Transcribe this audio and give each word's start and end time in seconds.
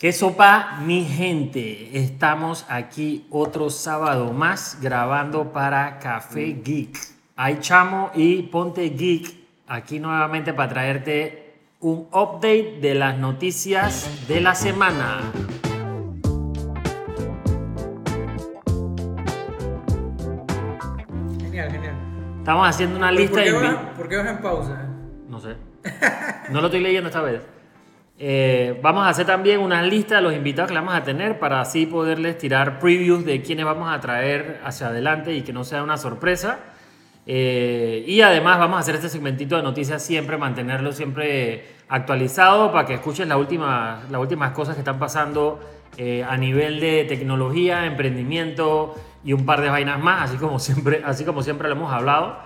¿Qué 0.00 0.14
sopa, 0.14 0.78
mi 0.82 1.04
gente? 1.04 1.90
Estamos 1.98 2.64
aquí 2.70 3.26
otro 3.28 3.68
sábado 3.68 4.32
más 4.32 4.78
grabando 4.80 5.52
para 5.52 5.98
Café 5.98 6.58
Geek. 6.64 6.96
Hay 7.36 7.58
chamo 7.60 8.10
y 8.14 8.44
ponte 8.44 8.88
geek 8.88 9.30
aquí 9.68 10.00
nuevamente 10.00 10.54
para 10.54 10.70
traerte 10.70 11.52
un 11.80 12.08
update 12.14 12.78
de 12.80 12.94
las 12.94 13.18
noticias 13.18 14.26
de 14.26 14.40
la 14.40 14.54
semana. 14.54 15.20
Genial, 21.42 21.72
genial. 21.72 21.94
Estamos 22.38 22.66
haciendo 22.66 22.96
una 22.96 23.12
lista 23.12 23.34
¿Por 23.34 23.44
qué, 23.44 23.52
vas, 23.52 23.76
por 23.98 24.08
qué 24.08 24.16
vas 24.16 24.26
en 24.28 24.38
pausa? 24.38 24.88
No 25.28 25.38
sé. 25.38 25.56
No 26.48 26.62
lo 26.62 26.68
estoy 26.68 26.80
leyendo 26.80 27.10
esta 27.10 27.20
vez. 27.20 27.59
Eh, 28.22 28.78
vamos 28.82 29.06
a 29.06 29.08
hacer 29.08 29.24
también 29.24 29.60
una 29.60 29.82
lista 29.82 30.16
de 30.16 30.20
los 30.20 30.34
invitados 30.34 30.70
que 30.70 30.74
vamos 30.74 30.92
a 30.92 31.02
tener 31.02 31.38
para 31.38 31.62
así 31.62 31.86
poderles 31.86 32.36
tirar 32.36 32.78
previews 32.78 33.24
de 33.24 33.40
quiénes 33.40 33.64
vamos 33.64 33.90
a 33.90 33.98
traer 33.98 34.60
hacia 34.62 34.88
adelante 34.88 35.32
y 35.32 35.40
que 35.40 35.54
no 35.54 35.64
sea 35.64 35.82
una 35.82 35.96
sorpresa. 35.96 36.58
Eh, 37.24 38.04
y 38.06 38.20
además 38.20 38.58
vamos 38.58 38.76
a 38.76 38.80
hacer 38.80 38.96
este 38.96 39.08
segmentito 39.08 39.56
de 39.56 39.62
noticias 39.62 40.04
siempre, 40.04 40.36
mantenerlo 40.36 40.92
siempre 40.92 41.64
actualizado 41.88 42.70
para 42.72 42.86
que 42.86 42.92
escuchen 42.92 43.26
las 43.26 43.38
últimas, 43.38 44.10
las 44.10 44.20
últimas 44.20 44.52
cosas 44.52 44.74
que 44.74 44.82
están 44.82 44.98
pasando 44.98 45.58
eh, 45.96 46.22
a 46.22 46.36
nivel 46.36 46.78
de 46.78 47.04
tecnología, 47.04 47.86
emprendimiento 47.86 48.96
y 49.24 49.32
un 49.32 49.46
par 49.46 49.62
de 49.62 49.70
vainas 49.70 49.98
más, 49.98 50.28
así 50.28 50.36
como 50.36 50.58
siempre, 50.58 51.00
así 51.06 51.24
como 51.24 51.42
siempre 51.42 51.68
lo 51.70 51.74
hemos 51.74 51.90
hablado. 51.90 52.36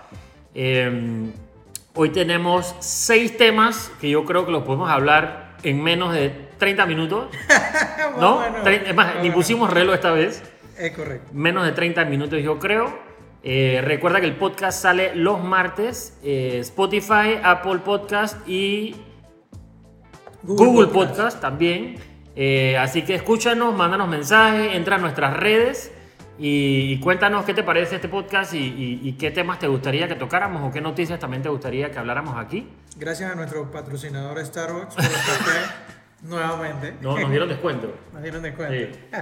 Hoy 1.97 2.11
tenemos 2.11 2.75
seis 2.79 3.37
temas 3.37 3.91
que 4.01 4.11
yo 4.11 4.25
creo 4.25 4.47
que 4.47 4.53
los 4.53 4.63
podemos 4.63 4.89
hablar 4.89 5.44
en 5.71 5.83
menos 5.83 6.13
de 6.13 6.31
30 6.59 6.87
minutos. 6.87 7.27
¿No? 8.21 8.37
Bueno, 8.37 8.69
es 8.69 8.95
más, 8.95 9.17
ni 9.23 9.31
pusimos 9.31 9.71
reloj 9.71 9.95
esta 9.95 10.13
vez. 10.13 10.43
Es 10.79 10.93
correcto. 10.93 11.31
Menos 11.33 11.65
de 11.65 11.73
30 11.73 12.05
minutos 12.07 12.43
yo 12.43 12.59
creo. 12.59 12.99
Eh, 13.43 13.81
recuerda 13.85 14.21
que 14.21 14.27
el 14.27 14.37
podcast 14.37 14.81
sale 14.81 15.15
los 15.15 15.43
martes. 15.43 16.19
eh, 16.25 16.59
Spotify, 16.61 17.39
Apple 17.43 17.79
Podcast 17.85 18.49
y 18.49 18.97
Google, 20.43 20.89
Podcast. 20.89 21.41
también. 21.41 21.97
Eh, 22.37 22.77
así 22.79 23.03
que 23.03 23.15
escúchanos, 23.15 23.75
mándanos 23.77 24.09
mensajes, 24.09 24.75
entra 24.75 24.97
a 24.97 24.99
nuestras 24.99 25.37
redes 25.37 25.93
y, 26.39 26.93
y 26.93 27.01
cuéntanos 27.01 27.45
qué 27.45 27.55
te 27.55 27.63
parece 27.63 27.95
este 27.97 28.09
podcast 28.09 28.55
y, 28.55 28.59
y- 28.59 29.01
y 29.09 29.13
qué 29.13 29.31
temas 29.31 29.59
te 29.61 29.69
gustaría 29.69 30.09
que 30.09 30.17
tocáramos 30.17 30.69
o 30.69 30.73
qué 30.73 30.81
noticias 30.81 31.21
también 31.21 31.43
te 31.45 31.49
gustaría 31.49 31.91
que 31.93 31.99
habláramos 31.99 32.37
aquí. 32.37 32.67
Gracias 32.97 33.31
a 33.31 33.35
nuestro 33.35 33.71
patrocinador 33.71 34.45
Starbucks 34.45 34.95
por 34.95 35.05
el 35.05 35.11
café 35.11 35.61
nuevamente. 36.23 36.95
No, 37.01 37.19
nos 37.19 37.31
dieron 37.31 37.49
descuento. 37.49 37.95
Nos 38.13 38.23
dieron 38.23 38.43
descuento. 38.43 38.75
Sí. 38.75 39.01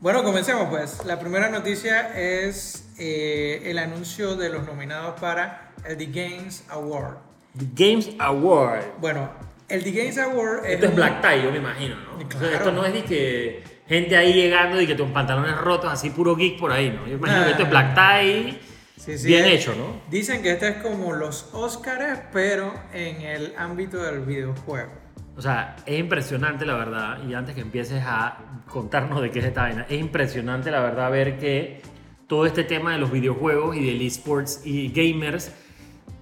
Bueno, 0.00 0.24
comencemos 0.24 0.66
pues. 0.68 1.04
La 1.04 1.20
primera 1.20 1.48
noticia 1.48 2.18
es 2.18 2.88
eh, 2.98 3.62
el 3.66 3.78
anuncio 3.78 4.34
de 4.34 4.48
los 4.48 4.66
nominados 4.66 5.20
para 5.20 5.70
el 5.86 5.96
The 5.96 6.06
Games 6.06 6.64
Award. 6.70 7.18
The 7.56 7.66
Games 7.72 8.10
Award. 8.18 8.82
Bueno, 9.00 9.30
el 9.68 9.84
The 9.84 9.92
Games 9.92 10.18
Award 10.18 10.66
es 10.66 10.74
Esto 10.74 10.86
es 10.86 10.94
Black 10.96 11.20
Tie, 11.22 11.42
yo 11.44 11.52
me 11.52 11.58
imagino, 11.58 11.94
¿no? 11.94 12.18
Sí, 12.18 12.24
O 12.26 12.30
sea, 12.32 12.40
claro. 12.40 12.54
esto 12.56 12.72
no 12.72 12.84
es 12.84 12.92
de 12.94 13.04
que 13.04 13.62
gente 13.86 14.16
ahí 14.16 14.32
llegando 14.32 14.80
y 14.80 14.88
que 14.88 14.96
tus 14.96 15.08
pantalones 15.12 15.56
rotos, 15.58 15.92
así 15.92 16.10
puro 16.10 16.34
geek 16.34 16.58
por 16.58 16.72
ahí, 16.72 16.90
¿no? 16.90 17.06
Yo 17.06 17.14
imagino 17.14 17.38
Nah. 17.38 17.44
que 17.44 17.50
esto 17.52 17.62
es 17.62 17.70
Black 17.70 17.94
Tie 17.94 18.60
Sí, 19.04 19.18
sí, 19.18 19.26
bien 19.26 19.46
hecho, 19.46 19.74
¿no? 19.74 20.00
Dicen 20.12 20.42
que 20.42 20.52
este 20.52 20.68
es 20.68 20.76
como 20.76 21.12
los 21.12 21.52
Oscars, 21.52 22.20
pero 22.32 22.72
en 22.92 23.22
el 23.22 23.52
ámbito 23.58 24.00
del 24.00 24.20
videojuego. 24.20 24.92
O 25.36 25.42
sea, 25.42 25.74
es 25.86 25.98
impresionante 25.98 26.64
la 26.64 26.76
verdad, 26.76 27.18
y 27.28 27.34
antes 27.34 27.56
que 27.56 27.62
empieces 27.62 28.00
a 28.06 28.62
contarnos 28.68 29.20
de 29.20 29.32
qué 29.32 29.40
es 29.40 29.46
esta 29.46 29.62
vaina, 29.62 29.86
es 29.88 29.98
impresionante 29.98 30.70
la 30.70 30.78
verdad 30.78 31.10
ver 31.10 31.40
que 31.40 31.82
todo 32.28 32.46
este 32.46 32.62
tema 32.62 32.92
de 32.92 32.98
los 32.98 33.10
videojuegos 33.10 33.74
y 33.74 33.84
del 33.84 34.00
esports 34.02 34.60
y 34.64 34.92
gamers 34.92 35.50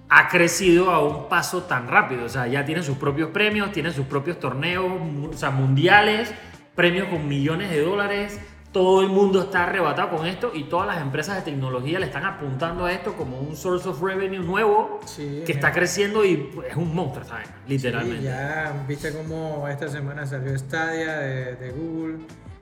ha 0.09 0.27
crecido 0.29 0.89
a 0.89 1.05
un 1.05 1.29
paso 1.29 1.61
tan 1.61 1.87
rápido. 1.87 2.25
O 2.25 2.29
sea, 2.29 2.47
ya 2.47 2.65
tienen 2.65 2.83
sus 2.83 2.97
propios 2.97 3.29
premios, 3.29 3.71
tienen 3.71 3.93
sus 3.93 4.07
propios 4.07 4.39
torneos, 4.39 4.91
o 5.29 5.37
sea, 5.37 5.51
mundiales, 5.51 6.33
premios 6.73 7.09
con 7.09 7.27
millones 7.27 7.69
de 7.69 7.81
dólares. 7.81 8.39
Todo 8.71 9.01
el 9.01 9.09
mundo 9.09 9.41
está 9.41 9.63
arrebatado 9.65 10.15
con 10.15 10.25
esto 10.25 10.51
y 10.53 10.63
todas 10.63 10.87
las 10.87 11.01
empresas 11.01 11.35
de 11.35 11.51
tecnología 11.51 11.99
le 11.99 12.05
están 12.05 12.23
apuntando 12.23 12.85
a 12.85 12.93
esto 12.93 13.13
como 13.17 13.37
un 13.39 13.57
source 13.57 13.89
of 13.89 14.01
revenue 14.01 14.39
nuevo 14.39 15.01
Sí, 15.05 15.43
que 15.45 15.51
está 15.51 15.73
creciendo 15.73 16.23
y 16.23 16.37
pues, 16.37 16.69
es 16.69 16.77
un 16.77 16.95
monstruo, 16.95 17.25
¿sabes? 17.25 17.49
Literalmente. 17.67 18.19
Sí, 18.19 18.23
ya 18.23 18.85
viste 18.87 19.11
cómo 19.11 19.67
esta 19.67 19.89
semana 19.89 20.25
salió 20.25 20.57
Stadia 20.57 21.17
de, 21.19 21.55
de 21.57 21.71
Google, 21.71 22.19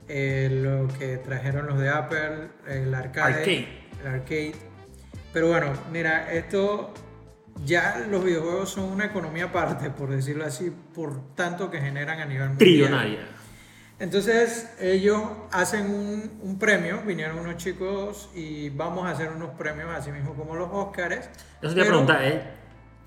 eh, 0.08 0.48
lo 0.50 0.88
que 0.98 1.18
trajeron 1.18 1.66
los 1.66 1.78
de 1.78 1.88
Apple, 1.90 2.48
el 2.66 2.92
arcade, 2.92 3.34
Arcade. 3.34 3.68
el 4.02 4.06
arcade. 4.08 4.54
Pero 5.32 5.46
bueno, 5.48 5.72
mira, 5.92 6.32
esto 6.32 6.92
ya 7.64 8.04
los 8.10 8.24
videojuegos 8.24 8.70
son 8.70 8.84
una 8.84 9.04
economía 9.06 9.44
aparte, 9.44 9.90
por 9.90 10.10
decirlo 10.10 10.44
así, 10.44 10.72
por 10.94 11.34
tanto 11.34 11.70
que 11.70 11.80
generan 11.80 12.20
a 12.20 12.24
nivel 12.24 12.48
mundial. 12.48 12.58
Trillonaria. 12.58 13.18
Entonces 14.00 14.68
ellos 14.80 15.22
hacen 15.52 15.90
un, 15.90 16.38
un 16.42 16.58
premio, 16.58 17.02
vinieron 17.02 17.38
unos 17.38 17.56
chicos 17.58 18.30
y 18.34 18.70
vamos 18.70 19.06
a 19.06 19.10
hacer 19.10 19.28
unos 19.30 19.50
premios 19.50 19.88
así 19.94 20.10
mismo 20.10 20.34
como 20.34 20.56
los 20.56 20.68
Oscars. 20.72 21.26
Eso 21.26 21.28
te 21.60 21.66
voy 21.66 21.70
a 21.72 21.74
pero- 21.74 21.86
preguntar, 21.88 22.24
¿eh? 22.24 22.42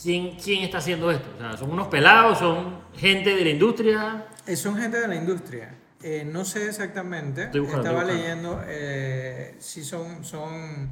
¿Quién, 0.02 0.36
¿quién 0.38 0.64
está 0.64 0.80
haciendo 0.80 1.10
esto? 1.12 1.30
O 1.36 1.40
sea, 1.40 1.56
¿son 1.58 1.72
unos 1.72 1.88
pelados? 1.88 2.40
¿Son 2.40 2.82
gente 2.94 3.36
de 3.36 3.44
la 3.44 3.50
industria? 3.52 4.26
Eh, 4.46 4.56
Son 4.56 4.76
gente 4.78 5.00
de 5.00 5.08
la 5.08 5.16
industria. 5.16 5.76
Eh, 6.02 6.28
no 6.30 6.44
sé 6.46 6.68
exactamente. 6.68 7.44
Estoy 7.44 7.62
buscando, 7.62 7.88
Estaba 7.90 8.02
estoy 8.04 8.18
leyendo 8.18 8.62
eh, 8.68 9.56
si 9.60 9.84
son, 9.84 10.24
son 10.26 10.92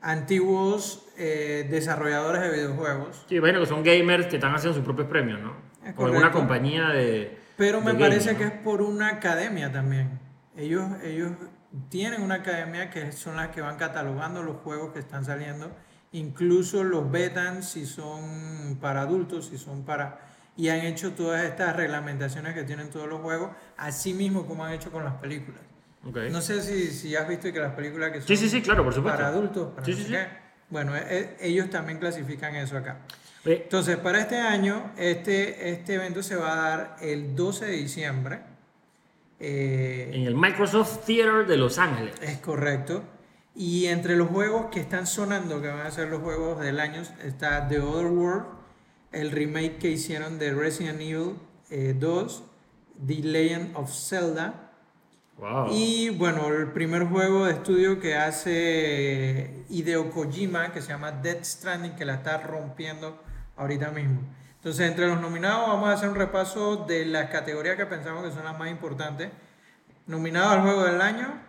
antiguos 0.00 1.06
eh, 1.16 1.66
desarrolladores 1.70 2.42
de 2.42 2.50
videojuegos. 2.50 3.24
Sí, 3.28 3.38
bueno, 3.38 3.60
que 3.60 3.66
son 3.66 3.82
gamers 3.82 4.26
que 4.26 4.36
están 4.36 4.54
haciendo 4.54 4.74
sus 4.74 4.84
propios 4.84 5.08
premios, 5.08 5.40
¿no? 5.40 5.54
Es 5.86 5.94
o 5.96 6.06
alguna 6.06 6.30
compañía 6.32 6.88
de. 6.88 7.38
Pero 7.56 7.80
me 7.80 7.94
parece 7.94 8.36
que 8.36 8.44
es 8.44 8.50
por 8.52 8.82
una 8.82 9.08
academia 9.08 9.70
también. 9.72 10.18
Ellos, 10.56 10.84
ellos 11.02 11.32
tienen 11.88 12.22
una 12.22 12.36
academia 12.36 12.90
que 12.90 13.12
son 13.12 13.36
las 13.36 13.48
que 13.48 13.60
van 13.60 13.76
catalogando 13.76 14.42
los 14.42 14.56
juegos 14.58 14.92
que 14.92 14.98
están 15.00 15.24
saliendo. 15.24 15.70
Incluso 16.12 16.84
los 16.84 17.10
vetan 17.10 17.62
si 17.62 17.86
son 17.86 18.78
para 18.80 19.02
adultos, 19.02 19.46
si 19.48 19.58
son 19.58 19.84
para... 19.84 20.20
Y 20.56 20.68
han 20.68 20.80
hecho 20.80 21.12
todas 21.14 21.42
estas 21.44 21.74
reglamentaciones 21.74 22.54
que 22.54 22.62
tienen 22.62 22.88
todos 22.90 23.08
los 23.08 23.20
juegos, 23.20 23.50
así 23.76 24.14
mismo 24.14 24.46
como 24.46 24.64
han 24.64 24.72
hecho 24.72 24.92
con 24.92 25.04
las 25.04 25.14
películas. 25.14 25.60
No 26.30 26.40
sé 26.40 26.62
si, 26.62 26.88
si 26.92 27.16
has 27.16 27.26
visto 27.26 27.52
que 27.52 27.58
las 27.58 27.72
películas 27.74 28.12
que 28.12 28.18
son 28.20 28.28
Sí, 28.28 28.36
sí, 28.36 28.48
sí, 28.48 28.62
claro, 28.62 28.84
por 28.84 28.92
supuesto. 28.94 29.16
para 29.18 29.28
adultos, 29.30 29.72
para 29.74 29.86
no 29.88 29.96
sé 29.96 30.04
qué, 30.06 30.28
bueno, 30.70 30.94
e- 30.94 31.36
ellos 31.40 31.70
también 31.70 31.98
clasifican 31.98 32.54
eso 32.54 32.76
acá. 32.76 32.98
Entonces, 33.44 33.96
para 33.98 34.20
este 34.20 34.38
año, 34.38 34.92
este, 34.96 35.70
este 35.70 35.94
evento 35.94 36.22
se 36.22 36.36
va 36.36 36.52
a 36.52 36.68
dar 36.76 36.96
el 37.02 37.34
12 37.36 37.66
de 37.66 37.72
diciembre. 37.72 38.40
Eh, 39.40 40.10
en 40.14 40.22
el 40.22 40.34
Microsoft 40.34 41.04
Theater 41.04 41.46
de 41.46 41.56
Los 41.56 41.78
Ángeles. 41.78 42.14
es 42.22 42.38
correcto. 42.38 43.02
Y 43.54 43.86
entre 43.86 44.16
los 44.16 44.28
juegos 44.28 44.66
que 44.72 44.80
están 44.80 45.06
sonando, 45.06 45.60
que 45.60 45.68
van 45.68 45.86
a 45.86 45.90
ser 45.90 46.08
los 46.08 46.22
juegos 46.22 46.60
del 46.60 46.80
año, 46.80 47.02
está 47.22 47.68
The 47.68 47.80
Other 47.80 48.06
World, 48.06 48.46
el 49.12 49.30
remake 49.30 49.78
que 49.78 49.90
hicieron 49.90 50.38
de 50.38 50.52
Resident 50.54 51.00
Evil 51.00 51.34
eh, 51.70 51.94
2, 51.96 52.42
The 53.06 53.14
Legend 53.16 53.76
of 53.76 53.92
Zelda, 53.92 54.60
Wow. 55.36 55.66
y 55.72 56.10
bueno, 56.10 56.46
el 56.46 56.70
primer 56.70 57.06
juego 57.06 57.46
de 57.46 57.54
estudio 57.54 57.98
que 57.98 58.14
hace 58.14 59.64
Hideo 59.68 60.10
Kojima, 60.12 60.72
que 60.72 60.80
se 60.80 60.90
llama 60.90 61.10
Dead 61.10 61.42
Stranding, 61.42 61.96
que 61.96 62.04
la 62.04 62.14
está 62.14 62.38
rompiendo 62.38 63.20
ahorita 63.56 63.90
mismo. 63.90 64.20
Entonces, 64.56 64.88
entre 64.88 65.06
los 65.08 65.20
nominados 65.20 65.68
vamos 65.68 65.88
a 65.88 65.92
hacer 65.92 66.08
un 66.08 66.14
repaso 66.14 66.76
de 66.86 67.04
las 67.04 67.30
categorías 67.30 67.76
que 67.76 67.86
pensamos 67.86 68.24
que 68.24 68.32
son 68.32 68.44
las 68.44 68.58
más 68.58 68.70
importantes. 68.70 69.30
Nominado 70.06 70.50
al 70.50 70.62
juego 70.62 70.84
del 70.84 71.00
año, 71.00 71.40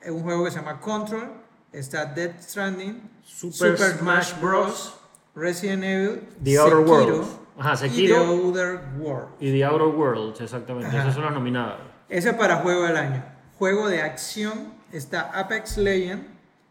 es 0.00 0.10
un 0.10 0.22
juego 0.22 0.44
que 0.44 0.50
se 0.50 0.58
llama 0.58 0.80
Control, 0.80 1.32
está 1.72 2.04
Dead 2.04 2.32
Stranding, 2.40 3.10
Super 3.22 3.76
Smash 3.76 4.40
Bros. 4.40 4.94
Resident 5.34 5.82
Evil, 5.82 6.20
The 6.42 6.58
Outer 6.58 6.78
Worlds. 6.78 7.28
Ajá, 7.58 7.76
Sekiro. 7.76 8.14
y 8.14 8.52
The 8.52 8.60
Outer 8.62 8.80
World. 8.98 9.28
Y 9.40 9.52
The 9.52 9.64
Outer 9.64 9.88
Worlds, 9.88 10.40
exactamente. 10.40 10.96
Esos 10.96 11.14
son 11.14 11.24
los 11.24 11.32
nominados. 11.32 11.80
Ese 12.08 12.30
es 12.30 12.34
para 12.36 12.56
juego 12.56 12.84
del 12.84 12.96
año. 12.96 13.24
Juego 13.58 13.88
de 13.88 14.02
acción 14.02 14.74
está 14.92 15.30
Apex 15.32 15.78
Legends, 15.78 16.26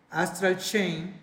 Astral 0.10 0.58
Chain, 0.58 1.23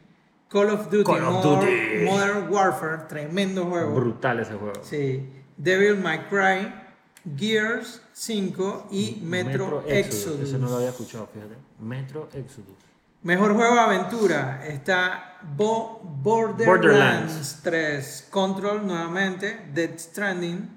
Call 0.50 0.70
of 0.70 0.90
Duty, 0.90 1.04
Call 1.04 1.22
of 1.22 1.44
Modern, 1.44 1.60
Duty. 1.66 2.04
Modern 2.04 2.48
Warfare, 2.52 2.98
tremendo 3.08 3.66
juego. 3.66 3.94
Brutal 3.94 4.40
ese 4.40 4.54
juego. 4.54 4.82
Sí. 4.82 5.28
Devil 5.56 5.96
May 5.98 6.18
Cry, 6.28 6.72
Gears 7.36 8.00
5 8.12 8.88
y 8.90 9.20
Metro, 9.22 9.84
Exodus. 9.86 10.48
Ese 10.48 10.58
no 10.58 10.68
lo 10.68 10.76
había 10.76 10.88
escuchado, 10.88 11.28
fíjate. 11.32 11.54
Metro 11.78 12.28
Exodus. 12.32 12.74
Mejor 13.22 13.52
juego 13.54 13.74
de 13.74 13.80
aventura 13.80 14.66
está 14.66 15.38
Bo- 15.56 16.00
Borderlands, 16.02 16.66
Borderlands. 16.66 17.60
3, 17.62 18.26
Control 18.30 18.86
nuevamente, 18.86 19.66
Dead 19.74 19.98
Stranding, 19.98 20.68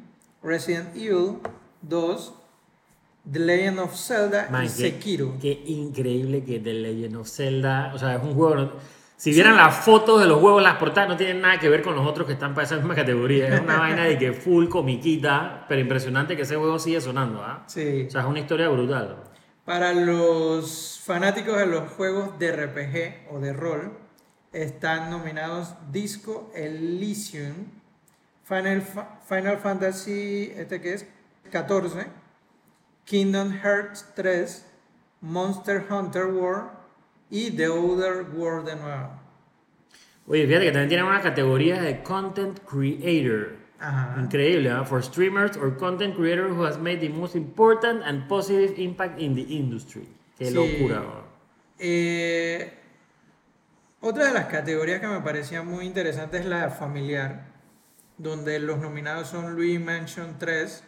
Resident 0.44 0.96
Evil 0.96 1.38
2, 1.81 2.34
The 3.31 3.40
Legend 3.40 3.80
of 3.80 3.96
Zelda 3.96 4.50
Man, 4.52 4.66
y 4.66 4.68
qué- 4.68 4.74
Sekiro. 4.74 5.38
Qué 5.42 5.64
increíble 5.68 6.44
que 6.44 6.60
The 6.60 6.74
Legend 6.74 7.16
of 7.16 7.28
Zelda, 7.30 7.92
o 7.96 7.98
sea, 7.98 8.16
es 8.18 8.22
un 8.24 8.36
juego... 8.36 8.74
Si 9.24 9.31
vieran 9.31 9.56
las 9.56 9.86
fotos 9.86 10.20
de 10.20 10.28
los 10.28 10.40
juegos, 10.42 10.62
las 10.62 10.75
portadas 10.75 11.08
no 11.08 11.16
tienen 11.16 11.40
nada 11.40 11.58
que 11.58 11.70
ver 11.70 11.81
con 11.81 11.96
los 11.96 12.06
otros 12.06 12.28
que 12.28 12.34
están 12.34 12.54
para 12.54 12.66
esa 12.66 12.75
misma 12.75 12.94
categoría. 12.94 13.48
Es 13.56 13.62
una 13.62 13.78
vaina 13.80 14.04
de 14.04 14.18
que 14.18 14.34
full 14.34 14.68
comiquita, 14.68 15.66
pero 15.70 15.80
impresionante 15.80 16.36
que 16.36 16.42
ese 16.42 16.58
juego 16.58 16.78
sigue 16.78 17.00
sonando, 17.00 17.42
¿ah? 17.42 17.64
Sí. 17.68 18.04
O 18.08 18.12
sea, 18.12 18.20
es 18.22 18.28
una 18.28 18.40
historia 18.42 18.68
brutal. 18.68 19.16
Para 19.64 19.94
los 19.94 21.00
fanáticos 21.06 21.58
de 21.58 21.68
los 21.68 21.90
juegos 21.94 22.38
de 22.38 22.52
RPG 22.52 23.34
o 23.34 23.40
de 23.40 23.54
rol, 23.54 23.98
están 24.52 25.10
nominados 25.10 25.74
Disco 25.90 26.52
Elysium, 26.54 27.54
Final, 28.44 28.81
Fa- 28.81 29.19
Final 29.26 29.58
Fantasy, 29.60 30.52
este 30.58 30.81
que 30.81 30.96
es 30.96 31.08
14, 31.50 32.08
Kingdom 33.06 33.54
Hearts 33.54 34.06
3, 34.16 34.66
Monster 35.22 35.86
Hunter 35.90 36.26
World 36.26 36.82
y 37.33 37.50
The 37.50 37.68
Other 37.68 38.27
World 38.35 38.68
de 38.69 38.75
nuevo. 38.75 39.09
Oye, 40.27 40.45
fíjate 40.45 40.65
que 40.65 40.71
también 40.71 40.89
tienen 40.89 41.06
una 41.07 41.19
categoría 41.21 41.81
de 41.81 42.03
Content 42.03 42.59
Creator. 42.59 43.56
Ajá. 43.80 44.15
Increíble, 44.21 44.69
¿ah? 44.69 44.85
For 44.85 45.03
streamers 45.03 45.57
or 45.57 45.75
content 45.75 46.15
creator 46.15 46.50
who 46.50 46.63
has 46.63 46.77
made 46.77 47.00
the 47.00 47.09
most 47.09 47.35
important 47.35 48.01
and 48.06 48.27
positive 48.30 48.75
impact 48.77 49.19
in 49.19 49.35
the 49.35 49.41
industry. 49.41 50.07
Qué 50.38 50.45
Sí. 50.45 50.53
locura, 50.53 51.00
¿no? 51.01 51.24
Eh, 51.80 52.71
otra 54.00 54.27
de 54.27 54.33
las 54.33 54.45
categorías 54.45 55.01
que 55.01 55.07
me 55.07 55.19
parecía 55.21 55.63
muy 55.63 55.85
interesante 55.85 56.38
es 56.38 56.45
la 56.45 56.69
familiar, 56.69 57.47
donde 58.18 58.59
los 58.59 58.77
nominados 58.77 59.27
son 59.27 59.56
Luigi 59.56 59.80
Mansion 59.80 60.38
3, 60.39 60.83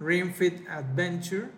Ring 0.00 0.32
Fit 0.32 0.66
Adventure, 0.68 1.50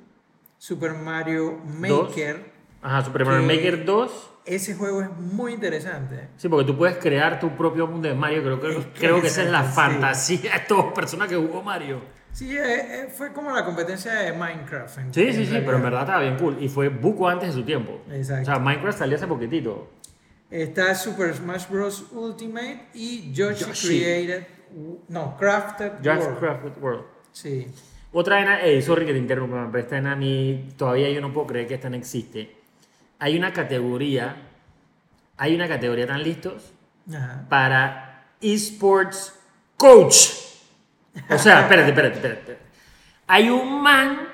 Super 0.58 0.92
Mario. 0.92 1.58
Maker. 1.64 2.55
Ajá, 2.82 3.04
Super 3.04 3.24
Mario 3.24 3.42
Maker 3.46 3.84
2. 3.84 4.30
Ese 4.44 4.74
juego 4.74 5.02
es 5.02 5.10
muy 5.18 5.52
interesante. 5.54 6.28
Sí, 6.36 6.48
porque 6.48 6.64
tú 6.66 6.78
puedes 6.78 6.98
crear 6.98 7.40
tu 7.40 7.50
propio 7.56 7.86
mundo 7.88 8.06
de 8.08 8.14
Mario. 8.14 8.42
Creo 8.42 8.60
que, 8.60 8.76
Es 8.78 8.86
creo 8.94 9.20
que 9.20 9.26
esa 9.26 9.42
es 9.42 9.50
la 9.50 9.64
fantasía 9.64 10.52
de 10.52 10.60
todas 10.68 10.92
personas 10.92 11.28
que 11.28 11.34
jugó 11.36 11.62
Mario. 11.62 12.00
Sí, 12.32 12.56
eh, 12.56 12.62
eh, 13.04 13.08
fue 13.12 13.32
como 13.32 13.50
la 13.50 13.64
competencia 13.64 14.12
de 14.12 14.32
Minecraft. 14.32 14.98
en- 14.98 15.14
Sí, 15.14 15.22
en 15.22 15.34
sí, 15.34 15.46
sí, 15.46 15.62
pero 15.64 15.78
en 15.78 15.82
verdad 15.82 16.02
estaba 16.02 16.20
bien 16.20 16.36
cool. 16.36 16.58
Y 16.60 16.68
fue 16.68 16.90
buco 16.90 17.26
antes 17.28 17.48
de 17.48 17.54
su 17.54 17.64
tiempo. 17.64 18.00
Exacto. 18.12 18.42
O 18.42 18.44
sea, 18.54 18.58
Minecraft 18.62 18.98
salió 18.98 19.16
hace 19.16 19.26
poquitito. 19.26 19.90
Está 20.50 20.94
Super 20.94 21.34
Smash 21.34 21.66
Bros. 21.68 22.06
Ultimate 22.12 22.82
y 22.94 23.32
Yoshi, 23.32 23.64
Yoshi. 23.64 23.88
Created. 23.88 24.46
No, 25.08 25.36
Crafted 25.38 25.92
Just 26.04 26.20
World. 26.26 26.38
Crafted 26.38 26.72
World. 26.80 27.04
Sí. 27.32 27.66
Otra 28.12 28.36
vaina, 28.36 28.60
ey, 28.60 28.80
sorry 28.80 29.06
que 29.06 29.12
te 29.12 29.18
interrumpa, 29.18 29.68
pero 29.72 29.82
esta 29.82 29.96
vaina 29.96 30.12
a 30.12 30.16
mí 30.16 30.68
todavía 30.76 31.10
yo 31.10 31.20
no 31.20 31.32
puedo 31.32 31.48
creer 31.48 31.66
que 31.66 31.74
esta 31.74 31.90
no 31.90 31.96
existe. 31.96 32.54
Hay 33.18 33.36
una 33.36 33.52
categoría, 33.52 34.36
hay 35.36 35.54
una 35.54 35.68
categoría, 35.68 36.06
¿tan 36.06 36.22
listos? 36.22 36.72
Ajá. 37.08 37.46
Para 37.48 38.26
esports 38.40 39.38
coach. 39.76 40.16
O 41.30 41.38
sea, 41.38 41.62
espérate, 41.62 41.88
espérate, 41.90 42.16
espérate. 42.16 42.40
espérate. 42.40 42.66
Hay 43.26 43.50
un 43.50 43.82
man 43.82 44.28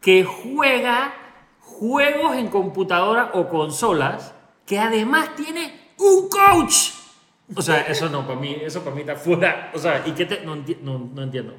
que 0.00 0.24
juega 0.24 1.14
juegos 1.60 2.36
en 2.36 2.48
computadora 2.48 3.30
o 3.34 3.48
consolas 3.48 4.34
que 4.66 4.78
además 4.78 5.34
tiene 5.36 5.92
un 5.98 6.28
coach. 6.28 6.90
O 7.54 7.62
sea, 7.62 7.82
eso 7.82 8.08
no, 8.08 8.26
para 8.26 8.40
mí, 8.40 8.56
eso 8.62 8.82
para 8.82 8.94
mí 8.96 9.02
está 9.02 9.16
fuera. 9.16 9.70
O 9.74 9.78
sea, 9.78 10.02
¿y 10.06 10.12
qué 10.12 10.24
te.? 10.24 10.44
No, 10.44 10.56
no, 10.56 10.98
no 10.98 11.22
entiendo. 11.22 11.54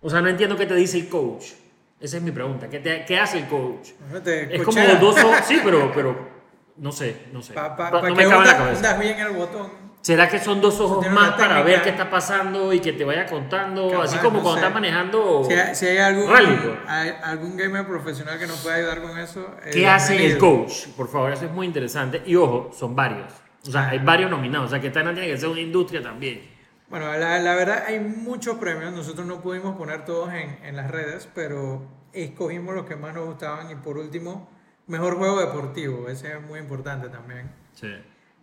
O 0.00 0.10
sea, 0.10 0.20
no 0.20 0.28
entiendo 0.28 0.56
qué 0.56 0.66
te 0.66 0.74
dice 0.74 0.98
el 0.98 1.08
coach. 1.08 1.52
Esa 2.00 2.16
es 2.18 2.22
mi 2.22 2.30
pregunta. 2.30 2.68
¿Qué, 2.68 2.78
te- 2.78 3.04
qué 3.04 3.18
hace 3.18 3.38
el 3.38 3.46
coach? 3.46 3.88
Te 4.24 4.56
Es 4.56 4.62
como 4.62 4.80
dos. 5.00 5.16
Sí, 5.46 5.60
pero, 5.64 5.90
pero. 5.94 6.28
No 6.76 6.92
sé, 6.92 7.26
no 7.32 7.42
sé. 7.42 7.54
Pa- 7.54 7.74
pa- 7.76 7.90
No 7.90 8.00
pa 8.00 8.10
me 8.10 8.14
cabe 8.14 8.36
en 8.36 8.44
la 8.44 8.56
cabeza. 8.56 8.96
bien 8.98 9.18
el 9.18 9.30
botón. 9.30 9.88
¿Será 10.00 10.28
que 10.28 10.38
son 10.38 10.60
dos 10.60 10.78
ojos 10.80 11.04
más 11.10 11.32
para 11.32 11.60
ver 11.62 11.82
qué 11.82 11.90
está 11.90 12.08
pasando 12.08 12.72
y 12.72 12.78
que 12.78 12.92
te 12.92 13.04
vaya 13.04 13.26
contando? 13.26 13.90
Capaz, 13.90 14.04
así 14.04 14.18
como 14.18 14.36
no 14.38 14.42
cuando 14.44 14.60
sé. 14.60 14.66
estás 14.66 14.72
manejando. 14.74 15.44
Si 15.44 15.52
hay, 15.54 15.74
si 15.74 15.86
hay 15.86 15.98
algún, 15.98 16.26
pues. 16.26 16.78
hay 16.86 17.12
algún 17.24 17.56
gamer 17.56 17.84
profesional 17.84 18.38
que 18.38 18.46
nos 18.46 18.58
pueda 18.60 18.76
ayudar 18.76 19.02
con 19.02 19.18
eso. 19.18 19.50
¿Qué 19.72 19.88
hace 19.88 20.24
el 20.24 20.38
coach? 20.38 20.86
Por 20.96 21.08
favor, 21.08 21.32
eso 21.32 21.46
es 21.46 21.50
muy 21.50 21.66
interesante. 21.66 22.22
Y 22.24 22.36
ojo, 22.36 22.70
son 22.78 22.94
varios. 22.94 23.26
O 23.66 23.70
sea, 23.72 23.88
hay 23.88 23.98
varios 23.98 24.30
nominados. 24.30 24.68
O 24.68 24.70
sea, 24.70 24.80
que 24.80 24.86
esta 24.86 25.02
no 25.02 25.12
tiene 25.12 25.26
que 25.28 25.36
ser 25.36 25.48
una 25.48 25.60
industria 25.60 26.00
también. 26.00 26.48
Bueno, 26.90 27.06
la, 27.16 27.38
la 27.38 27.54
verdad 27.54 27.84
hay 27.86 28.00
muchos 28.00 28.56
premios. 28.58 28.92
Nosotros 28.92 29.26
no 29.26 29.40
pudimos 29.42 29.76
poner 29.76 30.04
todos 30.04 30.32
en, 30.32 30.58
en 30.64 30.76
las 30.76 30.90
redes, 30.90 31.28
pero 31.34 31.82
escogimos 32.12 32.74
los 32.74 32.86
que 32.86 32.96
más 32.96 33.14
nos 33.14 33.26
gustaban. 33.26 33.70
Y 33.70 33.74
por 33.76 33.98
último, 33.98 34.48
mejor 34.86 35.16
juego 35.18 35.40
deportivo. 35.40 36.08
Ese 36.08 36.32
es 36.32 36.42
muy 36.42 36.58
importante 36.58 37.08
también. 37.08 37.50
Sí. 37.74 37.88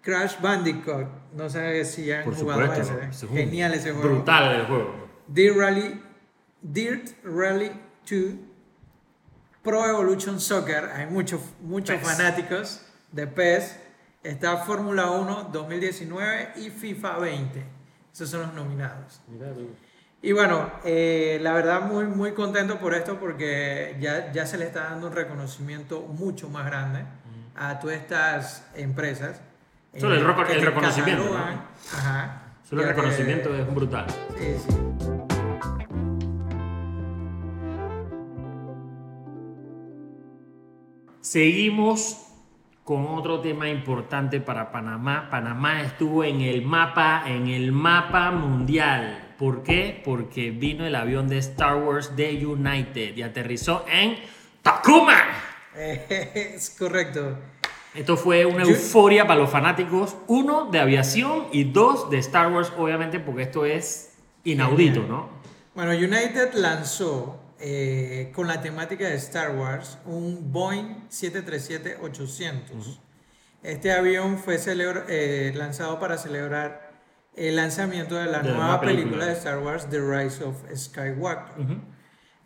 Crash 0.01 0.39
Bandicoot. 0.39 1.07
No 1.33 1.49
sé 1.49 1.83
si 1.85 2.11
han 2.11 2.23
Por 2.23 2.35
jugado 2.35 2.61
supuesto. 2.75 2.99
ese. 3.09 3.27
Genial 3.27 3.73
ese 3.73 3.91
juego. 3.91 4.09
Brutal 4.09 4.55
el 4.55 4.65
juego. 4.67 5.05
Dirt 5.27 5.57
Rally, 5.57 6.01
Dirt 6.61 7.07
Rally 7.23 7.71
2, 8.07 8.35
Pro 9.63 9.83
Evolution 9.87 10.39
Soccer, 10.39 10.85
hay 10.93 11.07
muchos, 11.07 11.41
muchos 11.61 11.97
PES. 11.97 12.07
fanáticos 12.07 12.85
de 13.11 13.25
PES. 13.25 13.79
Está 14.21 14.57
Fórmula 14.57 15.09
1 15.09 15.49
2019 15.51 16.49
y 16.57 16.69
FIFA 16.69 17.17
20. 17.19 17.63
Esos 18.15 18.29
son 18.29 18.43
los 18.43 18.53
nominados. 18.53 19.19
Mira. 19.27 19.47
Y 20.21 20.31
bueno, 20.31 20.71
eh, 20.85 21.37
la 21.41 21.51
verdad 21.51 21.81
muy, 21.81 22.05
muy 22.05 22.31
contento 22.31 22.79
por 22.79 22.93
esto 22.95 23.19
porque 23.19 23.97
ya, 23.99 24.31
ya 24.31 24.45
se 24.45 24.57
le 24.57 24.65
está 24.65 24.85
dando 24.85 25.07
un 25.07 25.13
reconocimiento 25.13 25.99
mucho 25.99 26.47
más 26.49 26.65
grande 26.65 27.03
a 27.57 27.77
todas 27.77 27.97
estas 27.97 28.65
empresas. 28.73 29.41
eh, 29.91 29.99
Solo 29.99 30.15
el 30.15 30.21
te 30.47 30.65
reconocimiento. 30.65 31.37
Ajá. 31.93 32.41
Solo 32.69 32.81
el 32.83 32.87
que- 32.87 32.93
reconocimiento 32.93 33.53
es 33.53 33.75
brutal. 33.75 34.05
Sí, 34.39 34.55
sí. 34.65 34.75
Seguimos 41.21 42.24
con 42.85 43.07
otro 43.07 43.41
tema 43.41 43.67
importante 43.67 44.39
para 44.39 44.71
Panamá. 44.71 45.27
Panamá 45.31 45.81
estuvo 45.81 46.23
en 46.23 46.41
el 46.41 46.61
mapa, 46.61 47.23
en 47.25 47.47
el 47.47 47.71
mapa 47.71 48.29
mundial. 48.29 49.33
¿Por 49.39 49.63
qué? 49.63 49.99
Porque 50.05 50.51
vino 50.51 50.85
el 50.85 50.93
avión 50.93 51.27
de 51.27 51.39
Star 51.39 51.77
Wars 51.77 52.15
de 52.15 52.45
United 52.45 53.17
y 53.17 53.23
aterrizó 53.23 53.85
en 53.91 54.17
Tacoma. 54.61 55.17
Es 55.75 56.73
correcto. 56.77 57.37
Esto 57.95 58.17
fue 58.17 58.45
una 58.45 58.63
euforia 58.63 59.25
para 59.25 59.39
los 59.39 59.49
fanáticos, 59.49 60.15
uno 60.27 60.65
de 60.65 60.79
aviación 60.79 61.47
y 61.51 61.63
dos 61.63 62.09
de 62.11 62.19
Star 62.19 62.51
Wars, 62.53 62.71
obviamente, 62.77 63.19
porque 63.19 63.41
esto 63.41 63.65
es 63.65 64.13
inaudito, 64.43 65.01
¿no? 65.01 65.29
Bueno, 65.73 65.91
United 65.91 66.53
lanzó 66.53 67.44
eh, 67.59 68.31
con 68.35 68.47
la 68.47 68.61
temática 68.61 69.07
de 69.07 69.15
Star 69.15 69.55
Wars 69.55 69.97
un 70.05 70.51
Boeing 70.51 71.07
737-800. 71.09 72.99
Este 73.63 73.91
avión 73.91 74.37
fue 74.37 74.57
eh, 74.67 75.53
lanzado 75.55 75.99
para 75.99 76.17
celebrar 76.17 76.93
el 77.35 77.55
lanzamiento 77.55 78.15
de 78.15 78.25
la 78.25 78.39
De 78.39 78.51
nueva 78.51 78.79
película. 78.79 79.03
película. 79.03 79.25
de 79.25 79.33
Star 79.33 79.59
Wars, 79.59 79.89
The 79.89 79.99
Rise 79.99 80.43
of 80.43 80.55
Skywalker. 80.75 81.59
Ujú. 81.63 81.75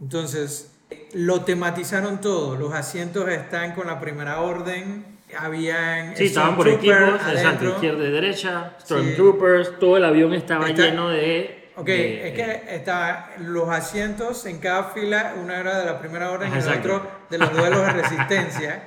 Entonces, 0.02 0.76
lo 1.14 1.42
tematizaron 1.44 2.22
todo. 2.22 2.56
Los 2.56 2.74
asientos 2.74 3.28
están 3.30 3.74
con 3.74 3.88
la 3.88 4.00
primera 4.00 4.40
orden. 4.42 5.20
Habían 5.38 6.16
Sí, 6.18 6.26
estaban 6.26 6.56
por 6.56 6.68
equipos, 6.68 6.96
Stormtrooper 6.96 7.36
exacto, 7.38 7.48
adentro. 7.50 7.70
izquierda 7.74 8.08
y 8.08 8.12
derecha, 8.12 8.74
Stormtroopers, 8.82 9.78
todo 9.78 9.98
el 9.98 10.06
avión 10.06 10.34
estaba 10.34 10.68
Está- 10.70 10.82
lleno 10.86 11.10
de... 11.10 11.59
Ok, 11.80 11.86
de- 11.88 12.28
es 12.30 12.34
que 12.36 12.76
está 12.76 13.30
los 13.40 13.70
asientos 13.70 14.46
en 14.46 14.60
cada 14.60 14.86
fila, 14.86 15.34
uno 15.42 15.54
era 15.54 15.80
de 15.80 15.86
la 15.86 16.00
primera 16.00 16.32
orden 16.32 16.52
y 16.54 16.58
el 16.58 16.68
otro 16.80 17.02
de 17.30 17.38
los 17.38 17.52
duelos 17.54 17.82
de 17.86 17.92
resistencia. 17.94 18.84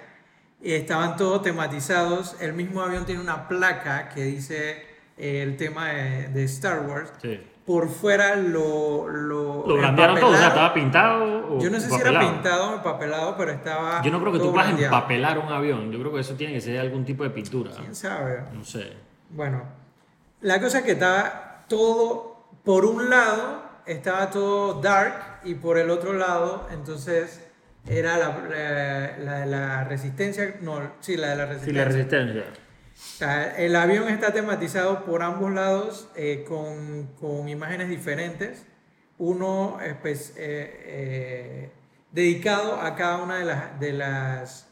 y 0.64 0.74
estaban 0.74 1.16
todos 1.16 1.42
tematizados. 1.42 2.36
El 2.40 2.52
mismo 2.52 2.82
avión 2.82 3.04
tiene 3.04 3.20
una 3.20 3.48
placa 3.48 4.08
que 4.10 4.22
dice 4.22 4.84
eh, 5.18 5.42
el 5.42 5.56
tema 5.56 5.88
de, 5.88 6.28
de 6.28 6.44
Star 6.44 6.80
Wars. 6.86 7.12
Sí. 7.20 7.40
Por 7.66 7.88
fuera 7.88 8.36
lo. 8.36 9.08
Lo, 9.08 9.66
Lo 9.66 9.76
brandearon 9.76 10.18
todo, 10.20 10.30
o 10.32 10.36
sea, 10.36 10.48
estaba 10.48 10.74
pintado 10.74 11.56
o 11.56 11.60
Yo 11.60 11.70
no 11.70 11.78
sé 11.80 11.88
si 11.90 11.94
era 12.00 12.18
pintado 12.18 12.70
o 12.70 12.74
empapelado, 12.74 13.36
pero 13.36 13.52
estaba. 13.52 14.02
Yo 14.02 14.10
no 14.10 14.20
creo 14.20 14.32
que 14.32 14.38
tú 14.40 14.52
puedas 14.52 14.76
empapelar 14.78 15.38
un 15.38 15.52
avión, 15.52 15.90
yo 15.92 15.98
creo 16.00 16.12
que 16.12 16.20
eso 16.20 16.34
tiene 16.34 16.52
que 16.54 16.60
ser 16.60 16.78
algún 16.80 17.04
tipo 17.04 17.22
de 17.24 17.30
pintura. 17.30 17.70
¿Quién 17.76 17.94
sabe? 17.94 18.42
No 18.52 18.64
sé. 18.64 18.92
Bueno, 19.30 19.62
la 20.42 20.60
cosa 20.60 20.78
es 20.78 20.84
que 20.84 20.92
estaba 20.92 21.64
todo, 21.68 22.31
por 22.64 22.84
un 22.84 23.10
lado 23.10 23.62
estaba 23.86 24.30
todo 24.30 24.80
dark 24.80 25.40
y 25.44 25.54
por 25.54 25.78
el 25.78 25.90
otro 25.90 26.12
lado, 26.12 26.68
entonces 26.72 27.40
era 27.86 28.16
la, 28.16 28.28
la, 28.48 29.18
la 29.18 29.40
de 29.40 29.46
la 29.46 29.84
resistencia, 29.84 30.56
no, 30.60 30.92
sí, 31.00 31.16
la 31.16 31.30
de 31.30 31.36
la 31.36 31.46
Sí, 31.46 31.50
resistencia. 31.72 31.82
la 31.82 31.84
resistencia. 31.88 32.44
O 32.94 33.18
sea, 33.18 33.56
el 33.56 33.74
avión 33.74 34.08
está 34.08 34.32
tematizado 34.32 35.04
por 35.04 35.22
ambos 35.22 35.50
lados 35.52 36.08
eh, 36.14 36.44
con, 36.46 37.08
con 37.20 37.48
imágenes 37.48 37.88
diferentes. 37.88 38.66
Uno 39.18 39.78
espe- 39.80 40.32
eh, 40.36 40.82
eh, 40.86 41.72
dedicado 42.12 42.80
a 42.80 42.94
cada 42.94 43.18
una 43.22 43.38
de 43.38 43.44
las, 43.46 43.80
de 43.80 43.92
las 43.92 44.68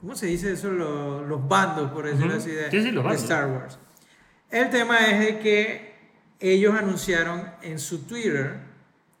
¿cómo 0.00 0.16
se 0.16 0.26
dice 0.26 0.52
eso? 0.52 0.70
Los, 0.70 1.26
los 1.28 1.46
bandos, 1.46 1.92
por 1.92 2.06
decirlo 2.06 2.28
Ujú. 2.28 2.38
así, 2.38 2.50
de, 2.50 2.70
Sí, 2.70 2.82
sí, 2.82 2.90
los 2.90 3.04
de 3.04 3.08
bandos. 3.08 3.22
Star 3.22 3.46
Wars. 3.48 3.78
El 4.50 4.70
tema 4.70 4.98
es 5.06 5.20
de 5.20 5.38
que 5.38 5.87
ellos 6.40 6.74
anunciaron 6.74 7.50
en 7.62 7.78
su 7.78 8.06
Twitter 8.06 8.56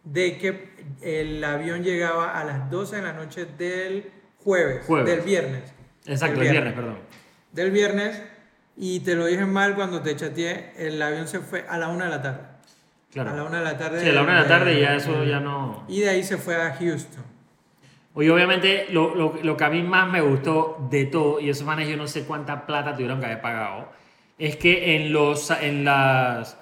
de 0.04 0.38
que 0.38 0.68
el 1.02 1.42
avión 1.44 1.82
llegaba 1.82 2.38
a 2.38 2.44
las 2.44 2.70
12 2.70 2.96
de 2.96 3.02
la 3.02 3.12
noche 3.12 3.46
del 3.58 4.10
jueves, 4.38 4.84
Jueves. 4.86 5.06
del 5.16 5.20
viernes. 5.24 5.72
Exacto, 6.06 6.38
Del 6.38 6.46
el 6.46 6.52
viernes, 6.52 6.72
perdón. 6.74 6.98
Del 7.52 7.70
viernes, 7.70 8.22
y 8.76 9.00
te 9.00 9.14
lo 9.16 9.26
dije 9.26 9.44
mal 9.44 9.74
cuando 9.74 10.00
te 10.00 10.14
chateé, 10.16 10.72
el 10.76 11.00
avión 11.02 11.26
se 11.28 11.40
fue 11.40 11.64
a 11.68 11.76
la 11.78 11.88
una 11.88 12.04
de 12.04 12.10
la 12.10 12.22
tarde. 12.22 12.40
Claro. 13.12 13.30
A 13.30 13.34
la 13.36 13.44
una 13.44 13.58
de 13.58 13.64
la 13.64 13.76
tarde. 13.78 14.00
Sí, 14.02 14.08
a 14.08 14.12
la 14.12 14.22
una 14.22 14.34
de 14.36 14.42
la 14.42 14.48
tarde 14.48 14.70
del- 14.72 14.80
ya 14.82 14.94
eso 14.94 15.24
ya 15.24 15.40
no... 15.40 15.84
Y 15.88 16.00
de 16.00 16.10
ahí 16.10 16.22
se 16.22 16.36
fue 16.38 16.54
a 16.56 16.74
Houston. 16.74 17.24
Oye, 18.14 18.30
obviamente, 18.30 18.86
lo, 18.90 19.14
lo- 19.14 19.38
lo 19.42 19.56
que 19.56 19.64
a 19.64 19.70
mí 19.70 19.82
más 19.82 20.10
me 20.10 20.20
gustó 20.20 20.88
de 20.90 21.06
todo, 21.06 21.40
y 21.40 21.50
esos 21.50 21.66
manes 21.66 21.88
yo 21.88 21.96
no 21.96 22.06
sé 22.06 22.24
cuánta 22.24 22.66
plata 22.66 22.94
tuvieron 22.94 23.18
que 23.20 23.26
haber 23.26 23.40
pagado, 23.40 23.90
es 24.38 24.56
que 24.56 24.96
en, 24.96 25.12
los, 25.12 25.50
en, 25.50 25.84
las, 25.84 26.56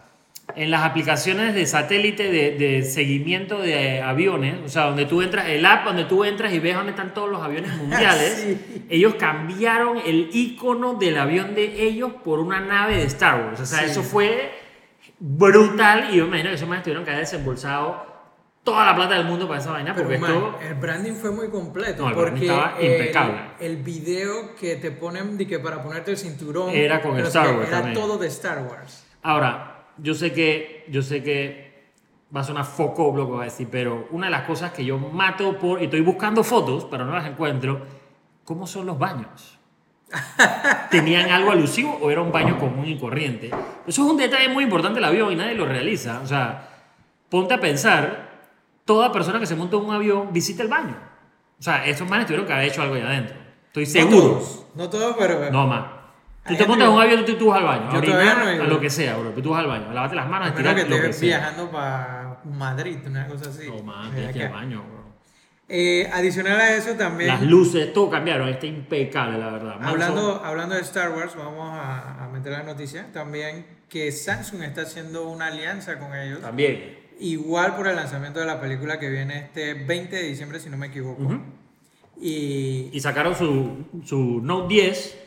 en 0.54 0.70
las 0.70 0.82
aplicaciones 0.84 1.54
de 1.54 1.66
satélite 1.66 2.30
de, 2.30 2.52
de 2.52 2.82
seguimiento 2.84 3.58
de 3.60 4.00
aviones, 4.00 4.54
o 4.64 4.68
sea, 4.68 4.84
donde 4.84 5.04
tú 5.04 5.20
entras, 5.20 5.48
el 5.48 5.66
app 5.66 5.84
donde 5.84 6.04
tú 6.04 6.24
entras 6.24 6.52
y 6.52 6.60
ves 6.60 6.76
dónde 6.76 6.90
están 6.90 7.12
todos 7.14 7.28
los 7.30 7.42
aviones 7.42 7.72
mundiales, 7.76 8.44
Sí. 8.46 8.86
ellos 8.88 9.16
cambiaron 9.16 9.98
el 10.06 10.30
icono 10.32 10.94
del 10.94 11.18
avión 11.18 11.54
de 11.54 11.82
ellos 11.82 12.12
por 12.24 12.38
una 12.38 12.60
nave 12.60 12.96
de 12.96 13.02
Star 13.04 13.44
Wars. 13.44 13.60
O 13.60 13.66
sea, 13.66 13.80
Sí. 13.80 13.84
eso 13.90 14.02
fue 14.02 14.52
brutal 15.18 16.08
y 16.12 16.16
yo 16.18 16.24
me 16.24 16.28
imagino 16.28 16.50
que 16.50 16.54
esos 16.56 16.68
manes 16.68 16.84
tuvieron 16.84 17.04
que 17.04 17.10
haber 17.10 17.22
desembolsado 17.24 18.04
toda 18.62 18.84
la 18.84 18.94
plata 18.96 19.14
del 19.14 19.24
mundo 19.26 19.46
para 19.46 19.60
esa 19.60 19.70
vaina, 19.70 19.94
Pero 19.94 20.06
porque 20.08 20.18
man, 20.18 20.32
esto... 20.32 20.58
el 20.68 20.74
branding 20.74 21.12
fue 21.14 21.30
muy 21.30 21.48
completo. 21.50 22.02
No, 22.02 22.08
el 22.08 22.14
porque 22.14 22.40
estaba 22.46 22.74
el- 22.80 22.92
impecable. 23.00 23.34
El, 23.60 23.76
video 23.76 24.54
que 24.58 24.76
te 24.76 24.90
ponen 24.90 25.38
de 25.38 25.46
que 25.46 25.58
para 25.60 25.82
ponerte 25.82 26.10
el 26.10 26.16
cinturón 26.16 26.70
Era 26.70 27.00
con 27.00 27.16
Star 27.20 27.54
Wars 27.54 27.68
Era 27.68 27.78
también. 27.78 27.94
todo 27.94 28.18
de 28.18 28.26
Star 28.26 28.62
Wars. 28.68 29.04
Ahora, 29.22 29.75
yo 29.98 30.14
sé 30.14 30.32
que, 30.32 30.84
yo 30.90 31.02
sé 31.02 31.22
que 31.22 31.66
va 32.34 32.40
a 32.40 32.44
sonar 32.44 32.64
foco 32.64 33.12
lo 33.16 33.26
que 33.26 33.32
va 33.32 33.42
a 33.42 33.44
decir, 33.44 33.68
pero 33.70 34.08
una 34.10 34.26
de 34.26 34.32
las 34.32 34.42
cosas 34.42 34.72
que 34.72 34.84
yo 34.84 34.98
mato 34.98 35.58
por, 35.58 35.80
y 35.80 35.84
estoy 35.84 36.00
buscando 36.00 36.42
fotos, 36.44 36.86
pero 36.90 37.04
no 37.04 37.12
las 37.14 37.26
encuentro, 37.26 37.80
¿cómo 38.44 38.66
son 38.66 38.86
los 38.86 38.98
baños? 38.98 39.58
¿Tenían 40.90 41.30
algo 41.30 41.50
alusivo 41.50 41.98
o 42.00 42.10
era 42.10 42.20
un 42.20 42.30
baño 42.32 42.58
común 42.58 42.86
y 42.86 42.98
corriente? 42.98 43.48
Eso 43.86 44.04
es 44.04 44.10
un 44.10 44.16
detalle 44.16 44.48
muy 44.48 44.64
importante 44.64 44.96
del 44.96 45.04
avión 45.04 45.32
y 45.32 45.36
nadie 45.36 45.54
lo 45.54 45.66
realiza. 45.66 46.20
O 46.22 46.26
sea, 46.26 46.68
ponte 47.28 47.54
a 47.54 47.60
pensar, 47.60 48.30
toda 48.84 49.10
persona 49.12 49.40
que 49.40 49.46
se 49.46 49.56
monta 49.56 49.76
en 49.76 49.84
un 49.84 49.94
avión 49.94 50.32
visita 50.32 50.62
el 50.62 50.68
baño. 50.68 50.96
O 51.58 51.62
sea, 51.62 51.86
estos 51.86 52.08
manes 52.08 52.26
tuvieron 52.26 52.46
que 52.46 52.52
haber 52.52 52.66
hecho 52.66 52.82
algo 52.82 52.94
ahí 52.94 53.02
adentro. 53.02 53.36
Estoy 53.66 53.84
No 53.84 53.90
seguro. 53.90 54.28
todos, 54.34 54.66
no 54.74 54.90
todos, 54.90 55.16
pero. 55.18 55.50
No 55.50 55.66
más. 55.66 55.84
Tú 56.46 56.56
te 56.56 56.66
montas 56.66 56.88
en 56.88 56.94
un 56.94 57.00
avión, 57.00 57.24
tú, 57.24 57.34
tú 57.34 57.46
vas 57.46 57.58
al 57.58 57.64
baño. 57.64 57.90
Yo 57.90 57.96
a 57.96 57.98
orinar, 57.98 58.56
no 58.58 58.64
lo 58.64 58.80
que 58.80 58.90
sea, 58.90 59.16
bro. 59.16 59.30
Tú 59.30 59.50
vas 59.50 59.60
al 59.60 59.66
baño, 59.66 59.90
a 59.90 59.94
lavarte 59.94 60.16
las 60.16 60.28
manos, 60.28 60.48
estirar 60.48 60.74
que 60.74 60.82
lo 60.82 60.88
que 60.88 60.96
estés 60.96 61.16
sea. 61.16 61.38
viajando 61.38 61.70
para 61.70 62.40
Madrid, 62.44 62.98
una 63.06 63.26
cosa 63.26 63.50
así. 63.50 63.66
No, 63.68 63.82
man, 63.82 64.12
tienes 64.12 64.32
que 64.32 64.38
ir 64.38 64.44
al 64.44 64.50
acá. 64.50 64.58
baño, 64.60 64.82
bro. 64.82 65.06
Eh, 65.68 66.08
adicional 66.12 66.60
a 66.60 66.76
eso 66.76 66.92
también. 66.92 67.28
Las 67.28 67.42
luces, 67.42 67.92
todo 67.92 68.08
cambiaron. 68.08 68.48
Está 68.48 68.66
impecable, 68.66 69.38
la 69.38 69.50
verdad. 69.50 69.78
Hablando, 69.82 70.42
hablando 70.44 70.76
de 70.76 70.82
Star 70.82 71.10
Wars, 71.10 71.34
vamos 71.36 71.70
a, 71.72 72.24
a 72.24 72.28
meter 72.28 72.52
la 72.52 72.62
noticia 72.62 73.12
también 73.12 73.66
que 73.88 74.12
Samsung 74.12 74.62
está 74.62 74.82
haciendo 74.82 75.28
una 75.28 75.46
alianza 75.46 75.98
con 75.98 76.14
ellos. 76.14 76.40
También. 76.40 76.98
Igual 77.18 77.74
por 77.74 77.88
el 77.88 77.96
lanzamiento 77.96 78.38
de 78.38 78.46
la 78.46 78.60
película 78.60 78.98
que 79.00 79.08
viene 79.08 79.38
este 79.38 79.74
20 79.74 80.14
de 80.14 80.22
diciembre, 80.22 80.60
si 80.60 80.70
no 80.70 80.76
me 80.76 80.86
equivoco. 80.86 81.40
Y. 82.20 82.90
Y 82.92 83.00
sacaron 83.00 83.34
su, 83.34 83.86
su 84.04 84.40
Note 84.42 84.72
10 84.74 85.25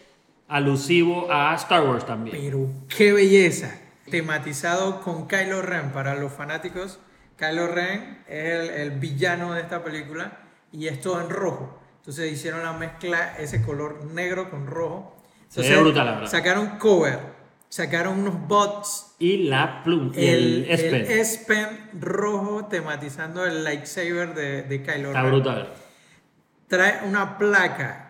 alusivo 0.50 1.32
a 1.32 1.56
Star 1.56 1.84
Wars 1.88 2.06
también. 2.06 2.36
Pero 2.39 2.68
qué 2.96 3.13
belleza. 3.13 3.74
Tematizado 4.10 5.01
con 5.01 5.27
Kylo 5.27 5.62
Ren 5.62 5.91
para 5.91 6.15
los 6.15 6.34
fanáticos. 6.34 7.00
Kylo 7.38 7.68
Ren 7.68 8.24
es 8.27 8.53
el, 8.53 8.70
el 8.72 8.91
villano 9.00 9.53
de 9.53 9.62
esta 9.62 9.84
película 9.84 10.39
y 10.72 10.88
es 10.88 11.00
todo 11.00 11.22
en 11.22 11.29
rojo. 11.29 11.79
Entonces 12.00 12.32
hicieron 12.34 12.63
la 12.63 12.74
mezcla, 12.74 13.36
ese 13.38 13.62
color 13.62 14.06
negro 14.06 14.50
con 14.50 14.65
rojo. 14.68 15.15
Se 15.48 15.62
ve 15.62 15.68
Entonces, 15.68 15.84
brutal, 15.86 16.06
la 16.06 16.12
verdad. 16.13 16.27
Sacaron 16.32 16.68
cover, 16.79 17.20
sacaron 17.70 18.20
unos 18.20 18.48
bots 18.48 19.15
Y 19.20 19.44
la 19.44 19.84
plum, 19.84 20.12
y 20.15 20.25
el, 20.25 20.65
el, 20.65 20.72
S 20.72 20.84
Pen. 20.89 20.96
el 20.96 21.12
S 21.12 21.46
Pen 21.48 21.89
rojo 22.01 22.65
tematizando 22.65 23.46
el 23.46 23.63
lightsaber 23.63 24.34
de, 24.34 24.63
de 24.63 24.82
Kylo 24.84 25.10
Está 25.10 25.22
Ren. 25.22 25.32
brutal. 25.32 25.74
Trae 26.68 27.01
una 27.06 27.38
placa 27.38 28.09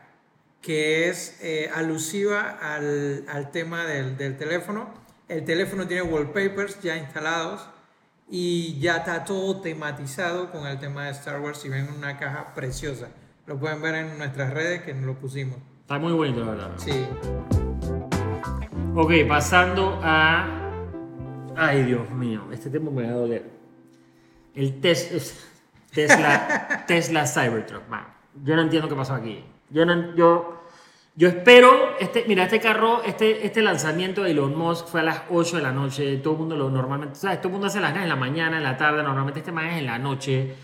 que 0.61 1.07
es 1.09 1.37
eh, 1.41 1.69
alusiva 1.73 2.57
al, 2.61 3.25
al 3.29 3.51
tema 3.51 3.85
del, 3.85 4.17
del 4.17 4.37
teléfono. 4.37 4.89
El 5.27 5.45
teléfono 5.45 5.87
tiene 5.87 6.03
wallpapers 6.03 6.81
ya 6.81 6.97
instalados 6.97 7.67
y 8.29 8.79
ya 8.79 8.97
está 8.97 9.23
todo 9.25 9.61
tematizado 9.61 10.51
con 10.51 10.67
el 10.67 10.79
tema 10.79 11.05
de 11.05 11.11
Star 11.11 11.39
Wars 11.39 11.63
y 11.65 11.69
ven 11.69 11.87
una 11.97 12.17
caja 12.17 12.53
preciosa. 12.53 13.07
Lo 13.47 13.57
pueden 13.59 13.81
ver 13.81 13.95
en 13.95 14.17
nuestras 14.17 14.53
redes 14.53 14.81
que 14.83 14.93
nos 14.93 15.05
lo 15.05 15.13
pusimos. 15.15 15.57
Está 15.81 15.97
muy 15.97 16.11
bonito, 16.13 16.43
la 16.45 16.51
verdad. 16.51 16.71
Sí. 16.77 17.05
Ok, 18.95 19.11
pasando 19.27 19.99
a. 20.03 20.71
Ay, 21.55 21.83
Dios 21.83 22.09
mío, 22.11 22.43
este 22.51 22.69
tema 22.69 22.91
me 22.91 23.03
va 23.03 23.09
a 23.09 23.13
doler. 23.13 23.49
El 24.55 24.79
tes- 24.81 25.45
Tesla, 25.93 26.83
Tesla 26.87 27.25
Cybertruck, 27.25 27.87
man. 27.89 28.05
Yo 28.43 28.55
no 28.55 28.61
entiendo 28.61 28.87
qué 28.87 28.95
pasó 28.95 29.13
aquí. 29.15 29.43
Yo 29.69 29.85
no, 29.85 30.15
yo, 30.15 30.63
yo 31.15 31.27
espero, 31.27 31.95
este, 31.99 32.25
mira, 32.27 32.43
este 32.43 32.59
carro, 32.59 33.03
este, 33.03 33.45
este 33.45 33.61
lanzamiento 33.61 34.23
de 34.23 34.31
Elon 34.31 34.57
Musk 34.57 34.88
fue 34.88 35.01
a 35.01 35.03
las 35.03 35.21
8 35.29 35.57
de 35.57 35.61
la 35.63 35.71
noche. 35.71 36.17
Todo 36.17 36.33
el 36.33 36.39
mundo 36.39 36.55
lo 36.55 36.69
normalmente, 36.69 37.15
¿sabes? 37.15 37.38
Todo 37.39 37.49
el 37.49 37.53
mundo 37.53 37.67
hace 37.67 37.79
las 37.79 37.91
ganas 37.91 38.03
en 38.03 38.09
la 38.09 38.15
mañana, 38.15 38.57
en 38.57 38.63
la 38.63 38.77
tarde. 38.77 39.03
Normalmente 39.03 39.39
este 39.39 39.51
man 39.51 39.67
es 39.67 39.77
en 39.79 39.85
la 39.85 39.99
noche. 39.99 40.55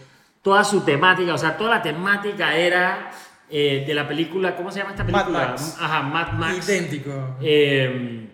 Toda 0.42 0.64
su 0.64 0.82
temática, 0.82 1.34
o 1.34 1.38
sea, 1.38 1.58
toda 1.58 1.72
la 1.72 1.82
temática 1.82 2.56
era 2.56 3.12
eh, 3.50 3.84
de 3.86 3.94
la 3.94 4.08
película, 4.08 4.56
¿cómo 4.56 4.72
se 4.72 4.80
llama 4.80 4.92
esta 4.92 5.04
Mad 5.04 5.12
película? 5.26 5.48
Max. 5.50 5.78
Ajá, 5.80 6.02
Mad 6.04 6.32
Max. 6.34 6.70
Idéntico. 6.70 7.38
Eh, 7.42 8.30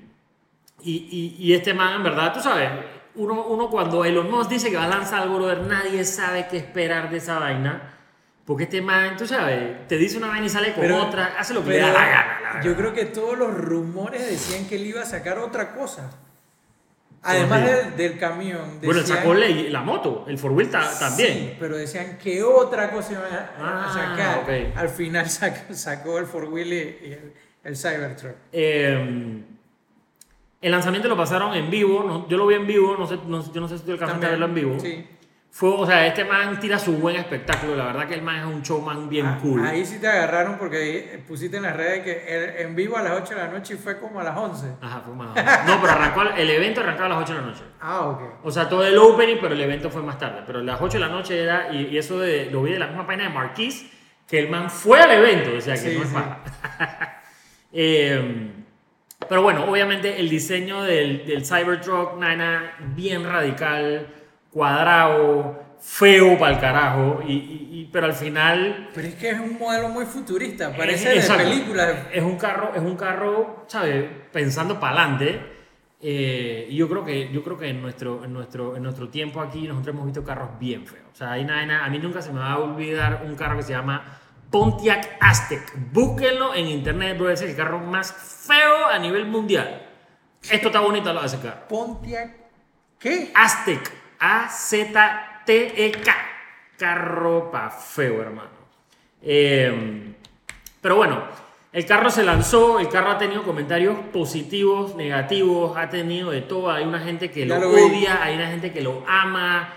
y, 0.84 0.92
y- 0.94 1.36
y 1.46 1.54
este 1.54 1.74
man, 1.74 1.96
en 1.96 2.04
verdad, 2.04 2.34
tú 2.34 2.40
sabes, 2.40 2.70
uno, 3.16 3.44
uno 3.46 3.70
cuando 3.70 4.04
Elon 4.06 4.30
Musk 4.32 4.50
dice 4.50 4.70
que 4.72 4.78
va 4.78 4.86
a 4.86 4.90
lanzar 4.90 5.22
algo, 5.24 5.36
brother, 5.38 5.62
nadie 5.68 6.04
sabe 6.06 6.48
qué 6.50 6.58
esperar 6.58 7.10
de 7.10 7.18
esa 7.18 7.40
vaina. 7.40 7.94
Porque 8.46 8.64
este 8.64 8.82
man, 8.82 9.16
tú 9.18 9.26
sabes, 9.28 9.88
te 9.88 9.98
dice 9.98 10.18
una 10.18 10.28
vaina 10.28 10.46
y 10.46 10.50
sale 10.50 10.74
con 10.74 10.82
Pero- 10.82 11.04
otra, 11.04 11.36
hace 11.38 11.54
lo 11.54 11.64
que 11.64 11.72
le 11.72 11.78
da 11.80 11.92
la 11.94 12.08
gana. 12.10 12.40
la. 12.56 12.62
Yo 12.64 12.76
creo 12.76 12.94
que 12.94 13.06
todos 13.06 13.38
los 13.38 13.54
rumores 13.54 14.26
decían 14.28 14.66
que 14.68 14.76
él 14.76 14.86
iba 14.88 15.02
a 15.02 15.06
sacar 15.06 15.38
otra 15.40 15.74
cosa. 15.74 16.10
Además 17.24 17.64
del, 17.64 17.96
del 17.98 18.18
camión. 18.18 18.80
bueno, 18.84 19.00
decían- 19.02 19.20
sacó 19.20 19.36
la, 19.36 19.48
la 19.48 19.82
moto, 19.82 20.26
el 20.28 20.40
four 20.40 20.54
wheel 20.54 20.72
ta- 20.72 20.90
también. 21.00 21.30
Sí, 21.34 21.54
pero 21.60 21.78
decían 21.78 22.18
que 22.18 22.42
otra 22.42 22.90
cosa 22.92 23.12
iban 23.14 23.26
a, 23.32 23.52
Ah, 23.60 23.92
sacar. 23.94 24.72
Al 24.76 24.90
final 24.90 25.30
sacó, 25.30 25.74
sacó 25.76 26.18
el 26.18 26.26
four 26.26 26.46
wheel 26.46 26.74
y, 26.74 26.76
y 27.10 27.14
el, 27.14 27.34
el 27.64 27.78
Cybertruck. 27.78 28.36
Eh, 28.52 29.44
el 30.62 30.72
lanzamiento 30.72 31.08
lo 31.08 31.16
pasaron 31.16 31.54
en 31.54 31.70
vivo, 31.70 32.04
no- 32.04 32.28
yo 32.28 32.38
lo 32.38 32.48
vi 32.48 32.56
en 32.56 32.66
vivo, 32.66 32.96
no 32.98 33.06
sé, 33.06 33.20
no- 33.28 33.54
yo 33.54 33.62
no 33.62 33.68
sé 33.68 33.78
si 33.78 33.84
tú 33.86 33.92
alcanzaste 33.92 34.26
a 34.26 34.30
verlo 34.30 34.46
en 34.48 34.54
vivo. 34.56 34.80
Sí. 34.80 35.06
Fue, 35.54 35.70
o 35.70 35.86
sea, 35.86 36.08
este 36.08 36.24
man 36.24 36.58
tira 36.62 36.80
su 36.80 36.94
buen 36.94 37.18
espectáculo, 37.18 37.76
la 37.76 37.88
verdad 37.88 38.08
que 38.08 38.14
el 38.14 38.22
man 38.22 38.40
es 38.40 38.46
un 38.46 38.62
showman 38.62 39.10
bien 39.10 39.26
Ah, 39.26 39.38
cool. 39.42 39.66
Ahí 39.66 39.86
sí 39.86 40.00
te 40.00 40.08
agarraron 40.08 40.58
porque 40.58 41.22
pusiste 41.28 41.58
en 41.58 41.64
las 41.64 41.76
redes 41.76 42.04
que 42.04 42.62
en 42.62 42.74
vivo 42.74 42.96
a 42.96 43.02
las 43.02 43.22
8 43.22 43.36
de 43.36 43.42
la 43.42 43.48
noche 43.50 43.74
y 43.74 43.78
fue 43.78 44.00
como 44.00 44.22
a 44.22 44.24
las 44.24 44.38
11. 44.38 44.76
Ajá, 44.82 45.02
fue 45.06 45.14
más. 45.14 45.36
No, 45.68 45.82
pero 45.82 45.92
arrancó, 45.92 46.22
el 46.22 46.50
evento 46.50 46.80
arrancaba 46.80 47.08
a 47.08 47.10
las 47.10 47.24
8 47.24 47.34
de 47.34 47.40
la 47.42 47.46
noche. 47.48 47.64
Ah, 47.82 48.08
ok. 48.08 48.22
O 48.44 48.52
sea, 48.52 48.70
todo 48.70 48.86
el 48.86 48.98
opening, 48.98 49.36
pero 49.42 49.54
el 49.54 49.60
evento 49.60 49.90
fue 49.90 50.02
más 50.02 50.18
tarde. 50.18 50.42
Pero 50.48 50.60
a 50.60 50.64
las 50.64 50.80
8 50.82 50.94
de 50.94 51.00
la 51.00 51.10
noche 51.10 51.44
era, 51.44 51.68
y, 51.74 51.88
y 51.88 51.98
eso 51.98 52.18
de, 52.18 52.50
lo 52.50 52.64
vi 52.64 52.72
de 52.72 52.80
la 52.80 52.88
misma 52.88 53.06
página 53.06 53.26
de 53.26 53.32
Marquis, 53.32 53.92
que 54.26 54.40
el 54.40 54.50
man 54.50 54.70
fue 54.72 55.02
al 55.02 55.12
evento, 55.12 55.52
o 55.58 55.60
sea, 55.60 55.74
que 55.74 55.82
Sí, 55.82 55.98
no 55.98 56.04
es 56.04 56.10
sí. 56.10 56.16
Eh, 57.74 58.52
pero 59.28 59.42
bueno, 59.44 59.66
obviamente 59.66 60.20
el 60.20 60.30
diseño 60.30 60.84
del, 60.84 61.26
del 61.26 61.46
Cybertruck, 61.46 62.18
nana, 62.18 62.74
bien 62.96 63.24
radical, 63.24 64.08
cuadrado, 64.52 65.60
feo 65.80 66.38
para 66.38 66.54
el 66.56 66.60
carajo, 66.62 67.22
y, 67.28 67.34
y- 67.34 67.70
y- 67.82 67.90
pero 67.92 68.06
al 68.06 68.14
final 68.14 68.90
Pero 68.94 69.08
es 69.08 69.16
que 69.16 69.30
es 69.32 69.40
un 69.40 69.58
modelo 69.58 69.90
muy 69.90 70.06
futurista, 70.06 70.70
es- 70.72 70.78
parece 70.78 71.10
de 71.10 71.16
exacto. 71.18 71.44
película. 71.44 72.08
Es 72.14 72.22
un 72.24 72.38
carro, 72.38 72.72
es 72.76 72.82
un 72.82 72.96
carro, 72.96 73.66
¿sabes? 73.68 74.06
Pensando 74.32 74.80
para 74.80 75.02
adelante. 75.04 75.58
eh, 76.04 76.66
y 76.70 76.78
yo 76.78 76.90
creo 76.90 77.06
que, 77.06 77.32
yo 77.32 77.44
creo 77.44 77.60
que 77.60 77.68
en 77.70 77.80
nuestro, 77.80 78.26
en, 78.26 78.34
nuestro, 78.34 78.76
en 78.76 78.82
nuestro 78.82 79.10
tiempo 79.10 79.40
aquí 79.40 79.68
nosotros 79.68 79.94
hemos 79.94 80.06
visto 80.08 80.24
carros 80.24 80.58
bien 80.60 80.88
feos. 80.88 81.06
O 81.12 81.16
sea, 81.16 81.34
hay 81.34 81.46
nada, 81.46 81.64
nada- 81.66 81.86
a 81.86 81.90
mí 81.92 82.00
nunca 82.00 82.24
se 82.24 82.34
me 82.34 82.40
va 82.40 82.54
a 82.54 82.58
olvidar 82.58 83.22
un 83.24 83.36
carro 83.36 83.58
que 83.58 83.62
se 83.64 83.74
llama 83.74 84.04
Pontiac 84.50 85.18
Aztec. 85.20 85.62
Búsquenlo 85.94 86.56
en 86.56 86.66
internet, 86.70 87.18
bro. 87.20 87.30
Es 87.30 87.42
el 87.44 87.56
carro 87.56 87.78
más 87.80 88.12
feo 88.48 88.88
a 88.92 88.98
nivel 88.98 89.28
mundial. 89.28 89.88
Esto 90.50 90.68
está 90.70 90.80
bonito 90.80 91.14
lo 91.14 91.20
de 91.22 91.28
ese 91.28 91.40
carro. 91.40 91.68
Pontiac. 91.70 92.32
¿Qué? 92.98 93.32
Aztec. 93.36 94.01
A-Z-T-E-K. 94.22 96.16
Carro 96.78 97.52
pa' 97.52 97.70
feo, 97.70 98.22
hermano. 98.22 98.62
Eh, 99.22 100.14
pero 100.80 100.96
bueno, 100.96 101.24
el 101.74 101.86
carro 101.86 102.10
se 102.10 102.24
lanzó, 102.24 102.80
el 102.80 102.90
carro 102.90 103.12
ha 103.12 103.18
tenido 103.18 103.44
comentarios 103.44 103.98
positivos, 104.12 104.96
negativos, 104.96 105.78
ha 105.78 105.90
tenido 105.90 106.32
de 106.32 106.42
todo. 106.42 106.72
Hay 106.72 106.86
una 106.86 107.00
gente 107.00 107.32
que 107.32 107.46
lo, 107.46 107.56
odia, 107.56 108.24
hay 108.24 108.36
una 108.36 108.48
gente 108.48 108.72
que 108.72 108.82
lo 108.82 109.04
ama. 109.08 109.74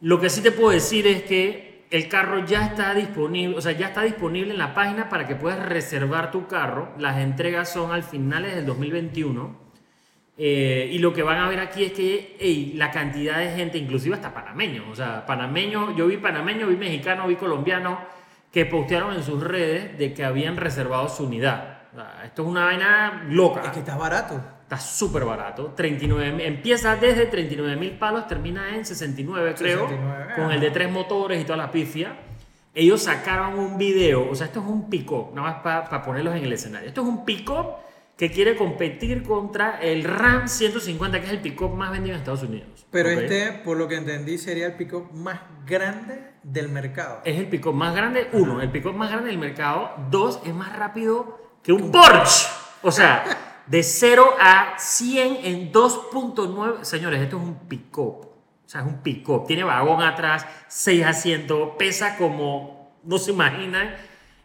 Lo 0.00 0.20
que 0.20 0.28
sí 0.28 0.42
te 0.42 0.50
puedo 0.50 0.70
decir 0.70 1.06
es 1.06 1.22
que 1.22 1.86
el 1.90 2.08
carro 2.08 2.44
ya 2.46 2.66
está 2.66 2.94
disponible, 2.94 3.56
o 3.56 3.60
sea, 3.60 3.72
ya 3.72 3.88
está 3.88 4.02
disponible 4.02 4.52
en 4.52 4.58
la 4.58 4.74
página 4.74 5.08
para 5.08 5.26
que 5.26 5.36
puedas 5.36 5.58
reservar 5.68 6.30
tu 6.30 6.46
carro. 6.46 6.88
Las 6.98 7.18
entregas 7.18 7.72
son 7.72 7.92
al 7.92 8.02
finales 8.02 8.54
del 8.54 8.66
2021. 8.66 9.69
Eh, 10.42 10.88
y 10.90 10.98
lo 11.00 11.12
que 11.12 11.22
van 11.22 11.36
a 11.38 11.46
ver 11.50 11.60
aquí 11.60 11.84
es 11.84 11.92
que 11.92 12.72
la 12.74 12.90
cantidad 12.90 13.36
de 13.36 13.50
gente, 13.50 13.76
inclusive 13.76 14.14
hasta 14.14 14.32
panameños, 14.32 14.86
o 14.90 14.94
sea, 14.96 15.26
panameños, 15.26 15.94
yo 15.96 16.06
vi 16.06 16.16
panameños, 16.16 16.66
vi 16.70 16.76
mexicanos, 16.76 17.28
vi 17.28 17.36
colombianos, 17.36 17.98
que 18.50 18.64
postearon 18.64 19.14
en 19.14 19.22
sus 19.22 19.42
redes 19.42 19.98
de 19.98 20.14
que 20.14 20.24
habían 20.24 20.56
reservado 20.56 21.10
su 21.10 21.24
unidad. 21.26 21.80
O 21.92 21.96
sea, 21.96 22.22
esto 22.24 22.42
es 22.42 22.48
una 22.48 22.64
vaina 22.64 23.22
loca. 23.28 23.60
Es 23.66 23.70
que 23.72 23.80
está 23.80 23.96
barato. 23.98 24.40
Está 24.62 24.78
súper 24.78 25.24
barato. 25.26 25.74
39, 25.76 26.32
mil- 26.32 26.46
empieza 26.46 26.96
desde 26.96 27.26
39 27.26 27.76
mil 27.76 27.90
palos, 27.98 28.26
termina 28.26 28.74
en 28.74 28.84
69, 28.86 29.54
creo. 29.58 29.80
69, 29.88 30.32
con 30.36 30.52
el 30.52 30.60
de 30.60 30.70
tres 30.70 30.90
motores 30.90 31.38
y 31.38 31.44
toda 31.44 31.58
la 31.58 31.70
pifia. 31.70 32.16
Ellos 32.74 33.02
sacaron 33.02 33.58
un 33.58 33.76
video, 33.76 34.30
o 34.30 34.34
sea, 34.34 34.46
esto 34.46 34.60
es 34.60 34.66
un 34.66 34.88
pick-up, 34.88 35.34
nada 35.34 35.60
más 35.62 35.86
para 35.88 36.02
ponerlos 36.02 36.34
en 36.34 36.44
el 36.44 36.52
escenario. 36.52 36.88
Esto 36.88 37.02
es 37.02 37.08
un 37.08 37.24
pick-up 37.26 37.66
que 38.20 38.30
quiere 38.30 38.54
competir 38.54 39.22
contra 39.22 39.80
el 39.80 40.04
Ram 40.04 40.46
150, 40.46 41.20
que 41.20 41.26
es 41.26 41.32
el 41.32 41.40
pick-up 41.40 41.70
más 41.70 41.90
vendido 41.90 42.14
en 42.14 42.18
Estados 42.18 42.42
Unidos. 42.42 42.86
Pero 42.90 43.08
¿ok? 43.08 43.16
este, 43.16 43.52
por 43.64 43.78
lo 43.78 43.88
que 43.88 43.94
entendí, 43.94 44.36
sería 44.36 44.66
el 44.66 44.74
pick-up 44.74 45.10
más 45.14 45.40
grande 45.64 46.32
del 46.42 46.68
mercado. 46.68 47.22
es 47.24 47.38
el 47.38 47.46
pick-up 47.48 47.72
más 47.72 47.96
grande. 47.96 48.28
Uno, 48.34 48.60
el 48.60 48.70
pick-up 48.70 48.92
más 48.92 49.10
grande 49.10 49.30
del 49.30 49.38
mercado. 49.38 49.94
Dos, 50.10 50.38
es 50.44 50.52
más 50.52 50.76
rápido 50.76 51.40
que 51.62 51.72
un 51.72 51.90
Porsche. 51.90 52.46
O 52.82 52.92
sea, 52.92 53.24
de 53.66 53.82
0 53.82 54.34
a 54.38 54.74
100 54.76 55.38
en 55.42 55.72
2.9. 55.72 56.84
Señores, 56.84 57.22
esto 57.22 57.38
es 57.38 57.42
un 57.42 57.54
pick-up. 57.68 58.26
O 58.26 58.66
sea, 58.66 58.82
es 58.82 58.86
un 58.86 58.98
pick-up. 58.98 59.46
Tiene 59.46 59.64
vagón 59.64 60.02
atrás, 60.02 60.44
6 60.68 61.06
asientos, 61.06 61.70
pesa 61.78 62.18
como 62.18 62.98
no 63.02 63.16
se 63.16 63.30
imaginan. 63.30 63.94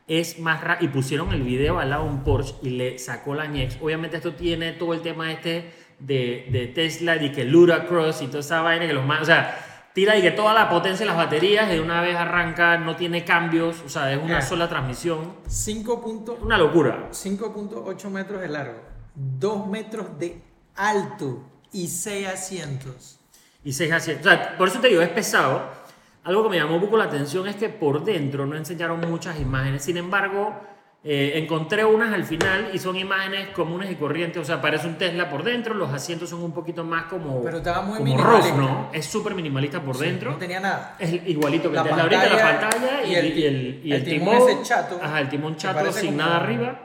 Es 0.08 0.40
más 0.40 0.62
rápido. 0.62 0.92
Y 0.92 0.94
pusieron 0.94 1.32
el 1.34 1.42
video 1.42 1.80
al 1.80 1.90
lado 1.90 2.04
de 2.04 2.10
un 2.10 2.24
Porsche 2.24 2.56
y 2.62 2.70
le 2.72 3.00
sacó 3.00 3.34
la 3.36 3.48
ñex. 3.48 3.78
Obviamente, 3.82 4.18
esto 4.18 4.34
tiene 4.34 4.74
todo 4.74 4.94
el 4.94 5.02
tema 5.02 5.32
este 5.32 5.72
de, 6.00 6.48
de 6.52 6.68
Tesla 6.68 7.16
y 7.22 7.32
que 7.32 7.44
Ludacross 7.46 8.22
y 8.22 8.28
toda 8.28 8.40
esa 8.42 8.62
vaina 8.62 8.86
que 8.88 8.94
los 8.94 9.06
más. 9.06 9.22
O 9.22 9.26
sea, 9.26 9.90
tira 9.94 10.16
y 10.18 10.22
que 10.22 10.32
toda 10.32 10.54
la 10.54 10.70
potencia 10.70 11.00
de 11.00 11.06
las 11.08 11.18
baterías 11.18 11.68
de 11.70 11.80
una 11.80 12.02
vez 12.02 12.16
arranca, 12.16 12.78
no 12.78 12.96
tiene 12.96 13.24
cambios. 13.26 13.82
O 13.86 13.90
sea, 13.90 14.12
es 14.14 14.22
una 14.22 14.42
sola 14.42 14.70
transmisión. 14.70 15.34
5 15.48 16.02
punto- 16.02 16.38
Una 16.42 16.58
locura. 16.58 17.08
5.8 17.12 18.10
metros 18.10 18.42
de 18.42 18.50
largo, 18.50 18.82
2 19.16 19.68
metros 19.68 20.20
de 20.20 20.42
alto 20.76 21.44
y 21.72 21.88
6 21.88 22.28
asientos. 22.28 23.20
Y 23.64 23.74
6 23.74 23.92
asientos. 23.92 24.28
O 24.28 24.30
sea, 24.30 24.56
por 24.58 24.68
eso 24.68 24.80
te 24.80 24.90
digo, 24.90 25.02
es 25.02 25.10
pesado. 25.10 25.84
Algo 26.25 26.44
que 26.44 26.50
me 26.50 26.58
llamó 26.58 26.75
un 26.75 26.82
poco 26.82 26.98
la 26.98 27.05
atención 27.05 27.48
es 27.48 27.55
que 27.55 27.70
por 27.70 28.03
dentro 28.03 28.46
no 28.46 28.58
enseñaron 28.58 29.00
muchas 29.10 29.39
imágenes. 29.39 29.84
Sin 29.84 29.96
embargo, 29.98 30.60
eh, 31.03 31.34
encontré 31.36 31.86
unas 31.86 32.12
al 32.13 32.24
final 32.24 32.72
y 32.74 32.79
son 32.79 32.96
imágenes 32.98 33.50
comunes 33.50 33.91
y 33.91 33.96
corrientes. 33.96 34.41
O 34.41 34.44
sea, 34.46 34.60
parece 34.60 34.88
un 34.88 34.96
Tesla 34.98 35.29
por 35.29 35.44
dentro. 35.44 35.75
Los 35.75 35.94
asientos 35.94 36.29
son 36.32 36.41
un 36.41 36.51
poquito 36.51 36.84
más 36.84 37.03
como, 37.03 37.44
Pero 37.44 37.58
estaba 37.58 37.84
muy 37.84 38.00
como 38.00 38.17
rough. 38.17 38.53
¿no? 38.58 38.89
Es 38.91 39.05
súper 39.05 39.36
minimalista 39.36 39.79
por 39.82 39.96
Sí, 39.98 40.05
dentro. 40.05 40.32
No 40.32 40.38
tenía 40.38 40.60
nada. 40.60 40.96
Es 40.98 41.13
igualito 41.27 41.70
que 41.70 41.75
La 41.75 41.82
el 41.84 41.88
Tesla 41.89 42.03
ahorita, 42.03 42.29
la 42.29 42.60
pantalla 42.60 43.03
y, 43.05 43.12
y 43.12 43.15
el- 43.15 43.25
el, 43.25 43.38
y 43.38 43.46
el, 43.46 43.82
y 43.86 43.91
el 43.91 43.98
el 43.98 44.03
timón 44.03 44.36
timón. 44.38 44.50
ese 44.50 44.63
chato, 44.63 45.00
Ajá, 45.01 45.22
el 45.22 45.29
timón 45.29 45.55
chato 45.58 45.91
sin 45.91 46.05
como- 46.07 46.18
nada 46.18 46.38
arriba. 46.38 46.79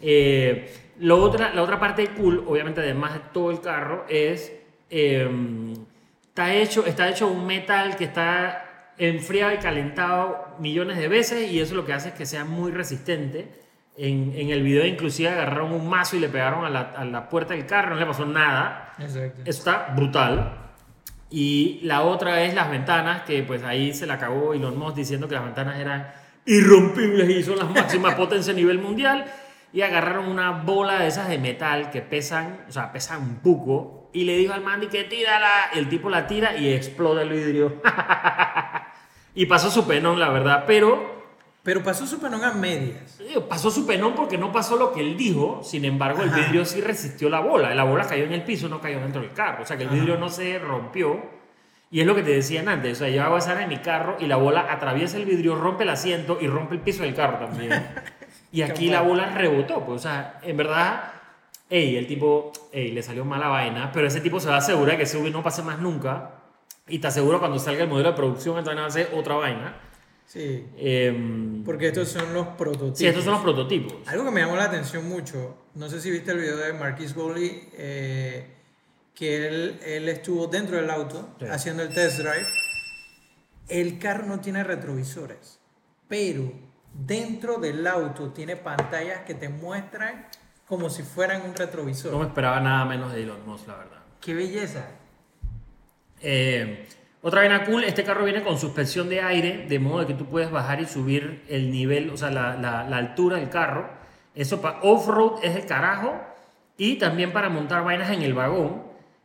Eh, 0.00 0.74
lo 1.00 1.22
otra, 1.22 1.52
la 1.54 1.62
otra 1.62 1.78
parte 1.78 2.08
cool, 2.16 2.44
obviamente, 2.46 2.80
además 2.80 3.12
de 3.14 3.20
todo 3.32 3.50
el 3.50 3.60
carro, 3.60 4.06
es. 4.08 4.52
eh, 4.88 5.28
está, 6.28 6.54
hecho, 6.54 6.86
está 6.86 7.08
hecho 7.10 7.28
un 7.28 7.46
metal 7.46 7.94
que 7.96 8.04
está 8.04 8.66
enfriado 9.00 9.54
y 9.54 9.56
calentado 9.56 10.56
millones 10.58 10.98
de 10.98 11.08
veces 11.08 11.50
y 11.50 11.58
eso 11.58 11.74
lo 11.74 11.86
que 11.86 11.94
hace 11.94 12.10
es 12.10 12.14
que 12.14 12.26
sea 12.26 12.44
muy 12.44 12.70
resistente. 12.70 13.60
En, 13.96 14.32
en 14.36 14.50
el 14.50 14.62
video, 14.62 14.86
inclusive, 14.86 15.28
agarraron 15.28 15.72
un 15.72 15.88
mazo 15.88 16.16
y 16.16 16.20
le 16.20 16.28
pegaron 16.28 16.64
a 16.64 16.70
la, 16.70 16.80
a 16.96 17.04
la 17.04 17.28
puerta 17.28 17.54
del 17.54 17.66
carro, 17.66 17.90
no 17.90 18.00
le 18.00 18.06
pasó 18.06 18.24
nada. 18.24 18.94
Exacto. 18.98 19.42
Eso 19.44 19.58
está 19.58 19.92
brutal. 19.94 20.70
Y 21.30 21.80
la 21.82 22.02
otra 22.02 22.42
es 22.42 22.54
las 22.54 22.70
ventanas, 22.70 23.22
que 23.22 23.42
pues 23.42 23.62
ahí 23.62 23.94
se 23.94 24.06
la 24.06 24.14
acabó 24.14 24.52
Elon 24.52 24.78
Musk 24.78 24.96
diciendo 24.96 25.28
que 25.28 25.34
las 25.34 25.44
ventanas 25.44 25.78
eran 25.78 26.12
irrompibles 26.44 27.28
y 27.30 27.42
son 27.42 27.58
las 27.58 27.70
máximas 27.70 28.14
potencias 28.16 28.54
a 28.54 28.58
nivel 28.58 28.78
mundial. 28.78 29.24
Y 29.72 29.82
agarraron 29.82 30.28
una 30.28 30.50
bola 30.50 30.98
de 30.98 31.06
esas 31.06 31.28
de 31.28 31.38
metal 31.38 31.90
que 31.90 32.02
pesan, 32.02 32.64
o 32.68 32.72
sea, 32.72 32.92
pesan 32.92 33.22
un 33.22 33.36
poco. 33.36 34.10
Y 34.12 34.24
le 34.24 34.36
dijo 34.36 34.52
al 34.52 34.62
Mandy 34.62 34.88
que 34.88 35.04
tírala. 35.04 35.70
El 35.72 35.88
tipo 35.88 36.10
la 36.10 36.26
tira 36.26 36.56
y 36.56 36.72
explota 36.72 37.22
el 37.22 37.28
vidrio. 37.28 37.80
y 39.34 39.46
pasó 39.46 39.70
su 39.70 39.86
penón, 39.86 40.18
la 40.18 40.28
verdad. 40.30 40.64
Pero 40.66 41.20
Pero 41.62 41.82
pasó 41.82 42.06
su 42.06 42.18
penón 42.18 42.42
a 42.42 42.52
medias. 42.52 43.18
Digo, 43.18 43.46
Pasó 43.46 43.70
su 43.70 43.86
penón 43.86 44.14
porque 44.14 44.38
no 44.38 44.50
pasó 44.50 44.76
lo 44.76 44.92
que 44.92 45.00
él 45.00 45.16
dijo, 45.16 45.60
sin 45.62 45.84
embargo 45.84 46.22
el 46.22 46.30
vidrio 46.30 46.64
sí 46.64 46.80
resistió 46.80 47.28
la 47.28 47.40
bola, 47.40 47.74
la 47.74 47.84
bola 47.84 48.06
cayó 48.06 48.24
en 48.24 48.32
el 48.32 48.42
piso, 48.44 48.68
no 48.68 48.80
cayó 48.80 48.98
dentro 49.00 49.20
del 49.20 49.32
carro, 49.32 49.62
o 49.62 49.66
sea 49.66 49.76
que 49.76 49.82
el 49.82 49.90
Ajá. 49.90 49.98
vidrio 49.98 50.16
no 50.18 50.30
se 50.30 50.58
rompió 50.58 51.20
y 51.90 52.00
es 52.00 52.06
lo 52.06 52.14
que 52.14 52.22
te 52.22 52.30
decían 52.30 52.68
antes, 52.68 52.96
o 52.96 53.04
sea 53.04 53.08
yo 53.10 53.22
hago 53.22 53.36
esa 53.36 53.60
en 53.62 53.68
mi 53.68 53.76
carro 53.78 54.16
y 54.18 54.26
la 54.26 54.36
bola 54.36 54.72
atraviesa 54.72 55.18
el 55.18 55.26
vidrio, 55.26 55.54
rompe 55.54 55.82
el 55.82 55.90
asiento 55.90 56.38
y 56.40 56.46
rompe 56.46 56.76
el 56.76 56.80
piso 56.80 57.02
del 57.02 57.14
carro 57.14 57.46
también 57.46 57.88
y 58.52 58.62
aquí 58.62 58.88
la 58.88 59.02
bola 59.02 59.26
rebotó, 59.26 59.84
pues 59.84 60.00
o 60.00 60.02
sea, 60.02 60.38
en 60.42 60.56
verdad, 60.56 61.12
ey, 61.68 61.96
el 61.96 62.06
tipo, 62.06 62.52
ey, 62.72 62.90
le 62.92 63.02
salió 63.02 63.24
mala 63.24 63.48
vaina, 63.48 63.90
pero 63.92 64.06
ese 64.06 64.20
tipo 64.22 64.40
se 64.40 64.48
va 64.48 64.54
a 64.54 64.58
asegurar 64.58 64.96
que 64.96 65.02
ese 65.02 65.18
V 65.18 65.30
no 65.30 65.42
pase 65.42 65.62
más 65.62 65.78
nunca 65.78 66.39
y 66.90 66.98
te 66.98 67.06
aseguro 67.08 67.38
cuando 67.38 67.58
salga 67.58 67.84
el 67.84 67.88
modelo 67.88 68.10
de 68.10 68.16
producción 68.16 68.58
entonces 68.58 68.78
va 68.80 68.84
a 68.84 68.88
hacer 68.88 69.10
otra 69.14 69.34
vaina. 69.36 69.80
Sí. 70.26 70.66
Em, 70.76 71.64
Porque 71.64 71.88
estos 71.88 72.08
son 72.08 72.32
los 72.34 72.46
prototipos. 72.48 72.98
sí, 72.98 73.06
estos 73.06 73.24
son 73.24 73.34
los 73.34 73.42
prototipos. 73.42 73.94
Algo 74.06 74.24
que 74.24 74.30
me 74.30 74.40
llamó 74.40 74.56
la 74.56 74.64
atención 74.64 75.08
mucho, 75.08 75.56
no 75.74 75.88
sé 75.88 76.00
si 76.00 76.10
viste 76.10 76.30
el 76.32 76.38
video 76.38 76.56
de 76.56 76.72
Marquis 76.72 77.14
Bowley, 77.14 77.68
eh, 77.74 78.54
que 79.14 79.46
él, 79.48 79.80
él 79.84 80.08
estuvo 80.08 80.46
dentro 80.46 80.76
del 80.76 80.88
auto 80.90 81.34
Sí. 81.40 81.46
haciendo 81.46 81.82
el 81.82 81.92
test 81.92 82.18
drive. 82.18 82.46
El 83.68 83.98
carro 83.98 84.26
no 84.26 84.40
tiene 84.40 84.62
retrovisores, 84.64 85.58
pero 86.08 86.52
dentro 86.92 87.58
del 87.58 87.86
auto 87.86 88.30
tiene 88.30 88.56
pantallas 88.56 89.20
que 89.26 89.34
te 89.34 89.48
muestran 89.48 90.26
como 90.66 90.90
si 90.90 91.02
fueran 91.02 91.42
un 91.42 91.54
retrovisor. 91.54 92.12
No 92.12 92.20
me 92.20 92.26
esperaba 92.26 92.60
nada 92.60 92.84
menos 92.84 93.12
de 93.12 93.22
Elon 93.24 93.44
Musk, 93.46 93.66
la 93.68 93.76
verdad. 93.76 93.98
¡Qué 94.20 94.34
belleza! 94.34 94.86
Eh, 96.22 96.86
otra 97.22 97.40
vaina 97.40 97.64
cool, 97.64 97.84
este 97.84 98.02
carro 98.04 98.24
viene 98.24 98.42
con 98.42 98.58
suspensión 98.58 99.08
de 99.08 99.20
aire, 99.20 99.66
de 99.68 99.78
modo 99.78 100.00
de 100.00 100.06
que 100.06 100.14
tú 100.14 100.26
puedes 100.26 100.50
bajar 100.50 100.80
y 100.80 100.86
subir 100.86 101.44
el 101.48 101.70
nivel, 101.70 102.10
o 102.10 102.16
sea, 102.16 102.30
la, 102.30 102.56
la- 102.56 102.84
la 102.84 102.96
altura 102.96 103.36
del 103.36 103.48
carro. 103.50 103.90
Eso 104.34 104.60
para 104.62 104.78
off-road 104.82 105.40
es 105.44 105.56
el 105.56 105.66
carajo. 105.66 106.20
Y 106.78 106.96
también 106.96 107.32
para 107.32 107.50
montar 107.50 107.84
vainas 107.84 108.10
en 108.10 108.22
el 108.22 108.32
vagón, 108.32 108.82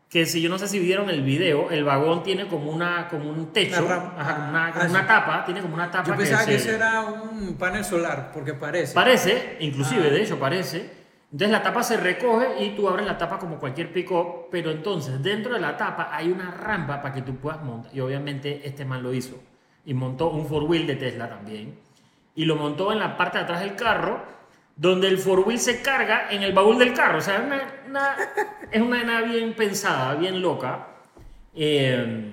que 0.09 0.25
si 0.25 0.41
yo 0.41 0.49
no 0.49 0.57
sé 0.57 0.67
si 0.67 0.77
vieron 0.77 1.09
el 1.09 1.21
video, 1.21 1.71
el 1.71 1.85
vagón 1.85 2.21
tiene 2.21 2.47
como, 2.47 2.69
una, 2.69 3.07
como 3.07 3.29
un 3.29 3.53
techo, 3.53 3.85
Una 3.85 3.95
ajá, 3.95 4.35
como 4.35 4.49
una, 4.49 4.71
como 4.71 4.83
ah, 4.83 4.87
una 4.89 5.01
sí. 5.01 5.07
tapa, 5.07 5.45
tiene 5.45 5.61
como 5.61 5.73
una 5.75 5.89
tapa 5.89 6.09
Yo 6.09 6.17
pensaba 6.17 6.45
que, 6.45 6.51
se- 6.51 6.57
ese 6.69 6.75
era 6.75 7.01
un 7.01 7.55
panel 7.57 7.85
solar, 7.85 8.31
porque 8.33 8.53
parece. 8.53 8.93
Parece, 8.93 9.55
inclusive, 9.61 10.07
Ah. 10.07 10.09
de 10.13 10.21
hecho, 10.21 10.37
parece. 10.37 10.89
Entonces 11.31 11.51
la 11.51 11.63
tapa 11.63 11.83
se 11.83 11.97
recoge 11.97 12.63
y 12.63 12.69
tú 12.75 12.87
abres 12.87 13.05
la 13.05 13.17
tapa 13.17 13.37
como 13.39 13.59
cualquier 13.59 13.91
pick-up, 13.91 14.47
pero 14.51 14.71
entonces 14.71 15.21
dentro 15.21 15.53
de 15.53 15.59
la 15.59 15.75
tapa 15.75 16.09
hay 16.15 16.31
una 16.31 16.51
rampa 16.51 17.01
para 17.01 17.13
que 17.13 17.21
tú 17.21 17.35
puedas 17.35 17.61
montar. 17.61 17.91
Y 17.93 17.99
obviamente 17.99 18.61
este 18.65 18.85
man 18.85 19.03
lo 19.03 19.13
hizo. 19.13 19.35
Y 19.85 19.93
montó 19.93 20.29
un 20.29 20.47
four 20.47 20.63
wheel 20.63 20.87
de 20.87 20.95
Tesla 20.95 21.27
también. 21.29 21.77
Y 22.35 22.45
lo 22.45 22.55
montó 22.55 22.91
en 22.91 22.99
la 22.99 23.17
parte 23.17 23.37
de 23.37 23.43
atrás 23.43 23.59
del 23.61 23.75
carro, 23.75 24.23
donde 24.75 25.07
el 25.07 25.17
four 25.17 25.39
wheel 25.39 25.59
se 25.59 25.81
carga 25.81 26.27
en 26.31 26.43
el 26.43 26.53
baúl 26.53 26.77
del 26.77 26.93
carro. 26.93 27.17
O 27.17 27.21
sea, 27.21 27.35
es 27.37 27.41
una, 28.79 28.95
una- 29.03 29.21
bien 29.21 29.53
pensada, 29.53 30.15
bien 30.15 30.41
loca. 30.41 30.87
Eh, 31.53 32.31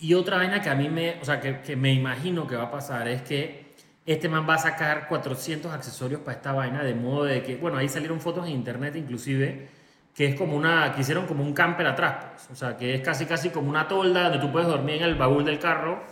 y 0.00 0.14
otra 0.14 0.36
vaina 0.36 0.60
que 0.62 0.70
a 0.70 0.74
mí 0.74 0.88
me, 0.88 1.18
o 1.20 1.24
sea, 1.24 1.40
que 1.40 1.76
me 1.76 1.92
imagino 1.92 2.46
que 2.46 2.56
va 2.56 2.64
a 2.64 2.70
pasar 2.70 3.08
es 3.08 3.22
que 3.22 3.67
este 4.12 4.28
man 4.28 4.48
va 4.48 4.54
a 4.54 4.58
sacar 4.58 5.06
400 5.06 5.70
accesorios 5.72 6.22
para 6.22 6.36
esta 6.36 6.52
vaina, 6.52 6.82
de 6.82 6.94
modo 6.94 7.24
de 7.24 7.42
que, 7.42 7.56
bueno, 7.56 7.76
ahí 7.76 7.88
salieron 7.88 8.20
fotos 8.20 8.46
en 8.46 8.52
internet 8.52 8.96
inclusive, 8.96 9.68
que 10.14 10.26
es 10.26 10.34
como 10.34 10.56
una, 10.56 10.94
que 10.94 11.02
hicieron 11.02 11.26
como 11.26 11.44
un 11.44 11.52
camper 11.52 11.86
atrás, 11.86 12.16
pues. 12.34 12.50
o 12.50 12.56
sea, 12.56 12.76
que 12.76 12.94
es 12.94 13.02
casi 13.02 13.26
casi 13.26 13.50
como 13.50 13.68
una 13.68 13.86
tolda 13.86 14.24
donde 14.24 14.38
tú 14.38 14.50
puedes 14.50 14.66
dormir 14.66 14.96
en 14.96 15.04
el 15.04 15.14
baúl 15.14 15.44
del 15.44 15.58
carro. 15.58 16.02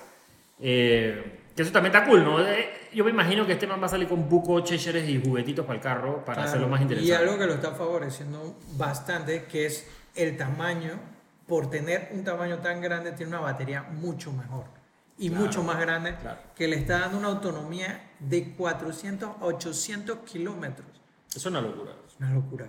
Eh, 0.61 1.41
que 1.57 1.63
eso 1.63 1.73
también 1.73 1.95
está 1.95 2.07
cool, 2.07 2.23
¿no? 2.23 2.39
Eh, 2.39 2.69
yo 2.93 3.03
me 3.03 3.11
imagino 3.11 3.47
que 3.47 3.55
este 3.55 3.67
man 3.67 3.81
va 3.81 3.87
a 3.87 3.89
salir 3.89 4.07
con 4.07 4.29
buco, 4.29 4.61
chécheres 4.61 5.09
y 5.09 5.19
juguetitos 5.19 5.65
para 5.65 5.77
el 5.77 5.83
carro 5.83 6.23
para 6.23 6.35
Claro, 6.35 6.49
hacerlo 6.51 6.69
más 6.69 6.83
interesante. 6.83 7.11
Y 7.11 7.17
algo 7.17 7.39
que 7.39 7.47
lo 7.47 7.55
está 7.55 7.73
favoreciendo 7.73 8.59
bastante, 8.77 9.45
que 9.45 9.65
es 9.65 9.89
el 10.15 10.37
tamaño. 10.37 11.01
Por 11.47 11.71
tener 11.71 12.11
un 12.13 12.25
tamaño 12.25 12.59
tan 12.59 12.83
grande, 12.83 13.13
tiene 13.13 13.31
una 13.31 13.41
batería 13.41 13.83
mucho 13.83 14.33
mejor. 14.33 14.76
Y 15.19 15.29
Claro, 15.31 15.45
mucho 15.45 15.63
más 15.63 15.81
grande 15.81 16.15
claro. 16.21 16.39
que 16.55 16.69
le 16.69 16.77
está 16.77 17.01
dando 17.01 17.19
una 17.19 17.29
autonomía 17.29 18.11
de 18.21 18.53
400 18.55 19.29
a 19.41 19.45
800 19.45 20.19
kilómetros. 20.31 20.87
Es 21.35 21.45
una 21.47 21.61
locura. 21.61 21.93
Es 22.07 22.17
una 22.19 22.33
locura. 22.33 22.67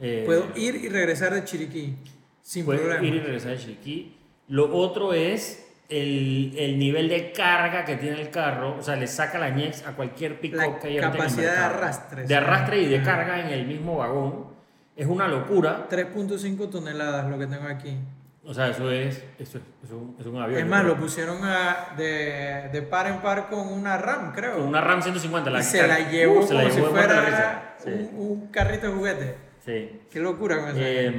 Eh, 0.00 0.22
Puedo 0.26 0.46
ir 0.56 0.76
y 0.76 0.88
regresar 0.88 1.32
de 1.32 1.44
Chiriquí 1.44 1.96
sin 2.42 2.66
problema. 2.66 3.02
ir 3.04 3.14
y 3.14 3.20
regresar 3.20 3.52
de 3.52 3.58
Chiriquí. 3.58 4.16
Lo 4.48 4.76
otro 4.76 5.12
es 5.14 5.66
el, 5.88 6.52
el 6.56 6.78
nivel 6.78 7.08
de 7.08 7.32
carga 7.32 7.84
que 7.84 7.96
tiene 7.96 8.20
el 8.20 8.30
carro. 8.30 8.76
O 8.78 8.82
sea, 8.82 8.96
le 8.96 9.06
saca 9.06 9.38
la 9.38 9.50
ñex 9.50 9.86
a 9.86 9.92
cualquier 9.96 10.38
pick 10.40 10.54
La 10.54 10.78
que 10.78 10.88
haya 10.88 11.00
capacidad 11.12 11.52
de 11.52 11.58
arrastre, 11.58 12.26
De 12.26 12.34
arrastre 12.34 12.82
y 12.82 12.86
de 12.88 13.02
carga 13.02 13.40
en 13.40 13.48
el 13.48 13.66
mismo 13.66 13.96
vagón. 13.98 14.46
Es 14.94 15.06
una 15.06 15.28
locura. 15.28 15.88
3.5 15.90 16.70
toneladas 16.70 17.28
lo 17.30 17.38
que 17.38 17.46
tengo 17.46 17.66
aquí. 17.68 17.96
O 18.46 18.54
sea, 18.54 18.68
eso 18.68 18.90
es, 18.90 19.24
eso 19.38 19.58
es, 19.58 19.64
es 19.84 19.90
un, 19.90 20.16
es 20.20 20.26
un 20.26 20.40
avión. 20.40 20.60
Es 20.60 20.66
más, 20.66 20.82
creo. 20.82 20.94
lo 20.94 21.00
pusieron 21.00 21.38
a- 21.42 21.94
de, 21.96 22.68
de 22.72 22.82
par 22.82 23.08
en 23.08 23.20
par 23.20 23.48
con 23.48 23.66
una 23.72 23.96
RAM, 23.98 24.32
creo. 24.32 24.54
Con 24.58 24.68
una 24.68 24.80
RAM 24.80 25.02
150. 25.02 25.50
La 25.50 25.58
y 25.60 25.62
se 25.62 25.86
la 25.86 26.08
llevó 26.10 26.40
Uh, 26.40 26.46
se 26.46 26.54
la 26.54 26.60
como 26.62 26.72
si 26.74 26.80
llevó 26.80 26.92
de 26.92 26.94
fuera. 27.02 27.76
Sí, 27.82 27.90
un, 27.90 28.10
un 28.14 28.46
carrito 28.48 28.86
de 28.86 28.92
juguete. 28.92 29.34
sí. 29.64 30.00
Qué 30.10 30.20
locura 30.20 30.60
con 30.60 30.68
eso. 30.70 30.78
Eh, 30.80 31.12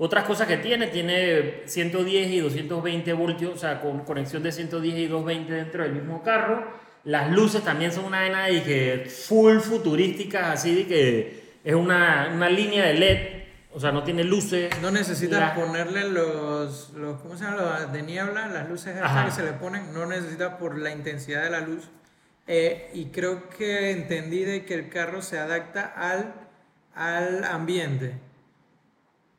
otras 0.00 0.24
cosas 0.24 0.46
que 0.46 0.56
tiene, 0.58 0.88
tiene 0.88 1.62
110 1.66 2.28
y 2.30 2.40
220 2.40 3.12
voltios, 3.14 3.52
o 3.54 3.56
sea, 3.56 3.80
con 3.80 4.00
conexión 4.00 4.42
de 4.42 4.52
110 4.52 4.94
y 4.96 5.06
220 5.06 5.52
dentro 5.52 5.82
del 5.82 5.92
mismo 5.92 6.22
carro. 6.22 6.64
Las 7.04 7.30
luces 7.32 7.62
también 7.62 7.90
son 7.92 8.04
una 8.04 8.18
vaina 8.20 8.46
de 8.46 8.62
que 8.62 9.06
full 9.08 9.58
futurísticas, 9.58 10.48
así 10.50 10.74
de 10.74 10.86
que 10.86 11.42
es 11.64 11.74
una, 11.74 12.30
una 12.34 12.48
línea 12.48 12.84
de 12.86 12.94
LED, 12.94 13.18
o 13.72 13.80
sea, 13.80 13.92
no 13.92 14.02
tiene 14.04 14.24
luces. 14.24 14.70
no 14.80 14.90
necesitas 14.90 15.38
la- 15.40 15.54
ponerle 15.54 16.08
los, 16.08 16.90
los, 16.94 17.20
¿cómo 17.20 17.36
se 17.36 17.44
llama? 17.44 17.56
Los 17.80 17.92
de 17.92 18.02
niebla, 18.02 18.48
las 18.48 18.68
luces 18.68 18.96
estas 18.96 19.24
que 19.26 19.30
se 19.30 19.42
le 19.44 19.52
ponen, 19.52 19.92
no 19.92 20.06
necesitas 20.06 20.54
por 20.54 20.78
la 20.78 20.90
intensidad 20.90 21.42
de 21.44 21.50
la 21.50 21.60
luz. 21.60 21.88
Eh, 22.46 22.90
y 22.94 23.06
creo 23.06 23.48
que 23.50 23.90
entendí 23.90 24.42
de 24.44 24.64
que 24.64 24.74
el 24.74 24.88
carro 24.88 25.20
se 25.20 25.38
adapta 25.38 25.84
al, 25.96 26.34
al 26.94 27.44
ambiente. 27.44 28.18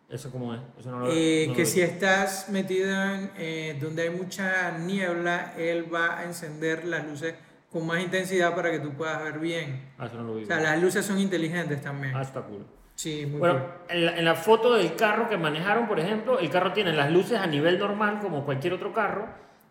¿Eso 0.09 0.31
cómo 0.31 0.53
es? 0.55 0.61
Eso 0.79 0.91
no 0.91 0.99
lo- 0.99 1.11
Eh, 1.11 1.45
no 1.49 1.55
que 1.55 1.65
si 1.65 1.81
estás 1.81 2.49
metido 2.49 2.89
en 3.03 3.31
eh, 3.37 3.77
donde 3.81 4.03
hay 4.03 4.09
mucha 4.09 4.77
niebla, 4.77 5.53
él 5.57 5.93
va 5.93 6.19
a 6.19 6.23
encender 6.23 6.85
las 6.85 7.05
luces 7.05 7.35
con 7.71 7.85
más 7.85 7.99
intensidad 8.01 8.55
para 8.55 8.71
que 8.71 8.79
tú 8.79 8.93
puedas 8.93 9.23
ver 9.23 9.37
bien. 9.39 9.91
Ah, 9.99 10.07
eso 10.07 10.15
no 10.17 10.23
lo 10.23 10.35
vi. 10.35 10.43
O 10.43 10.47
sea, 10.47 10.59
las 10.59 10.81
luces 10.81 11.05
son 11.05 11.19
inteligentes 11.19 11.81
también. 11.81 12.15
Ah, 12.15 12.21
está 12.23 12.41
cool. 12.41 12.65
Sí, 13.01 13.25
muy 13.25 13.39
Bueno, 13.39 13.59
cool. 13.59 13.71
en 13.95 14.05
la, 14.05 14.17
en 14.17 14.25
la 14.25 14.35
foto 14.35 14.73
del 14.73 14.93
carro 14.97 15.29
que 15.29 15.37
manejaron, 15.37 15.87
por 15.87 16.01
ejemplo, 16.01 16.37
el 16.37 16.49
carro 16.49 16.73
tiene 16.73 16.91
las 16.91 17.09
luces 17.11 17.39
a 17.39 17.47
nivel 17.47 17.79
normal, 17.79 18.19
como 18.21 18.43
cualquier 18.43 18.73
otro 18.73 18.91
carro. 18.91 19.27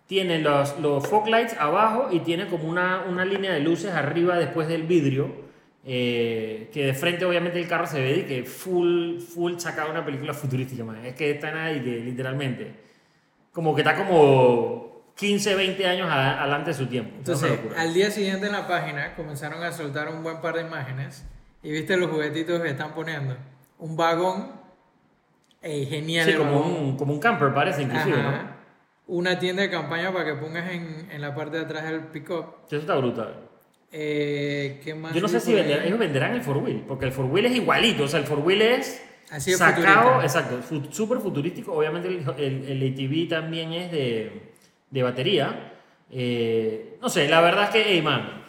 Tiene 0.07 0.38
los, 0.38 0.79
los 0.81 1.07
fog 1.07 1.29
lights 1.29 1.55
abajo 1.59 2.09
y 2.11 2.21
tiene 2.21 2.47
como 2.47 2.64
una, 2.67 3.05
una 3.07 3.27
línea 3.27 3.53
de 3.53 3.61
luces 3.61 3.93
arriba 3.93 4.37
después 4.38 4.67
del 4.67 4.85
vidrio. 4.85 5.31
eh, 5.85 6.71
que 6.73 6.87
de 6.87 6.95
frente, 6.95 7.27
obviamente, 7.27 7.59
el 7.59 7.69
carro 7.69 7.87
se 7.87 8.01
ve 8.01 8.17
y 8.21 8.23
que 8.23 8.45
full, 8.45 9.19
full 9.21 9.59
sacado 9.59 9.91
una 9.91 10.05
película 10.07 10.33
futurística, 10.33 10.83
man. 10.83 11.05
Es 11.05 11.14
que 11.14 11.31
está 11.33 11.49
ahí, 11.64 11.81
que 11.81 11.99
literalmente. 12.01 12.73
Como 13.53 13.75
que 13.75 13.83
está 13.83 13.95
como 13.95 15.03
15, 15.17 15.55
20 15.55 15.87
años 15.87 16.09
a- 16.11 16.41
adelante 16.43 16.71
de 16.71 16.75
su 16.79 16.87
tiempo. 16.87 17.12
Entonces, 17.19 17.59
al 17.77 17.93
día 17.93 18.11
siguiente 18.11 18.47
en 18.47 18.53
la 18.53 18.67
página 18.67 19.14
comenzaron 19.17 19.62
a 19.62 19.71
soltar 19.73 20.09
un 20.09 20.23
buen 20.23 20.41
par 20.41 20.55
de 20.55 20.62
imágenes 20.62 21.27
y 21.62 21.71
viste 21.71 21.97
los 21.97 22.11
juguetitos 22.11 22.61
que 22.61 22.68
están 22.71 22.94
poniendo. 22.94 23.37
Un 23.79 23.97
vagón, 23.97 24.53
ey, 25.62 25.87
genial. 25.87 26.25
Sí, 26.25 26.33
el 26.33 26.38
como 26.38 26.53
vagón. 26.61 26.73
un, 26.77 26.97
como 26.97 27.12
un 27.12 27.21
camper 27.21 27.53
parece, 27.55 27.83
inclusive, 27.83 28.16
Ajá. 28.18 28.31
¿no? 28.42 28.59
Una 29.09 29.38
tienda 29.38 29.62
de 29.62 29.71
campaña 29.71 30.12
para 30.12 30.25
que 30.27 30.35
pongas 30.35 30.71
en, 30.71 31.09
en 31.11 31.21
la 31.21 31.35
parte 31.35 31.57
de 31.57 31.64
atrás 31.64 31.85
del 31.85 32.03
pick-up. 32.09 32.44
Eso 32.66 32.77
está 32.77 32.94
brutal. 32.97 33.35
Eh, 33.90 34.81
¿Qué 34.85 34.94
más? 34.94 35.14
Yo 35.14 35.21
no 35.23 35.29
sé 35.29 35.40
si 35.40 35.55
vender- 35.55 35.87
ellos 35.87 35.99
venderán 35.99 36.35
el 36.35 36.42
four 36.42 36.59
wheel, 36.59 36.85
porque 36.87 37.07
el 37.07 37.12
four 37.12 37.25
wheel 37.27 37.47
es 37.47 37.53
igualito, 37.57 38.05
o 38.05 38.09
sea, 38.09 38.21
el 38.21 38.27
four 38.27 38.40
wheel 38.40 38.61
es 38.61 39.03
Así 39.31 39.53
es 39.53 39.59
sacado, 39.59 40.12
futurista. 40.14 40.40
exacto, 40.42 40.92
súper 40.92 41.18
futurístico. 41.21 41.73
Obviamente 41.73 42.09
el, 42.09 42.23
el, 42.38 42.64
el 42.83 42.92
ATV 42.92 43.29
también 43.31 43.73
es 43.73 43.90
de, 43.90 44.53
de 44.90 45.03
batería. 45.03 45.73
Eh, 46.11 46.99
no 47.01 47.09
sé, 47.09 47.29
la 47.29 47.40
verdad 47.40 47.64
es 47.64 47.71
que, 47.71 47.83
hey 47.87 48.03
man, 48.03 48.42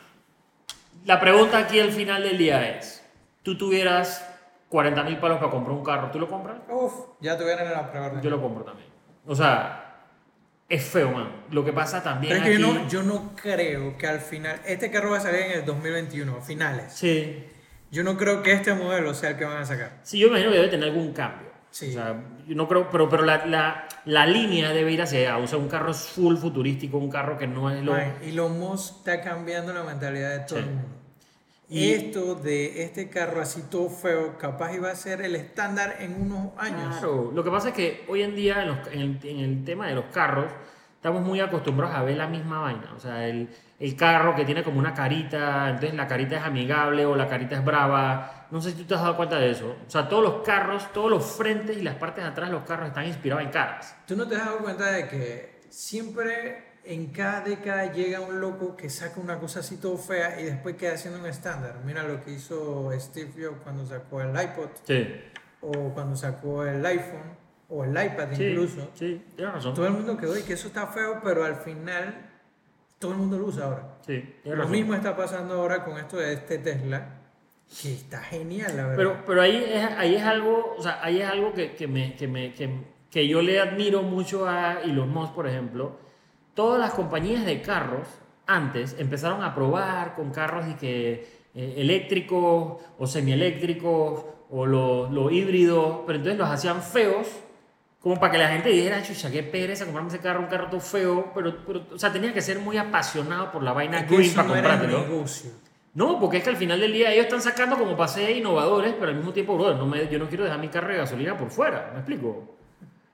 la 1.06 1.20
pregunta 1.22 1.58
aquí 1.60 1.80
al 1.80 1.92
final 1.92 2.22
del 2.24 2.38
día 2.38 2.78
es, 2.78 2.99
tú 3.44 3.58
tuvieras 3.58 4.26
40 4.70 5.04
mil 5.04 5.18
palos 5.18 5.40
para 5.40 5.52
comprar 5.52 5.76
un 5.76 5.84
carro, 5.84 6.12
¿tú 6.12 6.20
lo 6.20 6.28
compras? 6.28 6.58
Uf, 6.70 6.94
ya 7.22 7.38
tuvieron 7.38 7.66
en 7.68 7.74
la 7.74 7.92
preorden. 7.92 8.22
Yo 8.22 8.30
lo 8.30 8.42
compro 8.42 8.64
también. 8.64 8.90
O 9.26 9.36
sea, 9.36 9.86
es 10.68 10.84
feo, 10.84 11.12
man. 11.12 11.44
Lo 11.52 11.66
que 11.66 11.74
pasa 11.74 12.04
también 12.04 12.34
Pero 12.34 12.44
es 12.44 12.50
que 12.50 12.56
aquí... 12.56 12.62
yo 12.64 12.74
no, 12.80 12.88
yo 12.90 13.04
no 13.04 13.32
creo 13.36 13.98
que 13.98 14.08
al 14.08 14.20
final, 14.20 14.60
este 14.66 14.92
carro 14.92 15.12
va 15.12 15.18
a 15.18 15.22
salir 15.22 15.42
en 15.42 15.52
el 15.60 15.66
2021, 15.66 16.36
a 16.38 16.42
finales. 16.42 16.94
Sí, 16.94 17.46
Yo 17.92 18.04
no 18.04 18.18
creo 18.18 18.44
que 18.44 18.52
este 18.54 18.74
modelo 18.76 19.14
sea 19.16 19.32
el 19.32 19.38
que 19.38 19.46
van 19.46 19.58
a 19.58 19.66
sacar. 19.66 20.00
Sí, 20.04 20.20
yo 20.20 20.28
imagino 20.28 20.52
que 20.52 20.58
debe 20.58 20.70
tener 20.70 20.90
algún 20.90 21.12
cambio. 21.14 21.50
Sí. 21.72 21.90
O 21.90 21.94
sea, 21.94 22.24
yo 22.48 22.56
no 22.56 22.68
creo, 22.68 22.90
pero, 22.92 23.10
pero 23.10 23.24
la, 23.24 23.46
la, 23.48 23.88
la 24.06 24.26
línea 24.28 24.70
debe 24.72 24.92
ir 24.92 25.02
hacia 25.02 25.20
allá. 25.20 25.38
O 25.44 25.48
sea, 25.48 25.58
un 25.60 25.68
carro 25.68 25.94
full 25.94 26.36
futurístico, 26.38 26.98
un 26.98 27.10
carro 27.10 27.38
que 27.38 27.48
no 27.48 27.70
es 27.72 27.84
lo. 27.84 27.92
Man, 27.94 28.16
Elon 28.24 28.60
Musk 28.60 28.98
está 29.00 29.22
cambiando 29.22 29.74
la 29.74 29.84
mentalidad 29.84 30.30
de 30.32 30.40
todo 30.40 30.60
Sí. 30.60 30.66
el 30.66 30.72
mundo. 30.72 30.90
Y- 31.70 31.92
Esto 31.94 32.34
de 32.36 32.84
este 32.84 33.10
carro 33.10 33.42
así 33.42 33.62
todo 33.70 33.90
feo, 33.90 34.38
capaz 34.40 34.74
iba 34.74 34.90
a 34.90 34.96
ser 34.96 35.22
el 35.22 35.36
estándar 35.36 35.98
en 36.00 36.20
unos 36.20 36.52
años. 36.58 36.98
Claro. 36.98 37.32
Lo 37.34 37.44
que 37.44 37.52
pasa 37.52 37.70
es 37.70 37.74
que 37.76 38.06
hoy 38.08 38.24
en 38.24 38.36
día, 38.36 38.64
en, 38.64 38.68
los- 38.70 38.88
en 38.88 39.00
el, 39.02 39.20
en 39.24 39.40
el 39.40 39.64
tema 39.64 39.88
de 39.88 39.94
los 39.96 40.06
carros, 40.06 40.52
estamos 40.96 41.22
muy 41.22 41.40
acostumbrados 41.40 41.96
a 41.96 42.02
ver 42.04 42.18
la 42.18 42.28
misma 42.28 42.60
vaina. 42.60 42.92
O 42.96 43.00
sea, 43.00 43.26
el, 43.28 43.50
el 43.80 43.96
carro 43.96 44.36
que 44.36 44.46
tiene 44.46 44.64
como 44.64 44.80
una 44.80 44.94
carita, 44.96 45.70
entonces 45.70 45.94
la 45.94 46.08
carita 46.08 46.38
es 46.38 46.44
amigable 46.44 47.06
o 47.06 47.16
la 47.16 47.28
carita 47.28 47.56
es 47.58 47.64
brava. 47.64 48.48
No 48.52 48.60
sé 48.62 48.72
si 48.72 48.78
tú 48.78 48.86
te 48.86 48.96
has 48.96 49.02
dado 49.02 49.16
cuenta 49.16 49.38
de 49.38 49.52
eso. 49.52 49.76
O 49.86 49.90
sea, 49.90 50.10
todos 50.10 50.24
los 50.24 50.42
carros, 50.44 50.92
todos 50.92 51.12
los 51.12 51.24
frentes 51.24 51.78
y 51.78 51.82
las 51.84 51.96
partes 51.96 52.24
de 52.24 52.32
atrás 52.32 52.50
de 52.50 52.56
los 52.56 52.64
carros 52.66 52.88
están 52.88 53.06
inspirados 53.06 53.44
en 53.46 53.52
caras. 53.52 53.96
¿Tú 54.08 54.16
no 54.18 54.28
te 54.28 54.36
has 54.36 54.46
dado 54.46 54.58
cuenta 54.58 54.92
de 54.92 55.08
que 55.08 55.60
siempre 55.70 56.69
en 56.86 57.08
cada 57.08 57.42
década 57.42 57.92
llega 57.92 58.20
un 58.22 58.40
loco 58.40 58.76
que 58.76 58.90
saca 58.90 59.20
una 59.20 59.38
cosa 59.40 59.60
así 59.60 59.78
todo 59.78 59.98
fea 59.98 60.40
y 60.40 60.46
después 60.46 60.76
queda 60.76 60.94
haciendo 60.94 61.20
un 61.20 61.26
estándar? 61.26 61.76
Mira 61.86 62.04
lo 62.04 62.24
que 62.24 62.32
hizo 62.32 62.90
Steve 63.00 63.32
Jobs 63.38 63.58
cuando 63.64 63.86
sacó 63.86 64.22
el 64.22 64.30
iPod 64.30 64.70
Sí. 64.84 65.08
o 65.62 65.72
cuando 65.94 66.16
sacó 66.16 66.66
el 66.66 66.86
iPhone 66.86 67.38
o 67.70 67.84
el 67.84 67.92
iPad 67.92 68.30
Sí, 68.34 68.46
incluso. 68.46 68.90
sí, 68.96 69.24
tienes 69.36 69.54
razón. 69.54 69.74
Todo 69.76 69.86
el 69.88 69.94
mundo 69.94 70.18
quedó 70.18 70.38
y 70.38 70.42
que 70.44 70.54
eso 70.54 70.68
está 70.68 70.88
feo, 70.88 71.20
pero 71.24 71.44
al 71.46 71.58
final 71.58 72.26
todo 72.98 73.12
el 73.12 73.18
mundo 73.18 73.38
lo 73.38 73.46
usa 73.46 73.66
ahora. 73.66 73.98
Sí, 74.06 74.36
Lo 74.46 74.56
razón. 74.56 74.72
mismo 74.72 74.94
está 74.96 75.16
pasando 75.16 75.54
ahora 75.56 75.84
con 75.86 75.98
esto 75.98 76.18
de 76.18 76.34
este 76.34 76.58
Tesla, 76.58 77.16
que 77.82 77.94
está 77.94 78.20
genial, 78.24 78.76
la 78.76 78.84
verdad. 78.88 78.96
Pero, 78.98 79.26
pero 79.28 79.42
ahí, 79.44 79.64
es, 79.72 79.84
ahí 79.98 80.16
es 80.16 80.24
algo, 80.24 80.76
o 80.78 80.82
sea, 80.82 81.00
ahí 81.04 81.22
es 81.22 81.28
algo 81.30 81.54
que, 81.54 81.76
que, 81.76 81.88
me, 81.88 82.16
que, 82.16 82.28
me, 82.28 82.54
que, 82.54 82.70
que 83.12 83.28
yo 83.28 83.42
le 83.44 83.60
admiro 83.60 84.02
mucho 84.02 84.48
a 84.50 84.82
Elon 84.82 85.10
Musk, 85.10 85.34
por 85.36 85.48
ejemplo. 85.48 86.00
Todas 86.60 86.78
las 86.78 86.92
compañías 86.94 87.46
de 87.46 87.62
carros 87.62 88.06
antes 88.46 88.98
empezaron 89.00 89.42
a 89.44 89.56
probar 89.56 90.14
con 90.14 90.30
carros 90.32 90.66
y 90.68 90.74
que, 90.74 91.26
eh, 91.56 91.74
eléctricos 91.78 92.82
o 92.98 93.08
semieléctricos 93.08 94.26
o 94.50 94.66
los 94.66 95.10
lo 95.10 95.32
híbridos, 95.32 96.00
pero 96.06 96.18
entonces 96.18 96.38
los 96.38 96.50
hacían 96.50 96.82
feos 96.84 97.28
como 98.02 98.20
para 98.20 98.34
que 98.34 98.38
la 98.40 98.50
gente 98.50 98.68
dijera, 98.72 99.02
chucha, 99.02 99.32
qué 99.32 99.42
pereza 99.42 99.86
comprarme 99.86 100.10
ese 100.10 100.20
carro, 100.20 100.42
un 100.42 100.48
carro 100.48 100.68
todo 100.70 100.82
feo, 100.82 101.32
pero, 101.34 101.56
pero 101.66 101.86
o 101.94 101.98
sea, 101.98 102.12
tenías 102.12 102.34
que 102.34 102.42
ser 102.42 102.60
muy 102.60 102.76
apasionado 102.76 103.52
por 103.54 103.64
la 103.64 103.72
vaina 103.72 104.00
Es 104.02 104.06
que 104.08 104.18
green 104.18 104.34
para 104.34 104.48
no 104.50 104.54
comprártelo. 104.54 104.98
No, 105.94 106.20
porque 106.20 106.38
es 106.40 106.44
que 106.44 106.50
al 106.50 106.58
final 106.58 106.82
del 106.82 106.92
día 106.92 107.14
ellos 107.14 107.24
están 107.26 107.42
sacando 107.42 107.78
como 107.78 107.96
paseos 107.96 108.32
innovadores, 108.32 108.94
pero 109.00 109.12
al 109.12 109.16
mismo 109.16 109.32
tiempo, 109.32 109.56
brother, 109.56 109.78
no 109.78 109.86
me- 109.86 110.10
yo 110.10 110.20
no 110.20 110.28
quiero 110.28 110.44
dejar 110.44 110.60
mi 110.60 110.68
carro 110.68 110.90
de 110.90 110.98
gasolina 110.98 111.38
por 111.38 111.52
fuera, 111.52 111.92
¿me 111.94 112.00
explico? 112.00 112.58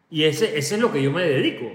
Y 0.09 0.23
ese, 0.23 0.57
ese 0.57 0.75
es 0.75 0.81
lo 0.81 0.91
que 0.91 1.03
yo 1.03 1.11
me 1.11 1.23
dedico. 1.23 1.65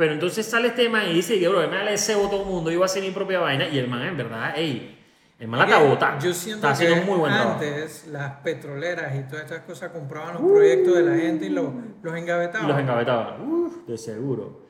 Pero 0.00 0.14
entonces 0.14 0.46
sale 0.46 0.68
este 0.68 0.88
man 0.88 1.02
y 1.10 1.12
dice, 1.12 1.38
que, 1.38 1.46
bro, 1.46 1.58
me 1.68 1.92
el 1.92 1.98
cebo 1.98 2.30
todo 2.30 2.40
el 2.44 2.48
mundo, 2.48 2.70
yo 2.70 2.78
voy 2.78 2.84
a 2.84 2.86
hacer 2.86 3.02
mi 3.02 3.10
propia 3.10 3.38
vaina, 3.38 3.68
y 3.68 3.76
el 3.76 3.86
man 3.86 4.00
en 4.00 4.16
verdad, 4.16 4.54
ey, 4.56 4.98
el 5.38 5.46
man 5.46 5.68
la 5.68 5.76
Es 5.76 5.92
está. 5.92 6.18
Yo 6.18 6.32
siento 6.32 6.70
está 6.70 6.82
que 6.86 6.94
muy 7.02 7.18
buen 7.18 7.30
trabajo. 7.30 7.52
antes 7.56 8.06
las 8.06 8.32
petroleras 8.36 9.14
y 9.14 9.24
todas 9.28 9.44
estas 9.44 9.60
cosas 9.60 9.90
compraban 9.90 10.32
los 10.36 10.42
proyectos 10.50 10.96
de 10.96 11.02
la 11.02 11.16
gente 11.16 11.44
y 11.44 11.48
los, 11.50 11.66
los 12.00 12.16
engavetaban. 12.16 12.64
Y 12.66 12.72
los 12.72 12.80
encabetaban, 12.80 13.42
Uf, 13.42 13.86
de 13.86 13.98
seguro. 13.98 14.62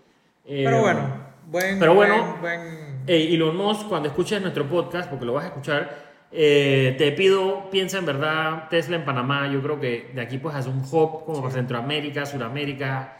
Eh, 0.44 0.62
Pero 0.64 0.80
bueno, 0.80 1.00
buen, 1.46 1.78
pero 1.78 1.94
bueno, 1.94 2.36
buen, 2.40 2.60
buen- 2.60 3.02
Ey, 3.06 3.32
Elon 3.36 3.56
Musk, 3.56 3.86
cuando 3.86 4.08
escuches 4.08 4.42
nuestro 4.42 4.68
podcast, 4.68 5.08
porque 5.08 5.26
lo 5.26 5.34
vas 5.34 5.44
a 5.44 5.48
escuchar, 5.50 5.96
eh, 6.32 6.96
te 6.98 7.12
pido, 7.12 7.70
piensa 7.70 7.98
en 7.98 8.06
verdad 8.06 8.66
Tesla 8.68 8.96
en 8.96 9.04
Panamá. 9.04 9.46
Yo 9.46 9.62
creo 9.62 9.78
que 9.78 10.10
de 10.12 10.20
aquí 10.22 10.38
puedes 10.38 10.58
hacer 10.58 10.72
un 10.72 10.80
hub 10.80 11.24
como 11.24 11.40
para 11.40 11.54
Centroamérica, 11.54 12.26
Suramérica. 12.26 13.16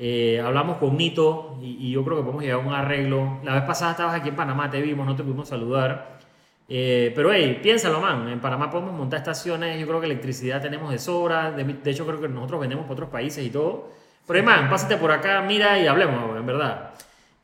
Eh, 0.00 0.40
hablamos 0.44 0.76
con 0.76 0.96
Nito 0.96 1.58
y, 1.60 1.88
y 1.88 1.90
yo 1.90 2.04
creo 2.04 2.18
que 2.18 2.22
podemos 2.22 2.42
llegar 2.42 2.60
a 2.60 2.62
un 2.66 2.72
arreglo. 2.72 3.40
La 3.42 3.54
vez 3.54 3.62
pasada 3.64 3.90
estabas 3.92 4.14
aquí 4.14 4.28
en 4.28 4.36
Panamá, 4.36 4.70
te 4.70 4.80
vimos, 4.80 5.04
no 5.06 5.16
te 5.16 5.24
pudimos 5.24 5.48
saludar. 5.48 6.18
Eh, 6.68 7.12
pero 7.16 7.32
hey, 7.32 7.58
piénsalo, 7.62 8.00
man. 8.00 8.28
En 8.28 8.40
Panamá 8.40 8.70
podemos 8.70 8.92
montar 8.94 9.18
estaciones. 9.18 9.80
Yo 9.80 9.86
creo 9.88 9.98
que 10.00 10.06
electricidad 10.06 10.60
tenemos 10.62 10.90
de 10.92 10.98
sobra. 10.98 11.50
De, 11.50 11.64
de 11.64 11.90
hecho, 11.90 12.06
creo 12.06 12.20
que 12.20 12.28
nosotros 12.28 12.60
vendemos 12.60 12.84
para 12.84 12.92
otros 12.94 13.08
países 13.10 13.44
y 13.44 13.50
todo. 13.50 13.90
Pero, 14.26 14.38
hey, 14.40 14.44
man, 14.44 14.68
pásate 14.70 14.96
por 14.98 15.10
acá, 15.10 15.40
mira 15.42 15.78
y 15.80 15.86
hablemos, 15.86 16.36
en 16.36 16.46
verdad. 16.46 16.90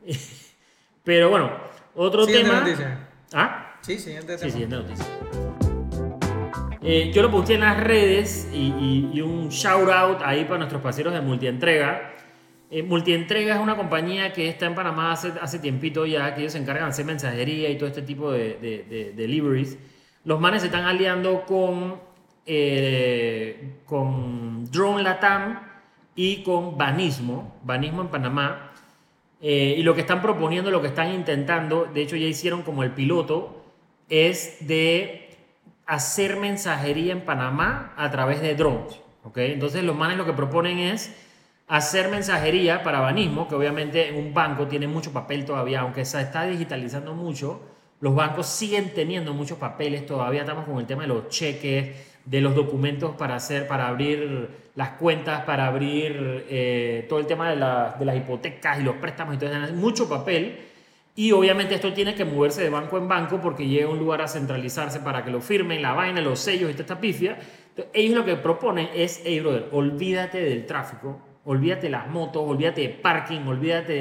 Pero 1.02 1.30
bueno, 1.30 1.50
otro 1.94 2.24
Siguiente 2.24 2.48
tema. 2.50 2.60
noticia. 2.62 3.08
¿Ah? 3.32 3.76
Sí, 3.80 3.98
siguiente 3.98 4.38
Sí, 4.38 4.50
siguiente 4.50 4.76
noticia. 4.76 5.06
Eh, 6.82 7.10
yo 7.14 7.22
lo 7.22 7.30
puse 7.30 7.54
en 7.54 7.60
las 7.60 7.82
redes 7.82 8.48
y, 8.52 8.66
y- 8.78 9.10
y 9.14 9.20
un 9.22 9.48
shout 9.48 9.88
out 9.90 10.18
ahí 10.22 10.44
para 10.44 10.58
nuestros 10.58 10.82
parceros 10.82 11.12
de 11.14 11.20
Multientrega. 11.22 12.12
Eh, 12.74 12.82
Multientrega 12.82 13.54
es 13.54 13.60
una 13.60 13.76
compañía 13.76 14.32
que 14.32 14.48
está 14.48 14.66
en 14.66 14.74
Panamá 14.74 15.12
hace, 15.12 15.32
hace 15.40 15.60
tiempito 15.60 16.06
ya, 16.06 16.34
que 16.34 16.40
ellos 16.40 16.54
se 16.54 16.58
encargan 16.58 16.86
de 16.86 16.90
hacer 16.90 17.04
mensajería 17.04 17.70
y 17.70 17.78
todo 17.78 17.88
este 17.88 18.02
tipo 18.02 18.32
de, 18.32 18.54
de- 18.54 18.84
de- 18.90 19.12
deliveries. 19.12 19.78
Los 20.24 20.40
manes 20.40 20.62
se 20.62 20.66
están 20.66 20.84
aliando 20.84 21.44
con, 21.46 22.00
eh, 22.46 23.74
con 23.86 24.64
Drone 24.72 25.04
Latam 25.04 25.60
y 26.16 26.42
con 26.42 26.76
Banismo, 26.76 27.60
Banismo 27.62 28.02
en 28.02 28.08
Panamá. 28.08 28.72
Eh, 29.40 29.76
y 29.78 29.82
lo 29.84 29.94
que 29.94 30.00
están 30.00 30.20
proponiendo, 30.20 30.72
lo 30.72 30.82
que 30.82 30.88
están 30.88 31.14
intentando, 31.14 31.84
de 31.84 32.02
hecho 32.02 32.16
ya 32.16 32.26
hicieron 32.26 32.62
como 32.62 32.82
el 32.82 32.90
piloto, 32.90 33.62
es 34.08 34.66
de 34.66 35.30
hacer 35.86 36.38
mensajería 36.38 37.12
en 37.12 37.20
Panamá 37.20 37.92
a 37.96 38.10
través 38.10 38.40
de 38.40 38.56
drones. 38.56 38.98
¿ok? 39.22 39.38
Entonces 39.38 39.84
los 39.84 39.94
manes 39.94 40.16
lo 40.16 40.26
que 40.26 40.32
proponen 40.32 40.80
es 40.80 41.14
hacer 41.66 42.08
mensajería 42.10 42.82
para 42.82 43.00
banismo, 43.00 43.48
que 43.48 43.54
obviamente 43.54 44.08
en 44.08 44.16
un 44.16 44.34
banco 44.34 44.66
tiene 44.66 44.86
mucho 44.86 45.12
papel 45.12 45.44
todavía, 45.44 45.80
aunque 45.80 46.04
se 46.04 46.20
está 46.20 46.44
digitalizando 46.46 47.14
mucho, 47.14 47.60
los 48.00 48.14
bancos 48.14 48.46
siguen 48.46 48.92
teniendo 48.94 49.32
muchos 49.32 49.58
papeles, 49.58 50.04
todavía 50.06 50.42
estamos 50.42 50.66
con 50.66 50.78
el 50.78 50.86
tema 50.86 51.02
de 51.02 51.08
los 51.08 51.28
cheques, 51.28 51.96
de 52.24 52.40
los 52.40 52.54
documentos 52.54 53.14
para 53.16 53.36
hacer, 53.36 53.66
para 53.66 53.88
abrir 53.88 54.48
las 54.74 54.90
cuentas, 54.90 55.44
para 55.44 55.66
abrir 55.66 56.46
eh, 56.48 57.06
todo 57.08 57.18
el 57.18 57.26
tema 57.26 57.50
de, 57.50 57.56
la- 57.56 57.96
de 57.98 58.04
las 58.04 58.16
hipotecas 58.16 58.80
y 58.80 58.82
los 58.82 58.96
préstamos 58.96 59.36
eso, 59.40 59.72
mucho 59.74 60.08
papel. 60.08 60.58
Y 61.16 61.30
obviamente 61.32 61.74
esto 61.76 61.92
tiene 61.92 62.14
que 62.14 62.24
moverse 62.24 62.62
de 62.62 62.70
banco 62.70 62.98
en 62.98 63.06
banco 63.08 63.40
porque 63.40 63.66
llega 63.68 63.86
a 63.86 63.90
un 63.90 63.98
lugar 63.98 64.20
a 64.20 64.26
centralizarse 64.28 65.00
para 65.00 65.24
que 65.24 65.30
lo 65.30 65.40
firmen, 65.40 65.80
la 65.80 65.92
vaina, 65.92 66.20
los 66.20 66.40
sellos 66.40 66.70
y 66.76 66.80
esta 66.80 66.98
pifia. 67.00 67.38
Entonces, 67.68 67.86
ellos 67.94 68.16
lo 68.16 68.24
que 68.24 68.36
proponen 68.36 68.88
es, 68.94 69.22
hey 69.24 69.40
brother, 69.40 69.68
olvídate 69.72 70.40
del 70.42 70.66
tráfico, 70.66 71.20
olvídate 71.44 71.88
las 71.88 72.08
motos, 72.08 72.42
olvídate 72.46 72.82
de 72.82 72.88
parking, 72.88 73.40
olvídate 73.46 73.92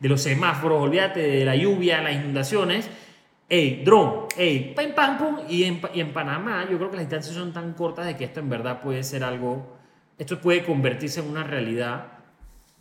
de, 0.00 0.08
los 0.08 0.22
semáforos, 0.22 0.82
olvídate 0.82 1.20
de 1.20 1.44
la 1.44 1.56
lluvia, 1.56 2.00
las 2.02 2.14
inundaciones. 2.14 2.88
Hey, 3.48 3.82
drone, 3.84 4.28
hey, 4.36 4.72
pam, 4.74 4.94
pam, 4.94 5.18
pum. 5.18 5.36
Y 5.48 5.64
en, 5.64 5.80
y 5.94 6.00
en 6.00 6.12
Panamá 6.12 6.66
yo 6.70 6.78
creo 6.78 6.90
que 6.90 6.96
las 6.96 7.06
distancias 7.06 7.34
son 7.34 7.52
tan 7.52 7.74
cortas 7.74 8.06
de 8.06 8.16
que 8.16 8.24
esto 8.24 8.40
en 8.40 8.48
verdad 8.48 8.80
puede 8.82 9.02
ser 9.02 9.24
algo, 9.24 9.76
esto 10.18 10.40
puede 10.40 10.64
convertirse 10.64 11.20
en 11.20 11.28
una 11.28 11.44
realidad 11.44 12.22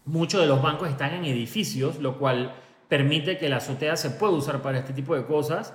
muchos 0.06 0.42
de 0.42 0.48
los 0.48 0.62
bancos 0.62 0.90
están 0.90 1.14
en 1.14 1.26
edificios, 1.26 2.00
lo 2.00 2.18
cual 2.18 2.54
permite 2.88 3.38
que 3.38 3.50
la 3.50 3.58
azotea 3.58 3.96
se 3.96 4.12
pueda 4.12 4.34
usar 4.34 4.62
para 4.62 4.80
este 4.80 4.94
tipo 4.94 5.16
de 5.16 5.26
cosas. 5.26 5.74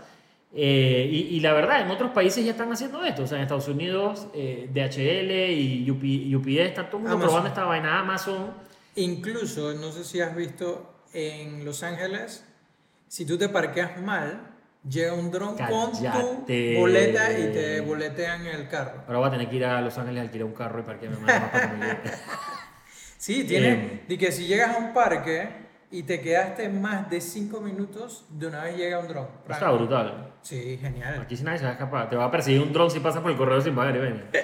Eh, 0.59 1.07
y, 1.11 1.37
y 1.37 1.40
la 1.40 1.53
verdad, 1.53 1.83
en 1.83 1.90
otros 1.90 2.12
países 2.12 2.42
ya 2.45 2.53
están 2.53 2.73
haciendo 2.73 3.05
esto. 3.05 3.25
O 3.25 3.27
sea, 3.27 3.37
en 3.37 3.42
Estados 3.42 3.69
Unidos, 3.69 4.29
eh, 4.35 4.71
DHL 4.73 5.53
y 5.53 5.90
UP, 5.90 6.40
UPS, 6.40 6.61
está 6.61 6.88
todo 6.88 6.97
el 6.97 7.03
mundo 7.03 7.16
Amazon. 7.16 7.29
probando 7.29 7.49
esta 7.49 7.64
vaina. 7.64 8.01
Amazon. 8.01 8.55
Incluso, 8.95 9.75
no 9.75 9.92
sé 9.92 10.05
si 10.05 10.21
has 10.23 10.35
visto 10.35 11.05
en 11.12 11.64
Los 11.64 11.83
Ángeles, 11.83 12.45
si 13.07 13.27
tú 13.27 13.37
te 13.37 13.51
parqueas 13.51 14.01
mal, 14.01 14.55
llega 14.88 15.12
un 15.12 15.31
dron 15.31 15.57
con 15.59 15.92
tu 15.92 16.55
boleta 16.79 17.38
y 17.38 17.53
te 17.53 17.81
boletean 17.83 18.47
el 18.47 18.69
carro. 18.69 19.03
Ahora 19.07 19.19
voy 19.19 19.29
a 19.29 19.31
tener 19.33 19.51
que 19.51 19.57
ir 19.57 19.64
a 19.66 19.81
Los 19.83 19.99
Ángeles 19.99 20.21
a 20.21 20.23
alquilar 20.23 20.47
un 20.47 20.55
carro 20.55 20.81
y 20.81 20.83
parquearme 20.85 21.19
más 21.19 21.51
para 21.51 21.71
que 21.71 21.77
me 21.77 21.87
lleve. 21.87 22.01
Sí, 23.19 23.45
tiene. 23.45 23.69
Em. 23.73 24.01
de 24.07 24.19
que 24.19 24.31
si 24.31 24.47
llegas 24.47 24.77
a 24.77 24.79
un 24.79 24.92
parque 24.92 25.49
y 25.90 26.03
te 26.03 26.20
quedaste 26.20 26.68
más 26.68 27.09
de 27.09 27.20
5 27.20 27.61
minutos, 27.61 28.25
de 28.31 28.46
una 28.49 28.64
vez 28.64 28.77
llega 28.77 28.99
un 28.99 29.09
dron. 29.09 29.29
Está 29.49 29.70
brutal. 29.70 30.33
Sí, 30.42 30.79
genial. 30.81 31.20
Aquí 31.22 31.37
si 31.37 31.44
nadie 31.44 31.59
se 31.59 31.64
va 31.64 31.70
a 31.70 31.75
escapar. 31.75 32.11
Te 32.11 32.16
va 32.16 32.25
a 32.25 32.31
perseguir 32.31 32.61
un 32.61 32.72
dron 32.72 32.90
si 32.90 33.01
pasas 33.01 33.22
por 33.22 33.31
el 33.31 33.37
correo 33.37 33.61
sin 33.61 33.75
pagar 33.75 33.96
y 33.96 33.99
ven. 33.99 34.25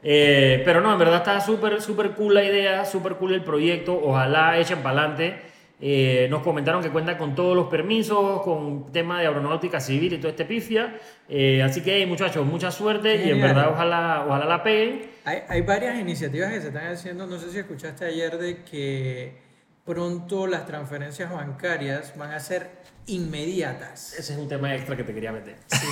Eh, 0.00 0.62
pero 0.64 0.80
no, 0.80 0.92
en 0.92 0.98
verdad 1.00 1.16
está 1.16 1.40
súper, 1.40 1.82
súper 1.82 2.12
cool 2.12 2.32
la 2.32 2.44
idea, 2.44 2.84
súper 2.84 3.14
cool 3.16 3.34
el 3.34 3.42
proyecto. 3.42 4.00
Ojalá 4.00 4.56
echen 4.56 4.78
para 4.78 5.00
adelante. 5.00 5.42
Eh, 5.80 6.28
nos 6.30 6.42
comentaron 6.42 6.80
que 6.82 6.90
cuenta 6.90 7.18
con 7.18 7.34
todos 7.34 7.56
los 7.56 7.66
permisos, 7.66 8.42
con 8.42 8.92
tema 8.92 9.20
de 9.20 9.26
aeronáutica 9.26 9.80
civil 9.80 10.12
y 10.12 10.18
todo 10.18 10.30
este 10.30 10.44
pifia. 10.44 10.96
Eh, 11.28 11.64
así 11.64 11.82
que, 11.82 12.06
muchachos, 12.06 12.46
mucha 12.46 12.70
suerte 12.70 13.10
y 13.16 13.22
en 13.22 13.28
Genial. 13.40 13.48
verdad 13.54 13.72
ojalá, 13.72 14.24
ojalá 14.24 14.44
la 14.44 14.62
peguen. 14.62 15.10
Hay, 15.24 15.42
hay 15.48 15.62
varias 15.62 15.98
iniciativas 15.98 16.52
que 16.52 16.60
se 16.60 16.68
están 16.68 16.86
haciendo. 16.92 17.26
No 17.26 17.36
sé 17.36 17.50
si 17.50 17.58
escuchaste 17.58 18.04
ayer 18.04 18.38
de 18.38 18.62
que 18.62 19.47
pronto 19.88 20.46
las 20.46 20.66
transferencias 20.66 21.32
bancarias 21.32 22.12
van 22.16 22.32
a 22.32 22.40
ser 22.40 22.68
inmediatas. 23.06 24.12
Ese 24.18 24.34
es 24.34 24.38
un 24.38 24.48
tema 24.48 24.74
extra 24.74 24.96
que 24.96 25.02
te 25.04 25.14
quería 25.14 25.32
meter. 25.32 25.56
Sí. 25.66 25.86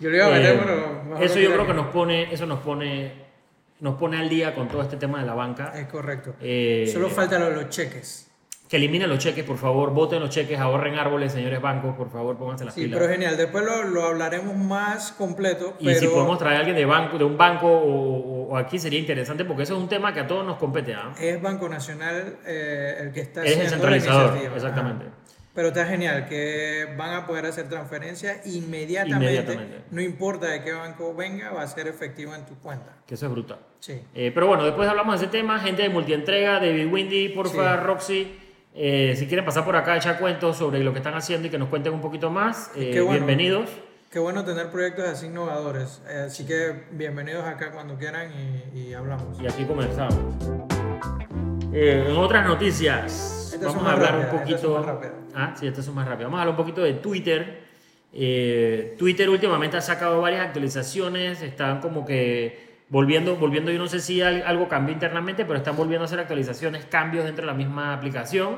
Yo 0.00 0.10
le 0.10 0.16
iba 0.16 0.26
a 0.26 0.30
meter, 0.30 0.54
Eh, 0.54 0.60
pero 0.60 1.18
eso 1.24 1.38
yo 1.38 1.52
creo 1.52 1.66
que 1.66 1.74
nos 1.74 1.86
pone, 1.88 2.32
eso 2.32 2.44
nos 2.46 2.60
pone, 2.60 3.12
nos 3.80 3.96
pone 3.96 4.18
al 4.18 4.28
día 4.28 4.54
con 4.54 4.68
todo 4.68 4.82
este 4.82 4.96
tema 4.96 5.20
de 5.20 5.26
la 5.26 5.34
banca. 5.34 5.72
Es 5.76 5.86
correcto. 5.88 6.34
Eh, 6.40 6.88
Solo 6.92 7.08
falta 7.08 7.38
lo 7.38 7.46
de 7.50 7.56
los 7.56 7.68
cheques. 7.70 8.24
Que 8.68 8.76
eliminen 8.76 9.08
los 9.08 9.18
cheques, 9.18 9.44
por 9.44 9.56
favor, 9.56 9.92
voten 9.94 10.20
los 10.20 10.28
cheques, 10.28 10.58
ahorren 10.58 10.96
árboles, 10.96 11.32
señores 11.32 11.58
bancos, 11.62 11.96
por 11.96 12.10
favor, 12.10 12.36
pónganse 12.36 12.66
las 12.66 12.74
Sí, 12.74 12.82
pilas. 12.84 12.98
pero 12.98 13.10
genial. 13.10 13.36
Después 13.38 13.64
lo, 13.64 13.82
lo 13.84 14.02
hablaremos 14.04 14.54
más 14.56 15.12
completo. 15.12 15.74
y 15.80 15.86
pero 15.86 16.00
si 16.00 16.06
podemos 16.08 16.38
traer 16.38 16.56
a 16.56 16.58
alguien 16.58 16.76
de 16.76 16.84
banco, 16.84 17.16
de 17.16 17.24
un 17.24 17.38
banco 17.38 17.66
o, 17.66 18.37
o 18.50 18.56
aquí 18.56 18.78
sería 18.78 18.98
interesante 18.98 19.44
porque 19.44 19.64
eso 19.64 19.74
es 19.76 19.80
un 19.82 19.88
tema 19.88 20.12
que 20.14 20.20
a 20.20 20.26
todos 20.26 20.44
nos 20.46 20.56
compete. 20.56 20.94
¿ah? 20.94 21.12
es 21.20 21.40
Banco 21.42 21.68
Nacional 21.68 22.38
eh, 22.46 22.96
el 23.00 23.12
que 23.12 23.20
está 23.20 23.44
Es 23.44 23.52
el 23.56 23.66
haciendo 23.66 23.86
la 23.86 23.92
centralizador, 23.98 24.26
iniciativa. 24.30 24.56
exactamente. 24.56 25.04
Ajá. 25.06 25.14
Pero 25.54 25.68
está 25.68 25.86
genial 25.86 26.28
que 26.28 26.86
van 26.96 27.14
a 27.14 27.26
poder 27.26 27.44
hacer 27.46 27.68
transferencias 27.68 28.46
inmediatamente. 28.46 29.24
Inmediatamente. 29.24 29.80
No 29.90 30.00
importa 30.00 30.46
de 30.46 30.62
qué 30.62 30.72
banco 30.72 31.14
venga, 31.16 31.50
va 31.50 31.62
a 31.62 31.66
ser 31.66 31.88
efectivo 31.88 32.32
en 32.34 32.46
tu 32.46 32.54
cuenta. 32.60 32.96
Que 33.06 33.14
eso 33.14 33.26
es 33.26 33.32
brutal. 33.32 33.58
Sí. 33.80 34.00
Eh, 34.14 34.30
pero 34.32 34.46
bueno, 34.46 34.64
después 34.64 34.88
hablamos 34.88 35.18
de 35.18 35.26
ese 35.26 35.32
tema. 35.36 35.58
Gente 35.58 35.82
de 35.82 35.88
multientrega, 35.88 36.54
David 36.60 36.86
Windy, 36.92 37.30
porfa, 37.30 37.76
Sí. 37.76 37.82
Roxy. 37.84 38.38
eh, 38.74 39.14
si 39.16 39.26
quieren 39.26 39.44
pasar 39.44 39.64
por 39.64 39.74
acá, 39.74 39.96
echar 39.96 40.20
cuentos 40.20 40.56
sobre 40.56 40.78
lo 40.78 40.92
que 40.92 40.98
están 40.98 41.14
haciendo 41.14 41.48
y 41.48 41.50
que 41.50 41.58
nos 41.58 41.68
cuenten 41.68 41.92
un 41.92 42.00
poquito 42.00 42.30
más, 42.30 42.70
eh, 42.76 42.92
bueno. 43.00 43.10
bienvenidos. 43.10 43.68
Qué 44.10 44.18
bueno 44.18 44.44
tener 44.44 44.70
proyectos 44.70 45.06
así 45.06 45.26
innovadores. 45.26 46.02
Así 46.26 46.46
que 46.46 46.84
bienvenidos 46.92 47.44
acá 47.44 47.70
cuando 47.72 47.96
quieran 47.96 48.30
y, 48.74 48.78
y 48.78 48.94
hablamos. 48.94 49.38
Y 49.40 49.46
aquí 49.46 49.64
comenzamos. 49.64 50.34
Eh, 51.72 52.06
en 52.08 52.16
otras 52.16 52.46
noticias, 52.46 53.50
Estas 53.54 53.74
vamos 53.74 53.86
a 53.88 53.92
hablar 53.92 54.14
un 54.16 54.22
rápidas, 54.22 54.60
poquito. 54.62 54.82
más. 54.82 55.08
Ah, 55.34 55.54
sí, 55.58 55.66
estas 55.66 55.84
son 55.84 55.94
más 55.94 56.06
rápidas. 56.08 56.26
Vamos 56.26 56.38
a 56.38 56.42
hablar 56.42 56.58
un 56.58 56.64
poquito 56.64 56.82
de 56.82 56.94
Twitter. 56.94 57.64
Eh, 58.14 58.94
Twitter 58.98 59.28
últimamente 59.28 59.76
ha 59.76 59.82
sacado 59.82 60.22
varias 60.22 60.46
actualizaciones, 60.46 61.42
están 61.42 61.80
como 61.82 62.06
que 62.06 62.78
volviendo, 62.88 63.36
volviendo, 63.36 63.70
yo 63.70 63.78
no 63.78 63.86
sé 63.86 64.00
si 64.00 64.22
al- 64.22 64.42
algo 64.46 64.66
cambió 64.66 64.94
internamente, 64.94 65.44
pero 65.44 65.58
están 65.58 65.76
volviendo 65.76 66.04
a 66.04 66.06
hacer 66.06 66.18
actualizaciones, 66.18 66.86
cambios 66.86 67.26
dentro 67.26 67.42
de 67.42 67.48
la 67.52 67.54
misma 67.58 67.92
aplicación. 67.92 68.56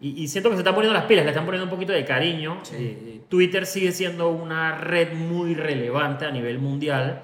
Y, 0.00 0.22
y 0.22 0.28
siento 0.28 0.48
que 0.48 0.56
se 0.56 0.60
están 0.60 0.74
poniendo 0.74 0.94
las 0.98 1.04
pilas, 1.06 1.24
le 1.24 1.30
están 1.30 1.44
poniendo 1.44 1.64
un 1.64 1.70
poquito 1.70 1.92
de 1.92 2.04
cariño. 2.04 2.60
Sí. 2.62 2.74
Eh, 2.78 3.20
Twitter 3.28 3.66
sigue 3.66 3.92
siendo 3.92 4.30
una 4.30 4.76
red 4.78 5.12
muy 5.12 5.54
relevante 5.54 6.24
a 6.24 6.30
nivel 6.30 6.58
mundial. 6.58 7.22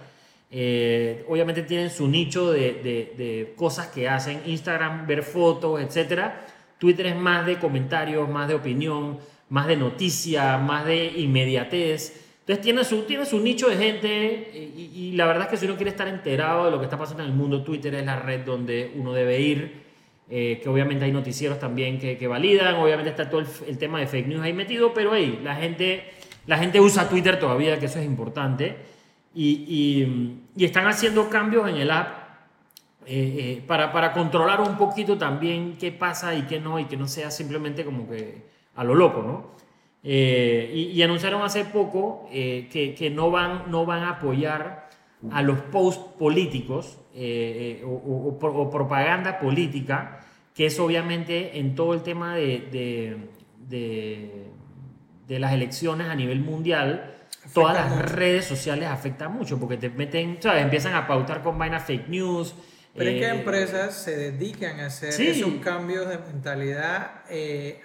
Eh, 0.50 1.24
obviamente 1.28 1.62
tienen 1.62 1.90
su 1.90 2.06
nicho 2.06 2.52
de, 2.52 2.74
de- 2.74 3.14
de 3.16 3.54
cosas 3.56 3.88
que 3.88 4.08
hacen. 4.08 4.42
Instagram, 4.46 5.06
ver 5.06 5.22
fotos, 5.22 5.80
etc. 5.80 6.30
Twitter 6.78 7.06
es 7.06 7.16
más 7.16 7.46
de 7.46 7.58
comentarios, 7.58 8.28
más 8.28 8.46
de 8.48 8.54
opinión, 8.54 9.18
más 9.48 9.66
de 9.66 9.76
noticia, 9.76 10.58
más 10.58 10.84
de 10.86 11.06
inmediatez. 11.16 12.22
Entonces 12.40 12.62
tiene 12.62 12.84
su, 12.84 13.02
tiene 13.02 13.26
su 13.26 13.40
nicho 13.40 13.68
de 13.68 13.76
gente 13.76 14.50
y, 14.54 14.90
y 14.94 15.12
la 15.12 15.26
verdad 15.26 15.44
es 15.44 15.48
que 15.48 15.56
si 15.56 15.64
uno 15.66 15.74
quiere 15.74 15.90
estar 15.90 16.06
enterado 16.06 16.66
de 16.66 16.70
lo 16.70 16.78
que 16.78 16.84
está 16.84 16.96
pasando 16.96 17.24
en 17.24 17.30
el 17.30 17.34
mundo, 17.34 17.64
Twitter 17.64 17.92
es 17.96 18.04
la 18.06 18.20
red 18.20 18.44
donde 18.44 18.92
uno 18.94 19.12
debe 19.12 19.40
ir. 19.40 19.85
Eh, 20.28 20.58
que 20.60 20.68
obviamente 20.68 21.04
hay 21.04 21.12
noticieros 21.12 21.60
también 21.60 22.00
que, 22.00 22.18
que 22.18 22.26
validan, 22.26 22.74
obviamente 22.76 23.10
está 23.10 23.30
todo 23.30 23.42
el, 23.66 23.78
tema 23.78 24.00
de 24.00 24.08
fake 24.08 24.26
news 24.26 24.42
ahí 24.42 24.52
metido, 24.52 24.92
pero 24.92 25.14
hey, 25.14 25.40
la 25.44 25.54
gente, 25.54 26.02
la 26.46 26.58
gente 26.58 26.80
usa 26.80 27.08
Twitter 27.08 27.38
todavía, 27.38 27.78
que 27.78 27.86
eso 27.86 28.00
es 28.00 28.06
importante, 28.06 28.76
y, 29.34 30.42
y- 30.56 30.64
están 30.64 30.86
haciendo 30.88 31.28
cambios 31.30 31.68
en 31.68 31.76
el 31.76 31.90
app 31.92 32.08
eh, 33.06 33.36
eh, 33.38 33.62
para, 33.68 33.92
para 33.92 34.12
controlar 34.12 34.60
un 34.60 34.76
poquito 34.76 35.16
también 35.16 35.76
qué 35.78 35.92
pasa 35.92 36.34
y 36.34 36.42
qué 36.42 36.58
no, 36.58 36.80
y 36.80 36.86
que 36.86 36.96
no 36.96 37.06
sea 37.06 37.30
simplemente 37.30 37.84
como 37.84 38.08
que 38.08 38.42
a 38.74 38.82
lo 38.82 38.94
loco, 38.96 39.22
¿no? 39.22 39.56
Y, 40.02 40.90
y 40.92 41.02
anunciaron 41.02 41.42
hace 41.42 41.64
poco 41.64 42.28
que, 42.30 42.94
que 42.96 43.10
no, 43.10 43.30
van, 43.30 43.64
no 43.70 43.86
van 43.86 44.04
a 44.04 44.10
apoyar 44.10 44.85
a 45.30 45.42
los 45.42 45.58
posts 45.60 46.04
políticos 46.18 46.98
eh, 47.14 47.78
eh, 47.80 47.84
o, 47.84 47.88
o- 47.90 48.28
o 48.28 48.38
pro- 48.38 48.54
o 48.54 48.70
propaganda 48.70 49.38
política, 49.38 50.20
que 50.54 50.66
es 50.66 50.78
obviamente 50.78 51.58
en 51.58 51.74
todo 51.74 51.94
el 51.94 52.02
tema 52.02 52.34
de, 52.34 52.68
de, 52.70 53.16
de- 53.68 54.46
de 55.26 55.38
las 55.40 55.52
elecciones 55.52 56.08
a 56.08 56.14
nivel 56.14 56.40
mundial, 56.40 57.14
todas 57.52 57.74
las 57.74 57.90
mucho. 57.90 58.06
redes 58.14 58.44
sociales 58.44 58.88
afectan 58.88 59.32
mucho 59.32 59.58
porque 59.58 59.76
te 59.76 59.90
meten, 59.90 60.36
¿sabes? 60.40 60.62
Empiezan 60.62 60.94
a 60.94 61.06
pautar 61.06 61.42
con 61.42 61.58
vainas 61.58 61.84
fake 61.84 62.08
news, 62.08 62.54
Pero 62.94 63.10
es 63.10 63.16
que 63.20 63.26
Eh, 63.26 63.30
empresas 63.40 63.94
se 63.94 64.16
dedican 64.16 64.80
a 64.80 64.86
hacer 64.86 65.12
sí. 65.12 65.26
esos 65.28 65.52
cambios 65.62 66.08
de 66.08 66.16
mentalidad 66.18 67.22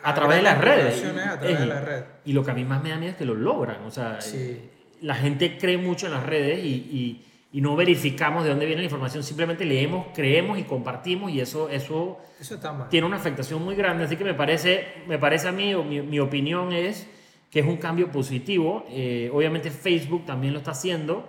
a 0.03 0.13
través 0.13 0.37
de 0.37 0.43
las 0.43 0.57
redes. 0.61 1.03
A 1.03 1.39
través 1.39 1.59
de. 1.59 2.03
Y 2.25 2.31
lo 2.33 2.43
que 2.45 2.51
a 2.51 2.53
mí 2.53 2.63
más 2.63 2.81
me 2.81 2.89
da 2.89 2.97
miedo 2.97 3.11
es 3.11 3.17
que 3.17 3.25
lo 3.25 3.33
logran. 3.35 3.83
O 3.83 3.91
sea, 3.91 4.21
Sí. 4.21 4.69
La 5.01 5.15
gente 5.15 5.57
cree 5.57 5.77
mucho 5.77 6.05
en 6.07 6.13
las 6.13 6.25
redes 6.25 6.63
y, 6.63 6.67
y- 6.67 7.25
y 7.53 7.59
no 7.59 7.75
verificamos 7.75 8.43
de 8.45 8.49
dónde 8.51 8.65
viene 8.65 8.81
la 8.81 8.85
información. 8.85 9.23
Simplemente 9.23 9.65
leemos, 9.65 10.05
creemos 10.15 10.57
y 10.57 10.63
compartimos 10.63 11.31
y 11.31 11.41
eso, 11.41 11.67
eso 11.67 12.17
Eso 12.39 12.55
está 12.55 12.71
mal. 12.71 12.87
tiene 12.87 13.05
una 13.07 13.17
afectación 13.17 13.61
muy 13.61 13.75
grande. 13.75 14.05
Así 14.05 14.15
que 14.15 14.23
me 14.23 14.33
parece, 14.33 14.85
me 15.07 15.17
parece 15.19 15.49
a 15.49 15.51
mí, 15.51 15.73
o 15.73 15.83
mi, 15.83 16.01
mi 16.01 16.19
opinión 16.19 16.71
es 16.71 17.07
que 17.49 17.59
es 17.59 17.65
un 17.65 17.75
cambio 17.75 18.09
positivo. 18.09 18.85
Eh, 18.89 19.29
obviamente 19.33 19.69
Facebook 19.69 20.25
también 20.25 20.53
lo 20.53 20.59
está 20.59 20.71
haciendo. 20.71 21.27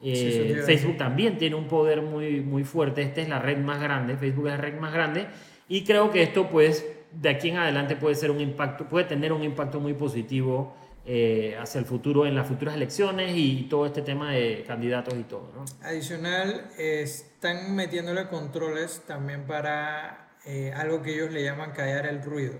Eh, 0.00 0.54
Sí, 0.60 0.62
Facebook 0.64 0.96
también 0.96 1.38
tiene 1.38 1.56
un 1.56 1.64
poder 1.66 2.02
muy, 2.02 2.40
muy 2.40 2.62
fuerte. 2.62 3.02
Esta 3.02 3.22
es 3.22 3.28
la 3.28 3.40
red 3.40 3.58
más 3.58 3.80
grande. 3.80 4.16
Facebook 4.16 4.46
es 4.46 4.52
la 4.52 4.58
red 4.58 4.78
más 4.78 4.92
grande. 4.92 5.26
Y 5.68 5.82
creo 5.82 6.10
que 6.12 6.22
esto, 6.22 6.48
pues, 6.50 6.86
de 7.20 7.30
aquí 7.30 7.48
en 7.48 7.56
adelante 7.56 7.96
puede 7.96 8.14
ser 8.14 8.30
un 8.30 8.40
impacto, 8.40 8.84
puede 8.88 9.06
tener 9.06 9.32
un 9.32 9.42
impacto 9.42 9.80
muy 9.80 9.94
positivo 9.94 10.76
eh, 11.06 11.54
hacia 11.60 11.80
el 11.80 11.84
futuro, 11.84 12.24
en 12.24 12.34
las 12.34 12.48
futuras 12.48 12.74
elecciones 12.74 13.32
y 13.36 13.66
todo 13.68 13.84
este 13.84 14.00
tema 14.00 14.32
de 14.32 14.64
candidatos 14.66 15.12
y 15.14 15.24
todo, 15.24 15.52
¿no? 15.54 15.64
Adicional, 15.86 16.70
eh, 16.78 17.02
están 17.02 17.74
metiéndole 17.76 18.28
controles 18.28 19.02
también 19.06 19.46
para 19.46 20.30
eh, 20.46 20.72
algo 20.74 21.02
que 21.02 21.14
ellos 21.14 21.30
le 21.30 21.44
llaman 21.44 21.72
callar 21.72 22.06
el 22.06 22.22
ruido, 22.22 22.54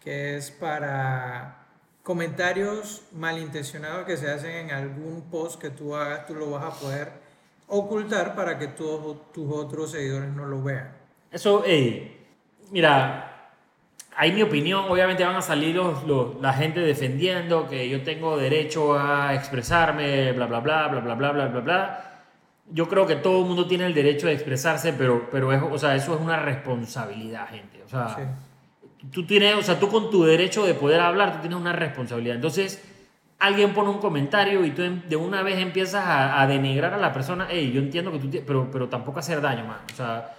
que 0.00 0.36
es 0.36 0.50
para 0.50 1.66
comentarios 2.02 3.04
malintencionados 3.12 4.04
que 4.04 4.18
se 4.18 4.30
hacen 4.30 4.50
en 4.50 4.70
algún 4.70 5.30
post 5.30 5.58
que 5.58 5.70
tú 5.70 5.94
hagas, 5.94 6.26
tú 6.26 6.34
lo 6.34 6.50
vas 6.50 6.64
a 6.64 6.78
poder 6.78 7.12
ocultar 7.68 8.34
para 8.34 8.58
que 8.58 8.68
todos 8.68 9.32
tus 9.32 9.50
otros 9.50 9.92
seguidores 9.92 10.30
no 10.30 10.44
lo 10.44 10.62
vean. 10.62 10.94
Eso, 11.30 11.64
ey, 11.64 12.26
mira, 12.70 13.37
hay 14.20 14.32
mi 14.32 14.42
opinión, 14.42 14.84
obviamente 14.88 15.24
van 15.24 15.36
a 15.36 15.40
salir 15.42 15.76
los, 15.76 16.02
los- 16.04 16.40
la 16.40 16.52
gente 16.52 16.80
defendiendo 16.80 17.68
que 17.68 17.88
yo 17.88 18.02
tengo 18.02 18.36
derecho 18.36 18.98
a 18.98 19.32
expresarme, 19.34 20.32
bla, 20.32 20.46
bla, 20.46 20.58
bla, 20.60 20.88
bla, 20.88 21.00
bla, 21.00 21.14
bla, 21.14 21.32
bla, 21.32 21.46
bla, 21.46 21.60
bla. 21.60 22.04
Yo 22.70 22.88
creo 22.88 23.06
que 23.06 23.14
todo 23.16 23.40
el 23.42 23.46
mundo 23.46 23.66
tiene 23.66 23.86
el 23.86 23.94
derecho 23.94 24.26
de 24.26 24.34
expresarse, 24.34 24.92
pero, 24.92 25.28
pero 25.30 25.52
es, 25.52 25.62
o 25.62 25.78
sea, 25.78 25.94
eso 25.94 26.14
es 26.14 26.20
una 26.20 26.36
responsabilidad, 26.36 27.48
gente. 27.48 27.82
O 27.84 27.88
sea, 27.88 28.08
Sí. 28.16 28.22
tú 29.12 29.24
tienes, 29.24 29.54
o 29.54 29.62
sea, 29.62 29.78
tú 29.78 29.88
con 29.88 30.10
tu 30.10 30.24
derecho 30.24 30.66
de 30.66 30.74
poder 30.74 31.00
hablar, 31.00 31.34
tú 31.34 31.38
tienes 31.40 31.58
una 31.58 31.72
responsabilidad. 31.72 32.34
Entonces, 32.36 32.84
alguien 33.38 33.72
pone 33.72 33.88
un 33.90 33.98
comentario 33.98 34.64
y 34.64 34.70
tú 34.72 34.82
de 35.08 35.16
una 35.16 35.42
vez 35.42 35.58
empiezas 35.60 36.04
a, 36.04 36.42
a 36.42 36.46
denigrar 36.48 36.92
a 36.92 36.98
la 36.98 37.12
persona, 37.12 37.46
hey, 37.48 37.70
yo 37.72 37.80
entiendo 37.80 38.10
que 38.12 38.18
tú, 38.18 38.28
pero, 38.46 38.68
pero 38.70 38.88
tampoco 38.88 39.20
hacer 39.20 39.40
daño, 39.40 39.64
man. 39.64 39.78
O 39.92 39.96
sea, 39.96 40.34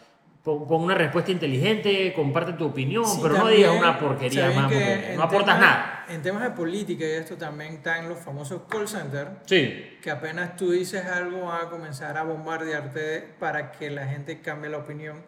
pon, 0.57 0.67
pon 0.67 0.83
una 0.83 0.95
respuesta 0.95 1.31
inteligente, 1.31 2.11
comparte 2.15 2.53
tu 2.53 2.65
opinión, 2.65 3.05
Sí, 3.05 3.19
pero 3.21 3.33
no 3.35 3.39
también, 3.41 3.57
digas 3.57 3.75
una 3.79 3.99
porquería, 3.99 4.47
que 4.49 4.53
porque 4.59 5.13
no 5.15 5.23
aportas 5.23 5.55
temas- 5.55 5.59
nada. 5.59 6.05
En 6.09 6.21
temas 6.23 6.41
de 6.43 6.49
política 6.51 7.05
y 7.05 7.11
esto 7.11 7.35
también 7.37 7.73
están 7.75 8.09
los 8.09 8.17
famosos 8.19 8.63
call 8.67 8.87
centers, 8.87 9.29
Sí. 9.45 9.97
que 10.01 10.09
apenas 10.09 10.55
tú 10.55 10.71
dices 10.71 11.05
algo 11.05 11.45
van 11.45 11.67
a 11.67 11.69
comenzar 11.69 12.17
a 12.17 12.23
bombardearte 12.23 13.35
para 13.39 13.71
que 13.71 13.89
la 13.91 14.07
gente 14.07 14.41
cambie 14.41 14.69
la 14.71 14.77
opinión. 14.79 15.21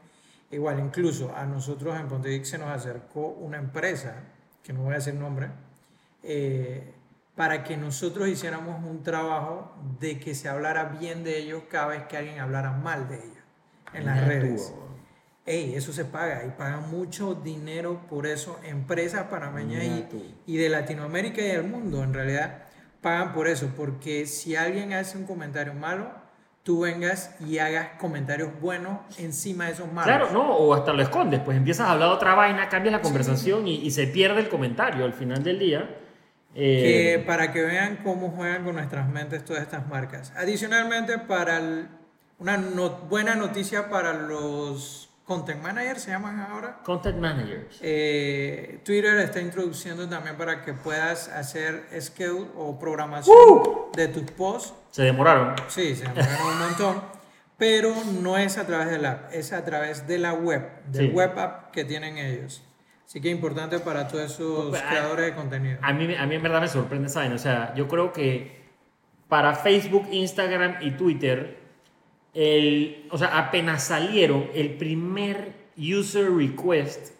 Igual, 0.49 0.79
incluso 0.79 1.33
a 1.35 1.45
nosotros 1.45 1.97
en 1.99 2.07
Pontevic 2.07 2.43
se 2.45 2.57
nos 2.57 2.69
acercó 2.69 3.27
una 3.27 3.57
empresa, 3.57 4.15
que 4.63 4.73
no 4.73 4.81
voy 4.81 4.93
a 4.93 4.95
decir 4.95 5.13
nombre, 5.13 5.47
eh, 6.23 6.93
para 7.35 7.63
que 7.63 7.77
nosotros 7.77 8.27
hiciéramos 8.27 8.83
un 8.83 9.01
trabajo 9.03 9.73
de 9.99 10.19
que 10.19 10.35
se 10.35 10.49
hablara 10.49 10.85
bien 10.99 11.23
de 11.23 11.37
ellos 11.37 11.63
cada 11.69 11.87
vez 11.87 12.03
que 12.03 12.17
alguien 12.17 12.39
hablara 12.39 12.71
mal 12.71 13.07
de 13.07 13.15
ellos 13.15 13.37
en 13.93 14.05
las 14.05 14.25
redes. 14.27 14.73
Ey, 15.45 15.73
eso 15.75 15.91
se 15.91 16.05
paga 16.05 16.43
y 16.45 16.51
pagan 16.51 16.89
mucho 16.91 17.33
dinero 17.33 18.01
por 18.09 18.27
eso. 18.27 18.59
Empresas 18.63 19.23
panameñas 19.23 19.83
y, 19.83 20.05
y 20.45 20.57
de 20.57 20.69
Latinoamérica 20.69 21.41
y 21.41 21.47
del 21.47 21.63
mundo 21.63 22.03
en 22.03 22.13
realidad 22.13 22.63
pagan 23.01 23.33
por 23.33 23.47
eso. 23.47 23.71
Porque 23.75 24.27
si 24.27 24.55
alguien 24.55 24.93
hace 24.93 25.17
un 25.17 25.25
comentario 25.25 25.73
malo, 25.73 26.11
tú 26.61 26.81
vengas 26.81 27.35
y 27.41 27.57
hagas 27.57 27.97
comentarios 27.99 28.51
buenos 28.61 28.99
encima 29.17 29.65
de 29.65 29.71
esos 29.71 29.91
malos. 29.91 30.05
Claro, 30.05 30.31
no, 30.31 30.47
o 30.57 30.73
hasta 30.75 30.93
lo 30.93 31.01
escondes, 31.01 31.39
pues 31.43 31.57
empiezas 31.57 31.87
a 31.87 31.93
hablar 31.93 32.09
otra 32.09 32.35
vaina, 32.35 32.69
cambias 32.69 32.91
la 32.93 33.01
conversación 33.01 33.67
y, 33.67 33.77
y 33.77 33.89
se 33.89 34.05
pierde 34.05 34.41
el 34.41 34.47
comentario 34.49 35.03
al 35.05 35.13
final 35.13 35.43
del 35.43 35.57
día. 35.57 35.97
Que 36.53 37.15
Eh, 37.15 37.19
para 37.19 37.51
que 37.51 37.61
vean 37.63 37.99
cómo 38.03 38.29
juegan 38.29 38.63
con 38.63 38.75
nuestras 38.75 39.09
mentes 39.09 39.43
todas 39.43 39.63
estas 39.63 39.87
marcas. 39.87 40.33
Adicionalmente, 40.35 41.17
para 41.17 41.57
el- 41.57 41.87
una 42.37 42.57
no- 42.57 42.89
buena 43.09 43.33
noticia 43.35 43.89
para 43.89 44.13
los 44.13 45.09
content 45.31 45.61
managers, 45.63 46.01
se 46.03 46.11
llaman 46.11 46.39
ahora. 46.41 46.79
content 46.83 47.17
managers. 47.17 47.77
Eh, 47.81 48.79
Twitter 48.83 49.17
está 49.19 49.39
introduciendo 49.39 50.07
también 50.09 50.35
para 50.35 50.61
que 50.61 50.73
puedas 50.73 51.29
hacer 51.29 51.85
schedule 51.99 52.47
o 52.57 52.77
programación 52.77 53.35
de 53.95 54.07
tus 54.09 54.29
posts. 54.31 54.73
Se 54.91 55.03
demoraron. 55.03 55.55
Sí, 55.69 55.95
se 55.95 56.03
demoraron 56.03 56.47
un 56.51 56.59
montón, 56.59 57.01
pero 57.57 57.93
no 58.21 58.37
es 58.37 58.57
a 58.57 58.65
través 58.67 58.89
del 58.89 59.05
app, 59.05 59.31
es 59.33 59.53
a 59.53 59.63
través 59.63 60.05
de 60.05 60.17
la 60.17 60.33
web, 60.33 60.67
del 60.87 61.07
Sí. 61.09 61.13
web 61.13 61.39
app 61.39 61.71
que 61.71 61.85
tienen 61.85 62.17
ellos. 62.17 62.61
Así 63.05 63.21
que 63.21 63.29
es 63.29 63.35
importante 63.35 63.79
para 63.79 64.07
todos 64.07 64.31
esos 64.33 64.69
Pues, 64.69 64.81
creadores 64.81 65.25
de 65.27 65.33
contenido. 65.35 65.79
A 65.81 65.93
mí, 65.93 66.13
a 66.15 66.25
mí 66.25 66.35
en 66.35 66.43
verdad 66.43 66.59
me 66.61 66.67
sorprende 66.67 67.09
vaina. 67.13 67.35
O 67.35 67.37
sea, 67.37 67.73
yo 67.75 67.87
creo 67.87 68.11
que 68.13 68.59
para 69.29 69.53
Facebook, 69.55 70.07
Instagram 70.11 70.75
y 70.81 70.91
Twitter, 70.91 71.60
el, 72.33 73.07
o 73.11 73.17
sea, 73.17 73.37
apenas 73.37 73.83
salieron, 73.83 74.49
el 74.53 74.71
primer 74.75 75.53
user 75.77 76.31
request 76.31 77.13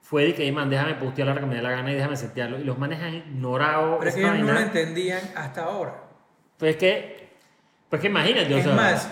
fue 0.00 0.24
de 0.26 0.34
que, 0.34 0.50
man, 0.52 0.68
déjame 0.68 0.94
postear 0.94 1.26
la 1.26 1.32
hora 1.32 1.40
que 1.40 1.46
me 1.46 1.54
dé 1.54 1.62
la 1.62 1.70
gana 1.70 1.90
y 1.90 1.94
déjame 1.94 2.16
setearlo. 2.16 2.58
Y 2.58 2.64
los 2.64 2.78
manes 2.78 3.00
han 3.00 3.14
ignorado 3.14 3.96
Pero 3.98 4.08
es 4.10 4.14
que 4.14 4.20
ellos 4.22 4.38
no 4.40 4.52
lo 4.52 4.58
entendían 4.60 5.20
hasta 5.34 5.64
ahora. 5.64 6.02
Pues 6.58 6.76
que, 6.76 7.30
pues 7.88 8.00
que 8.02 8.08
imagínate, 8.08 8.54
o 8.54 8.58
Es 8.58 8.64
sea, 8.64 8.74
más, 8.74 9.08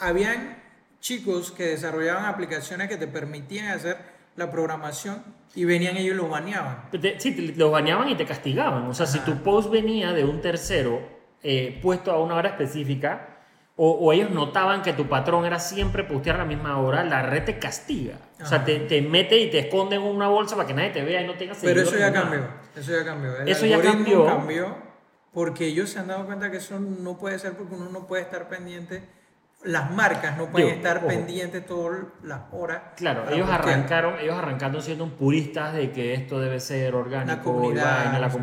habían 0.00 0.56
chicos 1.00 1.52
que 1.52 1.64
desarrollaban 1.68 2.24
aplicaciones 2.26 2.88
que 2.88 2.96
te 2.96 3.06
permitían 3.06 3.68
hacer 3.68 3.96
la 4.36 4.50
programación 4.50 5.22
y 5.54 5.64
venían 5.64 5.96
ellos 5.96 6.14
y 6.14 6.16
los 6.16 6.28
baneaban. 6.30 6.90
te- 6.90 7.18
sí, 7.20 7.32
te- 7.34 7.54
los 7.58 7.70
bañaban 7.70 8.08
y 8.08 8.14
te 8.16 8.24
castigaban. 8.24 8.84
O 8.86 8.94
sea, 8.94 9.06
si 9.06 9.18
tu 9.20 9.42
post 9.42 9.70
venía 9.70 10.12
de 10.12 10.24
un 10.24 10.40
tercero 10.40 11.00
eh, 11.42 11.78
puesto 11.82 12.10
a 12.12 12.20
una 12.22 12.34
hora 12.36 12.50
específica, 12.50 13.31
o, 13.76 13.90
o 13.92 14.12
ellos 14.12 14.30
notaban 14.30 14.82
que 14.82 14.92
tu 14.92 15.08
patrón 15.08 15.44
era 15.46 15.58
siempre 15.58 16.04
postear 16.04 16.36
a 16.36 16.38
la 16.40 16.44
misma 16.44 16.78
hora, 16.78 17.02
la 17.04 17.22
red 17.22 17.44
te 17.44 17.58
castiga. 17.58 18.16
O 18.42 18.46
sea, 18.46 18.58
Ajá. 18.58 18.66
te, 18.66 18.80
te 18.80 19.00
mete 19.02 19.38
y 19.38 19.50
te 19.50 19.60
esconde 19.60 19.96
en 19.96 20.02
una 20.02 20.28
bolsa 20.28 20.56
para 20.56 20.66
que 20.68 20.74
nadie 20.74 20.90
te 20.90 21.02
vea 21.02 21.22
y 21.22 21.26
no 21.26 21.34
tengas 21.34 21.58
Pero 21.62 21.80
eso 21.80 21.96
ya 21.96 22.10
nada. 22.10 22.22
cambió. 22.22 22.46
Eso 22.76 22.92
ya 22.92 23.04
cambió. 23.04 23.36
El 23.38 23.48
Eso 23.48 23.66
ya 23.66 23.80
cambió. 23.80 24.26
cambió 24.26 24.76
porque 25.32 25.66
ellos 25.66 25.88
se 25.90 25.98
han 25.98 26.08
dado 26.08 26.26
cuenta 26.26 26.50
que 26.50 26.58
eso 26.58 26.78
no 26.78 27.16
puede 27.18 27.38
ser 27.38 27.54
porque 27.54 27.74
uno 27.74 27.88
no 27.90 28.06
puede 28.06 28.22
estar 28.22 28.48
pendiente. 28.48 29.02
Las 29.64 29.90
marcas 29.92 30.36
no 30.36 30.46
pueden 30.46 30.66
Digo, 30.68 30.76
estar 30.78 30.98
ojo. 30.98 31.06
pendientes 31.06 31.64
todas 31.64 32.00
las 32.24 32.40
horas. 32.52 32.80
Claro, 32.96 33.22
ellos 33.30 33.48
postear. 33.48 33.60
arrancaron, 33.74 34.18
ellos 34.18 34.34
arrancaron 34.36 34.82
siendo 34.82 35.06
puristas 35.08 35.72
de 35.72 35.92
que 35.92 36.14
esto 36.14 36.40
debe 36.40 36.58
ser 36.60 36.94
orgánico, 36.96 37.36
La 37.36 37.42
comunidad, 37.42 38.04
vaina, 38.04 38.18
la 38.18 38.28
sé. 38.28 38.36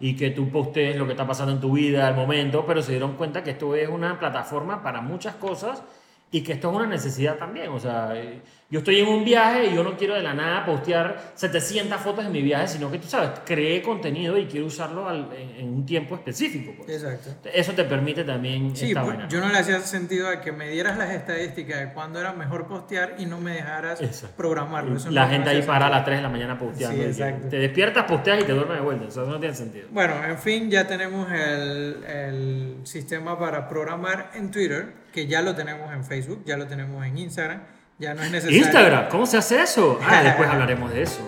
Y 0.00 0.16
que 0.16 0.30
tú 0.30 0.50
postees 0.50 0.96
lo 0.96 1.06
que 1.06 1.12
está 1.12 1.26
pasando 1.26 1.52
en 1.52 1.60
tu 1.60 1.72
vida 1.72 2.06
al 2.06 2.14
momento, 2.14 2.64
pero 2.66 2.82
se 2.82 2.92
dieron 2.92 3.14
cuenta 3.16 3.42
que 3.42 3.50
esto 3.50 3.74
es 3.74 3.88
una 3.88 4.18
plataforma 4.18 4.82
para 4.82 5.00
muchas 5.00 5.34
cosas 5.36 5.82
y 6.30 6.42
que 6.42 6.52
esto 6.52 6.70
es 6.70 6.76
una 6.76 6.86
necesidad 6.86 7.36
también. 7.36 7.70
O 7.70 7.80
sea, 7.80 8.16
eh, 8.16 8.42
yo 8.70 8.80
estoy 8.80 9.00
en 9.00 9.08
un 9.08 9.24
viaje 9.24 9.66
y 9.70 9.74
yo 9.74 9.82
no 9.82 9.96
quiero 9.96 10.14
de 10.14 10.22
la 10.22 10.34
nada 10.34 10.66
postear 10.66 11.32
700 11.34 11.98
fotos 12.00 12.24
de 12.24 12.30
mi 12.30 12.42
viaje, 12.42 12.68
sino 12.68 12.90
que 12.90 12.98
tú 12.98 13.08
sabes, 13.08 13.30
creé 13.46 13.80
contenido 13.80 14.36
y 14.36 14.44
quiero 14.46 14.66
usarlo 14.66 15.08
al- 15.08 15.30
en, 15.32 15.50
en 15.56 15.68
un 15.72 15.86
tiempo 15.86 16.14
específico. 16.16 16.72
pues. 16.76 17.02
Exacto. 17.02 17.48
Eso 17.50 17.72
te 17.72 17.84
permite 17.84 18.24
también 18.24 18.76
Sí, 18.76 18.88
esta 18.88 19.02
pues, 19.02 19.14
vaina. 19.16 19.28
yo 19.30 19.40
no 19.40 19.48
le 19.48 19.58
hacía 19.58 19.80
sentido 19.80 20.28
a 20.28 20.42
que 20.42 20.52
me 20.52 20.68
dieras 20.68 20.98
las 20.98 21.10
estadísticas 21.12 21.80
de 21.80 21.92
cuándo 21.94 22.20
era 22.20 22.34
mejor 22.34 22.66
postear 22.66 23.14
y 23.18 23.24
no 23.24 23.40
me 23.40 23.52
dejaras 23.52 24.02
Exacto. 24.02 24.36
programarlo. 24.36 24.96
Eso 24.96 25.10
la 25.10 25.24
no 25.24 25.30
gente 25.30 25.48
ahí 25.48 25.62
para 25.62 25.86
a 25.86 25.90
las 25.90 26.04
3 26.04 26.18
de 26.18 26.22
la 26.22 26.28
mañana 26.28 26.58
posteando. 26.58 27.12
Sí. 27.12 27.22
Te 27.48 27.56
despiertas, 27.58 28.04
posteas 28.04 28.42
y 28.42 28.44
te 28.44 28.52
duermes 28.52 28.76
de 28.76 28.82
vuelta. 28.82 29.06
O 29.06 29.10
sea, 29.10 29.22
eso 29.22 29.32
no 29.32 29.40
tiene 29.40 29.54
sentido. 29.54 29.88
Bueno, 29.90 30.22
en 30.24 30.36
fin, 30.38 30.70
ya 30.70 30.86
tenemos 30.86 31.26
el, 31.32 32.04
el 32.04 32.76
sistema 32.84 33.38
para 33.38 33.66
programar 33.66 34.30
en 34.34 34.50
Twitter, 34.50 34.92
que 35.12 35.26
ya 35.26 35.40
lo 35.40 35.54
tenemos 35.54 35.90
en 35.94 36.04
Facebook, 36.04 36.42
ya 36.44 36.58
lo 36.58 36.66
tenemos 36.66 37.04
en 37.06 37.16
Instagram, 37.16 37.62
ya 37.98 38.14
no 38.14 38.22
es 38.22 38.30
necesario. 38.30 38.58
Instagram, 38.58 39.08
¿cómo 39.08 39.26
se 39.26 39.36
hace 39.38 39.60
eso? 39.62 39.98
Ah, 40.02 40.22
después 40.24 40.48
hablaremos 40.48 40.90
de 40.92 41.02
eso. 41.02 41.20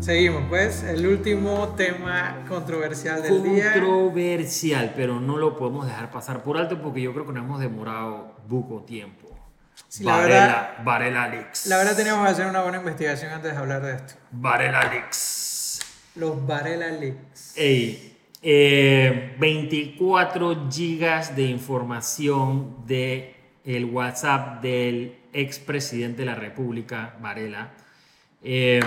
Seguimos, 0.00 0.44
pues, 0.48 0.84
el 0.84 1.06
último 1.06 1.74
tema 1.76 2.44
controversial 2.48 3.22
del 3.22 3.42
día. 3.42 3.72
Controversial, 3.74 4.92
pero 4.96 5.20
no 5.20 5.36
lo 5.36 5.56
podemos 5.56 5.86
dejar 5.86 6.10
pasar 6.10 6.42
por 6.42 6.56
alto 6.56 6.80
porque 6.80 7.02
yo 7.02 7.12
creo 7.12 7.26
que 7.26 7.32
nos 7.32 7.44
hemos 7.44 7.60
demorado 7.60 8.34
poco 8.48 8.82
tiempo. 8.84 9.28
Sí, 9.86 10.04
la 10.04 10.16
Varela, 10.16 10.40
verdad- 10.40 10.70
Varela 10.84 11.28
Leaks. 11.28 11.66
La 11.66 11.76
verdad 11.78 11.94
teníamos 11.96 12.24
que 12.26 12.32
hacer 12.32 12.46
una 12.46 12.62
buena 12.62 12.78
investigación 12.78 13.32
antes 13.32 13.52
de 13.52 13.58
hablar 13.58 13.82
de 13.82 13.94
esto. 13.96 14.14
Varela 14.32 14.84
Leaks. 14.90 15.80
Los 16.16 16.46
Varela 16.46 16.88
Leaks. 16.88 17.52
Ey, 17.56 18.16
eh, 18.42 19.36
24 19.38 20.68
gigas 20.70 21.36
de 21.36 21.42
información 21.42 22.86
de 22.86 23.36
el 23.76 23.84
WhatsApp 23.84 24.62
del 24.62 25.16
expresidente 25.34 26.22
de 26.22 26.26
la 26.26 26.34
República, 26.34 27.16
Varela. 27.20 27.72
Eh, 28.42 28.80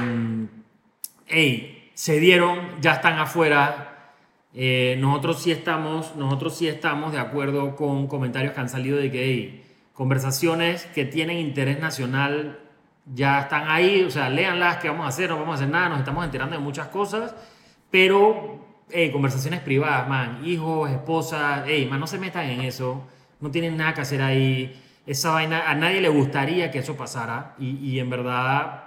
se 1.93 2.19
dieron, 2.19 2.81
ya 2.81 2.93
están 2.93 3.19
afuera. 3.19 4.13
Eh, 4.55 4.97
nosotros 4.99 5.41
sí 5.43 5.51
estamos, 5.51 6.15
nosotros 6.15 6.57
sí 6.57 6.67
estamos 6.67 7.11
de 7.11 7.19
acuerdo 7.19 7.75
con 7.75 8.07
comentarios 8.07 8.53
que 8.53 8.59
han 8.59 8.69
salido 8.69 8.97
de 8.97 9.11
que 9.11 9.23
hey, 9.23 9.63
conversaciones 9.93 10.85
que 10.87 11.05
tienen 11.05 11.37
interés 11.37 11.79
nacional 11.79 12.59
ya 13.05 13.41
están 13.41 13.69
ahí, 13.69 14.03
o 14.03 14.09
sea, 14.09 14.29
léanlas, 14.29 14.77
qué 14.77 14.89
vamos 14.89 15.05
a 15.05 15.09
hacer, 15.09 15.29
no 15.29 15.37
vamos 15.37 15.53
a 15.53 15.55
hacer 15.55 15.69
nada, 15.69 15.89
nos 15.89 15.99
estamos 15.99 16.25
enterando 16.25 16.55
de 16.55 16.61
muchas 16.61 16.87
cosas, 16.87 17.35
pero 17.91 18.65
hey, 18.89 19.11
conversaciones 19.11 19.59
privadas, 19.61 20.09
man, 20.09 20.41
hijos, 20.43 20.89
esposas, 20.89 21.63
hey, 21.67 21.87
man, 21.89 21.99
no 21.99 22.07
se 22.07 22.17
metan 22.17 22.49
en 22.49 22.61
eso, 22.61 23.07
no 23.41 23.51
tienen 23.51 23.75
nada 23.77 23.93
que 23.93 24.01
hacer 24.01 24.21
ahí, 24.21 24.81
esa 25.05 25.31
vaina, 25.31 25.69
a 25.69 25.75
nadie 25.75 25.99
le 25.99 26.09
gustaría 26.09 26.71
que 26.71 26.79
eso 26.79 26.95
pasara. 26.95 27.55
Y, 27.59 27.77
y 27.77 27.99
en 27.99 28.09
verdad, 28.09 28.83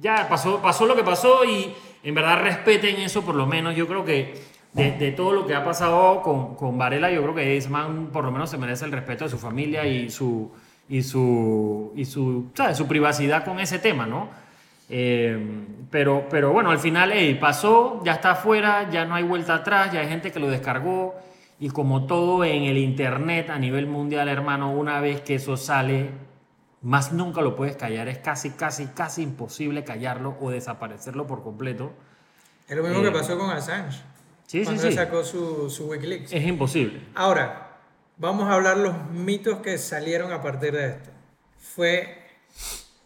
ya 0.00 0.28
pasó, 0.28 0.60
pasó 0.60 0.86
lo 0.86 0.94
que 0.94 1.04
pasó 1.04 1.44
y 1.44 1.72
en 2.02 2.14
verdad 2.14 2.42
respeten 2.42 2.96
eso 2.96 3.24
por 3.24 3.34
lo 3.34 3.46
menos, 3.46 3.74
yo 3.74 3.86
creo 3.86 4.04
que 4.04 4.34
de, 4.72 4.92
de 4.92 5.12
todo 5.12 5.32
lo 5.32 5.46
que 5.46 5.54
ha 5.54 5.64
pasado 5.64 6.20
con, 6.22 6.54
con 6.54 6.76
Varela, 6.76 7.10
yo 7.10 7.22
creo 7.22 7.34
que 7.34 7.56
ese 7.56 7.70
man 7.70 8.10
por 8.12 8.24
lo 8.24 8.30
menos 8.30 8.50
se 8.50 8.58
merece 8.58 8.84
el 8.84 8.92
respeto 8.92 9.24
de 9.24 9.30
su 9.30 9.38
familia 9.38 9.86
y 9.86 10.10
su 10.10 10.52
y 10.88 11.02
su, 11.02 11.92
y 11.96 12.04
su, 12.04 12.50
su 12.74 12.86
privacidad 12.86 13.44
con 13.44 13.58
ese 13.58 13.78
tema, 13.78 14.06
¿no? 14.06 14.28
Eh, 14.88 15.36
pero, 15.90 16.26
pero 16.30 16.52
bueno, 16.52 16.70
al 16.70 16.78
final 16.78 17.12
pasó, 17.40 18.00
ya 18.04 18.12
está 18.12 18.32
afuera, 18.32 18.88
ya 18.90 19.04
no 19.04 19.14
hay 19.14 19.24
vuelta 19.24 19.56
atrás, 19.56 19.92
ya 19.92 20.00
hay 20.00 20.08
gente 20.08 20.30
que 20.30 20.38
lo 20.38 20.48
descargó 20.48 21.16
y 21.58 21.70
como 21.70 22.06
todo 22.06 22.44
en 22.44 22.64
el 22.64 22.78
Internet 22.78 23.50
a 23.50 23.58
nivel 23.58 23.86
mundial, 23.86 24.28
hermano, 24.28 24.72
una 24.72 25.00
vez 25.00 25.20
que 25.20 25.36
eso 25.36 25.56
sale, 25.56 26.10
más 26.82 27.12
nunca 27.12 27.40
lo 27.40 27.56
puedes 27.56 27.76
callar, 27.76 28.08
es 28.08 28.18
casi, 28.18 28.50
casi, 28.50 28.86
casi 28.86 29.22
imposible 29.22 29.84
callarlo 29.84 30.36
o 30.40 30.50
desaparecerlo 30.50 31.26
por 31.26 31.42
completo. 31.42 31.92
Es 32.68 32.76
lo 32.76 32.82
mismo 32.82 33.02
que 33.02 33.08
eh, 33.08 33.12
pasó 33.12 33.38
con 33.38 33.50
Assange. 33.50 34.02
Sí, 34.46 34.62
cuando 34.62 34.82
sí, 34.82 34.88
sí. 34.88 34.94
sacó 34.94 35.24
su, 35.24 35.70
su 35.70 35.88
Wikileaks. 35.88 36.32
Es 36.32 36.44
imposible. 36.46 37.00
Ahora, 37.14 37.66
Vamos 38.18 38.48
a 38.48 38.54
hablar 38.54 38.78
los 38.78 39.10
mitos 39.10 39.58
que 39.58 39.76
salieron 39.76 40.32
a 40.32 40.40
partir 40.40 40.72
de 40.72 40.86
esto. 40.88 41.10
Fue 41.58 42.16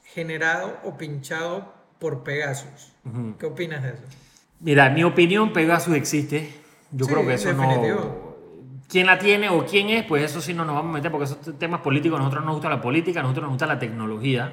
generado 0.05 0.79
o 0.85 0.97
pinchado 0.97 1.75
por 1.99 2.23
Pegasus. 2.23 2.93
¿Qué 3.39 3.47
opinas 3.47 3.83
de 3.83 3.89
eso? 3.91 4.03
Mira, 4.61 4.87
en 4.87 4.95
mi 4.95 5.03
opinión, 5.03 5.53
Pegasus 5.53 5.97
existe. 5.97 6.53
Yo 6.93 7.07
creo 7.07 7.27
que 7.27 7.35
eso 7.35 7.49
definitivo. 7.49 7.99
no. 7.99 8.30
¿Quién 8.91 9.07
la 9.07 9.19
tiene 9.21 9.49
o 9.49 9.65
quién 9.65 9.89
es? 9.91 10.05
Pues 10.05 10.25
eso 10.25 10.41
sí 10.41 10.53
no 10.53 10.65
nos 10.65 10.75
vamos 10.75 10.91
a 10.91 10.95
meter 10.95 11.13
porque 11.13 11.27
esos 11.27 11.57
temas 11.61 11.81
políticos. 11.81 12.19
A 12.19 12.23
nosotros 12.23 12.45
nos 12.45 12.55
gusta 12.55 12.69
la 12.69 12.81
política, 12.81 13.21
a 13.21 13.23
nosotros 13.23 13.45
nos 13.45 13.53
gusta 13.53 13.67
la 13.67 13.79
tecnología. 13.79 14.53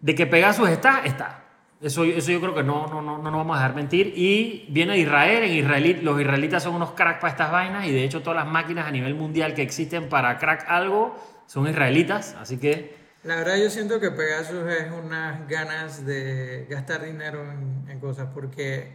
De 0.00 0.14
que 0.14 0.24
Pegasus 0.26 0.68
está, 0.68 1.00
está. 1.04 1.42
Eso, 1.80 2.04
eso 2.04 2.30
yo 2.30 2.40
creo 2.40 2.54
que 2.54 2.62
no, 2.62 2.86
no, 2.86 3.02
no, 3.02 3.18
no 3.18 3.24
nos 3.24 3.32
vamos 3.32 3.56
a 3.56 3.60
dejar 3.60 3.74
mentir. 3.74 4.12
Y 4.14 4.66
viene 4.68 4.92
de 4.92 5.00
Israel. 5.00 5.42
En 5.42 5.52
Israel 5.52 5.98
los 6.02 6.20
israelitas 6.20 6.62
son 6.62 6.76
unos 6.76 6.92
cracks 6.92 7.18
para 7.18 7.32
estas 7.32 7.50
vainas. 7.50 7.86
Y 7.88 7.92
de 7.92 8.04
hecho, 8.04 8.22
todas 8.22 8.44
las 8.44 8.46
máquinas 8.46 8.86
a 8.86 8.92
nivel 8.92 9.16
mundial 9.16 9.52
que 9.52 9.62
existen 9.62 10.08
para 10.08 10.38
crack 10.38 10.64
algo 10.68 11.16
son 11.46 11.66
israelitas. 11.66 12.36
Así 12.38 12.58
que. 12.58 12.94
La 13.24 13.34
verdad, 13.34 13.56
yo 13.56 13.68
siento 13.68 13.98
que 13.98 14.12
Pegasus 14.12 14.64
es 14.70 14.92
unas 14.92 15.48
ganas 15.48 16.06
de 16.06 16.68
gastar 16.70 17.04
dinero 17.04 17.42
en, 17.88 17.98
cosas. 17.98 18.28
Porque 18.32 18.92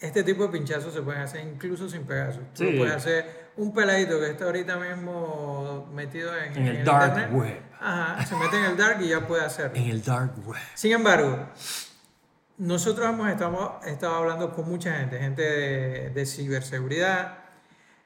este 0.00 0.24
tipo 0.24 0.42
de 0.42 0.48
pinchazos 0.48 0.92
se 0.92 1.02
pueden 1.02 1.22
hacer 1.22 1.46
incluso 1.46 1.88
sin 1.88 2.02
Pegasus. 2.02 2.42
Sí. 2.54 2.74
puedes 2.76 2.96
hacer 2.96 3.47
un 3.58 3.74
peladito 3.74 4.18
que 4.18 4.30
está 4.30 4.46
ahorita 4.46 4.76
mismo 4.76 5.88
metido 5.92 6.34
en, 6.36 6.56
en 6.56 6.66
el, 6.66 6.84
dark 6.84 7.34
web. 7.34 7.60
Ajá, 7.80 8.24
se 8.24 8.34
mete 8.36 8.56
en 8.56 8.64
el 8.64 8.76
dark 8.76 9.00
y 9.02 9.08
ya 9.08 9.26
puede 9.26 9.44
hacerlo. 9.44 9.76
En 9.76 9.90
el 9.90 10.02
dark 10.02 10.32
web. 10.46 10.58
Sin 10.74 10.92
embargo 10.92 11.46
nosotros 12.58 13.08
hemos 13.08 13.28
estado, 13.28 13.80
estado 13.86 14.16
hablando 14.16 14.52
con 14.52 14.68
mucha 14.68 14.98
gente, 14.98 15.18
gente 15.18 15.42
de, 16.10 16.26
ciberseguridad, 16.26 17.38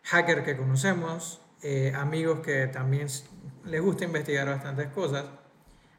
hacker 0.04 0.44
que 0.44 0.56
conocemos, 0.56 1.40
eh, 1.62 1.92
amigos 1.96 2.40
que 2.40 2.66
también 2.66 3.08
les 3.64 3.80
gusta 3.80 4.04
investigar 4.04 4.46
bastantes 4.46 4.88
cosas. 4.88 5.24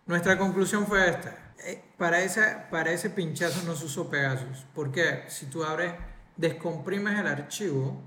Nuestra 0.05 0.37
conclusión 0.37 0.85
fue 0.85 1.09
esta. 1.09 1.35
Eh, 1.65 1.83
para, 1.97 2.21
esa, 2.21 2.67
para 2.69 2.91
ese 2.91 3.09
pinchazo 3.09 3.65
no 3.65 3.75
se 3.75 3.85
usó 3.85 4.09
Pegasus. 4.09 4.67
Porque 4.75 5.23
si 5.27 5.47
tú 5.47 5.63
abres, 5.63 5.93
descomprimes 6.37 7.19
el 7.19 7.27
archivo, 7.27 8.03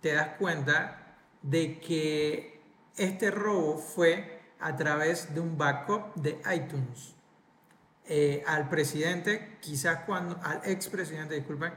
te 0.00 0.14
das 0.14 0.36
cuenta 0.38 1.16
de 1.42 1.78
que 1.80 2.62
este 2.96 3.30
robo 3.30 3.78
fue 3.78 4.40
a 4.60 4.76
través 4.76 5.34
de 5.34 5.40
un 5.40 5.56
backup 5.56 6.14
de 6.14 6.40
iTunes. 6.54 7.14
Eh, 8.06 8.42
al 8.46 8.68
presidente, 8.68 9.58
quizás 9.60 10.04
cuando, 10.04 10.38
al 10.42 10.62
expresidente, 10.64 11.34
disculpen, 11.34 11.72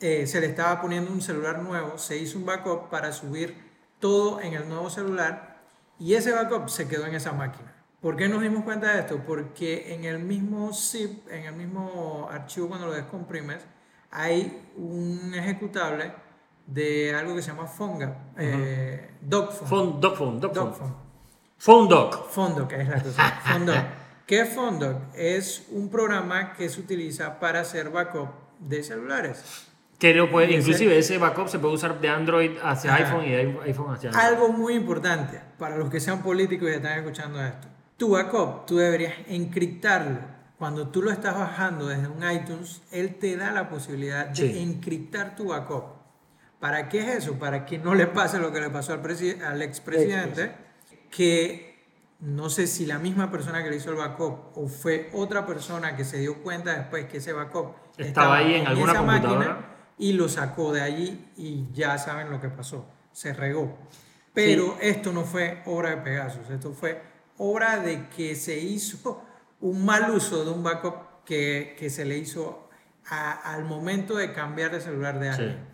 eh, 0.00 0.26
se 0.26 0.40
le 0.40 0.46
estaba 0.48 0.80
poniendo 0.80 1.10
un 1.10 1.22
celular 1.22 1.60
nuevo, 1.60 1.96
se 1.96 2.16
hizo 2.18 2.38
un 2.38 2.44
backup 2.44 2.90
para 2.90 3.12
subir 3.12 3.56
todo 3.98 4.40
en 4.40 4.54
el 4.54 4.68
nuevo 4.68 4.90
celular 4.90 5.60
y 5.98 6.14
ese 6.14 6.32
backup 6.32 6.68
se 6.68 6.88
quedó 6.88 7.06
en 7.06 7.14
esa 7.14 7.32
máquina. 7.32 7.72
¿Por 8.00 8.16
qué 8.16 8.28
nos 8.28 8.42
dimos 8.42 8.64
cuenta 8.64 8.92
de 8.92 9.00
esto? 9.00 9.22
Porque 9.24 9.94
en 9.94 10.04
el 10.04 10.18
mismo 10.18 10.72
zip, 10.72 11.30
en 11.30 11.44
el 11.44 11.54
mismo 11.54 12.28
archivo 12.28 12.68
cuando 12.68 12.88
lo 12.88 12.94
descomprimes, 12.94 13.64
hay 14.10 14.70
un 14.76 15.32
ejecutable 15.34 16.12
de 16.72 17.14
algo 17.14 17.34
que 17.34 17.42
se 17.42 17.50
llama 17.50 17.66
Fonga, 17.66 18.32
eh, 18.38 19.10
DocPhone. 19.20 20.00
DocPhone, 20.00 20.40
DocPhone. 20.40 20.94
PhoneDoc. 21.58 22.28
PhoneDoc, 22.30 22.72
es 22.72 22.88
la 22.88 23.02
cosa. 23.02 23.40
PhoneDoc. 23.52 23.84
¿Qué 24.26 24.40
es 24.40 24.56
Es 25.14 25.66
un 25.70 25.90
programa 25.90 26.54
que 26.54 26.68
se 26.68 26.80
utiliza 26.80 27.38
para 27.38 27.60
hacer 27.60 27.90
backup 27.90 28.30
de 28.58 28.82
celulares. 28.82 29.68
Que 29.98 30.14
lo 30.14 30.28
puede, 30.28 30.54
inclusive 30.56 30.98
ese 30.98 31.18
backup 31.18 31.48
se 31.48 31.60
puede 31.60 31.74
usar 31.74 32.00
de 32.00 32.08
Android 32.08 32.52
hacia 32.62 32.94
iPhone 32.94 33.24
y 33.24 33.30
de 33.30 33.60
iPhone 33.66 33.94
hacia 33.94 34.10
Android. 34.10 34.26
Algo 34.26 34.48
muy 34.48 34.74
importante 34.74 35.40
para 35.58 35.76
los 35.76 35.90
que 35.90 36.00
sean 36.00 36.22
políticos 36.22 36.68
y 36.68 36.72
están 36.72 36.98
escuchando 36.98 37.40
esto. 37.40 37.68
Tu 37.96 38.10
backup, 38.10 38.66
tú 38.66 38.78
deberías 38.78 39.14
encriptarlo. 39.28 40.18
Cuando 40.58 40.88
tú 40.88 41.02
lo 41.02 41.12
estás 41.12 41.38
bajando 41.38 41.86
desde 41.86 42.08
un 42.08 42.28
iTunes, 42.28 42.82
él 42.90 43.16
te 43.16 43.36
da 43.36 43.52
la 43.52 43.68
posibilidad 43.68 44.26
de 44.26 44.62
encriptar 44.62 45.36
tu 45.36 45.48
backup. 45.48 46.01
¿Para 46.62 46.88
qué 46.88 47.00
es 47.00 47.24
eso? 47.24 47.40
Para 47.40 47.66
que 47.66 47.76
no 47.76 47.92
le 47.92 48.06
pase 48.06 48.38
lo 48.38 48.52
que 48.52 48.60
le 48.60 48.70
pasó 48.70 48.92
al, 48.92 49.00
al 49.44 49.62
expresidente, 49.62 50.52
que 51.10 51.88
no 52.20 52.48
sé 52.50 52.68
si 52.68 52.86
la 52.86 53.00
misma 53.00 53.32
persona 53.32 53.64
que 53.64 53.70
le 53.70 53.78
hizo 53.78 53.90
el 53.90 53.96
backup 53.96 54.56
o 54.56 54.68
fue 54.68 55.10
otra 55.12 55.44
persona 55.44 55.96
que 55.96 56.04
se 56.04 56.18
dio 56.18 56.40
cuenta 56.40 56.72
después 56.78 57.06
que 57.06 57.16
ese 57.16 57.32
backup 57.32 57.74
estaba, 57.98 58.36
ahí 58.36 58.54
en, 58.54 58.68
alguna 58.68 58.92
esa 58.92 59.02
máquina 59.02 59.58
y 59.98 60.12
lo 60.12 60.28
sacó 60.28 60.72
de 60.72 60.82
allí 60.82 61.32
y 61.36 61.66
ya 61.72 61.98
saben 61.98 62.30
lo 62.30 62.40
que 62.40 62.48
pasó, 62.48 62.86
se 63.10 63.32
regó. 63.32 63.76
Pero 64.32 64.76
esto 64.80 65.12
no 65.12 65.24
fue 65.24 65.62
obra 65.66 65.90
de 65.90 65.96
Pegasus, 65.96 66.48
esto 66.48 66.72
fue 66.72 67.02
obra 67.38 67.78
de 67.78 68.08
que 68.08 68.36
se 68.36 68.56
hizo 68.60 69.20
un 69.60 69.84
mal 69.84 70.12
uso 70.12 70.44
de 70.44 70.52
un 70.52 70.62
backup 70.62 71.24
que, 71.24 71.88
se 71.90 72.04
le 72.04 72.18
hizo 72.18 72.68
al 73.10 73.64
momento 73.64 74.14
de 74.14 74.32
cambiar 74.32 74.70
de 74.70 74.80
celular 74.80 75.18
de 75.18 75.28
alguien. 75.28 75.71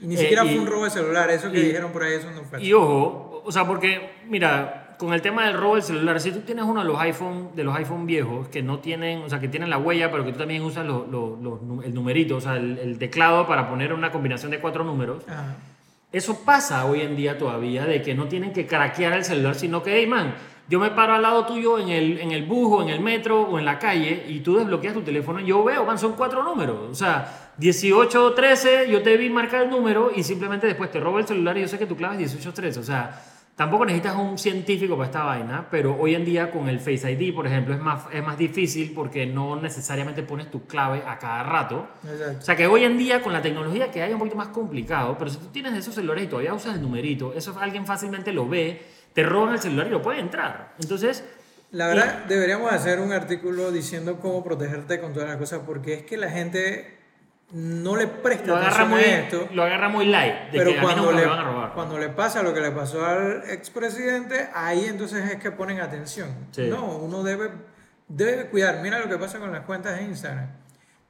Y 0.00 0.06
ni 0.06 0.16
siquiera 0.16 0.44
eh, 0.44 0.48
fue 0.48 0.58
un 0.58 0.66
robo 0.66 0.84
de 0.84 0.90
celular, 0.90 1.30
eso 1.30 1.50
que 1.50 1.60
dijeron 1.60 1.92
por 1.92 2.02
ahí, 2.02 2.14
eso 2.14 2.30
no 2.30 2.42
fue. 2.44 2.62
Y 2.62 2.72
ojo, 2.72 3.42
o 3.44 3.52
sea, 3.52 3.66
porque, 3.66 4.12
mira, 4.26 4.96
con 4.98 5.12
el 5.12 5.22
tema 5.22 5.46
del 5.46 5.54
robo 5.54 5.74
del 5.74 5.82
celular, 5.82 6.20
si 6.20 6.32
tú 6.32 6.40
tienes 6.40 6.64
uno 6.64 6.80
de 6.80 6.86
los 6.86 6.98
iPhone, 7.00 7.50
de 7.54 7.64
los 7.64 7.74
iPhone 7.76 8.06
viejos 8.06 8.48
que 8.48 8.62
no 8.62 8.80
tienen, 8.80 9.22
o 9.22 9.28
sea, 9.28 9.40
que 9.40 9.48
tienen 9.48 9.70
la 9.70 9.78
huella, 9.78 10.10
pero 10.10 10.24
que 10.24 10.32
tú 10.32 10.38
también 10.38 10.62
usas 10.62 10.86
el 10.86 11.94
numerito, 11.94 12.36
o 12.36 12.40
sea, 12.40 12.56
el, 12.56 12.98
teclado 12.98 13.46
para 13.46 13.68
poner 13.68 13.92
una 13.92 14.10
combinación 14.10 14.50
de 14.50 14.58
cuatro 14.58 14.84
números, 14.84 15.24
eso 16.12 16.44
pasa 16.44 16.86
hoy 16.86 17.02
en 17.02 17.16
día 17.16 17.38
todavía, 17.38 17.86
de 17.86 18.02
que 18.02 18.14
no 18.14 18.26
tienen 18.26 18.52
que 18.52 18.66
craquear 18.66 19.12
el 19.12 19.24
celular, 19.24 19.54
sino 19.54 19.82
que, 19.82 19.96
hey, 19.96 20.06
man, 20.06 20.34
yo 20.70 20.78
me 20.78 20.90
paro 20.90 21.14
al 21.14 21.22
lado 21.22 21.46
tuyo 21.46 21.78
en 21.78 21.88
el, 21.88 22.20
en 22.20 22.30
el 22.30 22.44
bus 22.44 22.78
o 22.78 22.82
en 22.82 22.90
el 22.90 23.00
metro 23.00 23.42
o 23.42 23.58
en 23.58 23.64
la 23.64 23.78
calle 23.78 24.24
y 24.28 24.38
tú 24.38 24.56
desbloqueas 24.56 24.94
tu 24.94 25.02
teléfono 25.02 25.40
y 25.40 25.46
yo 25.46 25.64
veo, 25.64 25.84
man, 25.84 25.98
son 25.98 26.12
cuatro 26.12 26.44
números. 26.44 26.90
O 26.90 26.94
sea, 26.94 27.49
18 27.60 28.24
o 28.24 28.34
13, 28.34 28.90
yo 28.90 29.02
te 29.02 29.16
vi 29.16 29.30
marcar 29.30 29.62
el 29.62 29.70
número 29.70 30.10
y 30.14 30.24
simplemente 30.24 30.66
después 30.66 30.90
te 30.90 30.98
robo 30.98 31.18
el 31.18 31.26
celular 31.26 31.56
y 31.56 31.60
yo 31.60 31.68
sé 31.68 31.78
que 31.78 31.86
tu 31.86 31.96
clave 31.96 32.14
es 32.14 32.32
18 32.32 32.48
o 32.48 32.52
13. 32.52 32.80
O 32.80 32.82
sea, 32.82 33.22
Tampoco 33.60 33.84
necesitas 33.84 34.16
un 34.16 34.38
científico 34.38 34.96
para 34.96 35.08
esta 35.08 35.22
vaina, 35.22 35.68
pero 35.70 35.94
hoy 35.94 36.14
en 36.14 36.24
día 36.24 36.50
con 36.50 36.66
el 36.70 36.80
Face 36.80 37.12
ID, 37.12 37.34
por 37.34 37.46
ejemplo, 37.46 37.74
es 37.74 37.80
más, 37.80 38.04
es 38.10 38.24
más 38.24 38.38
difícil 38.38 38.92
porque 38.94 39.26
no 39.26 39.60
necesariamente 39.60 40.22
pones 40.22 40.50
tu 40.50 40.66
clave 40.66 41.02
a 41.06 41.18
cada 41.18 41.42
rato. 41.42 41.86
O 42.38 42.40
sea 42.40 42.56
que 42.56 42.66
hoy 42.66 42.84
en 42.84 42.96
día 42.96 43.20
con 43.20 43.34
la 43.34 43.42
tecnología 43.42 43.90
que 43.90 44.02
hay 44.02 44.08
es 44.08 44.14
un 44.14 44.20
poquito 44.20 44.38
más 44.38 44.48
complicado, 44.48 45.18
pero 45.18 45.30
si 45.30 45.36
tú 45.36 45.48
tienes 45.48 45.74
esos 45.74 45.94
celulares 45.94 46.24
y 46.24 46.26
todavía 46.28 46.54
usas 46.54 46.76
el 46.76 46.80
numerito, 46.80 47.34
eso 47.34 47.54
alguien 47.60 47.84
fácilmente 47.84 48.32
lo 48.32 48.48
ve, 48.48 48.80
te 49.12 49.24
roban 49.24 49.52
el 49.52 49.60
celular 49.60 49.88
y 49.88 49.90
lo 49.90 50.00
puede 50.00 50.20
entrar. 50.20 50.74
Entonces... 50.80 51.22
La 51.70 51.86
verdad, 51.86 52.24
deberíamos 52.24 52.72
hacer 52.72 52.98
un 52.98 53.12
artículo 53.12 53.70
diciendo 53.70 54.20
cómo 54.20 54.42
protegerte 54.42 55.00
con 55.00 55.12
todas 55.12 55.28
las 55.28 55.36
cosas, 55.36 55.60
porque 55.66 55.92
es 55.92 56.02
que 56.04 56.16
la 56.16 56.30
gente 56.30 56.99
no 57.52 57.96
le 57.96 58.06
presta 58.06 58.46
Lo 58.46 58.56
agarra, 58.56 58.68
atención 58.84 58.90
muy, 58.90 59.00
a 59.00 59.18
esto. 59.20 59.48
lo 59.52 59.62
agarra 59.64 59.88
muy 59.88 60.06
light. 60.06 60.34
De 60.52 60.58
Pero 60.58 60.70
que 60.72 60.78
a 60.78 60.80
mí 60.80 60.86
cuando 60.86 61.12
le, 61.12 61.22
lo 61.24 61.30
van 61.30 61.38
a 61.38 61.44
robar. 61.44 61.72
cuando 61.74 61.98
le 61.98 62.08
pasa 62.10 62.42
lo 62.42 62.54
que 62.54 62.60
le 62.60 62.70
pasó 62.70 63.04
al 63.04 63.42
expresidente, 63.50 64.48
ahí 64.54 64.84
entonces 64.86 65.28
es 65.30 65.36
que 65.40 65.50
ponen 65.50 65.80
atención. 65.80 66.28
Sí. 66.52 66.68
No, 66.68 66.96
uno 66.96 67.22
debe, 67.22 67.50
debe 68.08 68.46
cuidar. 68.46 68.78
Mira 68.82 68.98
lo 69.00 69.08
que 69.08 69.16
pasa 69.18 69.38
con 69.38 69.50
las 69.52 69.64
cuentas 69.64 69.96
de 69.96 70.02
Instagram. 70.04 70.48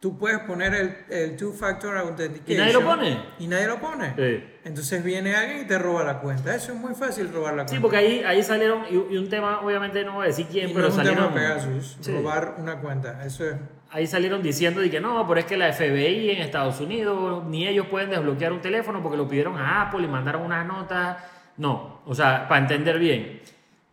Tú 0.01 0.17
puedes 0.17 0.39
poner 0.41 0.75
el, 0.75 0.97
el 1.11 1.37
two-factor 1.37 1.95
authentication. 1.99 2.53
¿Y 2.53 2.55
nadie 2.57 2.73
lo 2.73 2.81
pone? 2.83 3.19
Y 3.39 3.47
nadie 3.47 3.67
lo 3.67 3.79
pone. 3.79 4.15
Sí. 4.17 4.45
Entonces 4.65 5.05
viene 5.05 5.35
alguien 5.37 5.61
y 5.65 5.67
te 5.67 5.79
roba 5.79 6.03
la 6.05 6.21
cuenta. 6.21 6.55
Eso 6.55 6.73
es 6.73 6.79
muy 6.79 6.95
fácil 6.95 7.31
robar 7.31 7.53
la 7.53 7.65
cuenta. 7.65 7.75
Sí, 7.75 7.81
porque 7.81 7.97
ahí, 7.99 8.23
ahí 8.25 8.43
salieron, 8.43 8.85
y, 8.91 8.95
y 9.15 9.19
un 9.19 9.29
tema, 9.29 9.61
obviamente 9.61 10.03
no 10.05 10.15
voy 10.15 10.25
a 10.25 10.27
decir 10.29 10.47
quién, 10.51 10.71
Y 10.71 10.73
pero 10.73 10.89
no 10.89 10.89
es 10.89 10.97
un 10.97 11.05
tema 11.05 11.29
salieron, 11.31 11.35
Pegasus, 11.35 11.99
Sí. 12.01 12.13
robar 12.13 12.55
una 12.59 12.81
cuenta. 12.81 13.23
Eso 13.27 13.45
es. 13.47 13.57
ahí 13.91 14.07
salieron 14.07 14.43
diciendo 14.43 14.81
de 14.81 14.91
que 14.91 15.01
no, 15.01 15.29
pero 15.29 15.39
es 15.41 15.45
que 15.45 15.59
la 15.59 15.71
FBI 15.71 16.31
en 16.31 16.41
Estados 16.41 16.81
Unidos, 16.81 17.45
ni 17.47 17.69
ellos 17.69 17.87
pueden 17.89 18.09
desbloquear 18.09 18.53
un 18.55 18.63
teléfono 18.63 19.03
porque 19.03 19.19
lo 19.19 19.29
pidieron 19.29 19.59
a 19.59 19.83
Apple 19.83 20.03
y 20.03 20.09
mandaron 20.09 20.41
una 20.43 20.65
nota. 20.65 21.29
No, 21.59 22.01
o 22.07 22.15
sea, 22.15 22.49
para 22.49 22.63
entender 22.63 22.99
bien, 22.99 23.43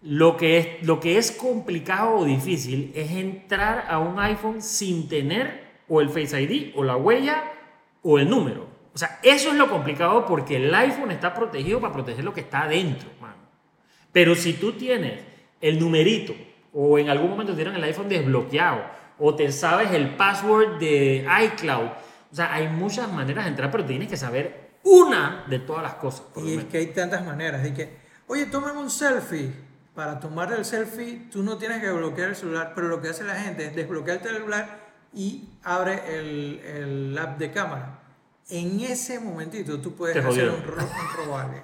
lo 0.03 0.38
que 0.38 0.58
es, 0.58 0.68
lo 0.88 1.01
que 1.01 1.18
es 1.18 1.32
complicado 1.34 2.16
o 2.20 2.24
difícil 2.24 2.93
es 2.95 3.12
entrar 3.12 3.86
a 3.89 3.99
un 3.99 4.18
iPhone 4.22 4.62
sin 4.62 5.10
tener 5.10 5.66
o 5.88 6.02
el 6.02 6.10
Face 6.10 6.42
ID 6.42 6.74
o 6.76 6.84
la 6.84 6.96
huella 6.96 7.52
o 8.04 8.20
el 8.20 8.30
número. 8.30 8.68
O 8.94 8.98
sea, 8.98 9.20
eso 9.22 9.50
es 9.50 9.56
lo 9.56 9.70
complicado 9.70 10.26
porque 10.26 10.56
el 10.56 10.74
iPhone 10.74 11.12
está 11.12 11.34
protegido 11.34 11.80
para 11.80 11.94
proteger 11.94 12.24
lo 12.24 12.34
que 12.34 12.42
está 12.42 12.64
adentro, 12.64 13.10
mano. 13.22 13.36
Pero 14.12 14.34
si 14.36 14.54
tú 14.54 14.74
tienes 14.74 15.22
el 15.62 15.80
numerito 15.80 16.34
o 16.74 16.98
en 16.98 17.10
algún 17.10 17.30
momento 17.30 17.54
tienen 17.54 17.76
el 17.76 17.84
iPhone 17.84 18.10
desbloqueado 18.10 18.82
o 19.20 19.36
te 19.36 19.52
sabes 19.52 19.92
el 19.92 20.16
password 20.16 20.80
de 20.80 21.28
iCloud, 21.44 21.90
o 22.32 22.36
sea, 22.36 22.54
hay 22.54 22.68
muchas 22.68 23.12
maneras 23.12 23.46
de 23.46 23.52
entrar, 23.52 23.72
pero 23.72 23.86
tienes 23.86 24.08
que 24.08 24.18
saber 24.18 24.68
una 24.84 25.46
de 25.48 25.60
todas 25.60 25.84
las 25.84 25.96
cosas. 25.96 26.26
Y 26.38 26.56
es 26.56 26.66
que 26.66 26.78
hay 26.78 26.88
tantas 26.88 27.26
maneras. 27.26 27.64
De 27.64 27.74
que, 27.74 27.98
oye, 28.28 28.46
tomen 28.48 28.78
un 28.78 28.90
selfie. 28.90 29.68
Para 29.94 30.20
tomar 30.20 30.54
el 30.54 30.64
selfie, 30.64 31.28
tú 31.32 31.42
no 31.42 31.58
tienes 31.58 31.82
que 31.82 31.92
bloquear 31.92 32.30
el 32.30 32.36
celular, 32.36 32.74
pero 32.76 32.88
lo 32.88 33.02
que 33.02 33.10
hace 33.10 33.24
la 33.24 33.36
gente 33.36 33.66
es 33.66 33.76
desbloquear 33.76 34.18
el 34.18 34.24
celular 34.24 34.87
y 35.14 35.43
abre 35.64 35.99
el, 36.18 36.60
el 36.64 37.18
app 37.18 37.38
de 37.38 37.51
cámara. 37.51 37.99
En 38.49 38.80
ese 38.80 39.20
momentito 39.20 39.80
tú 39.82 39.93
puedes 39.95 40.14
Te 40.14 40.28
hacer 40.28 40.49
un, 40.49 40.64
ro- 40.64 40.84
un 40.84 41.26
robable. 41.26 41.62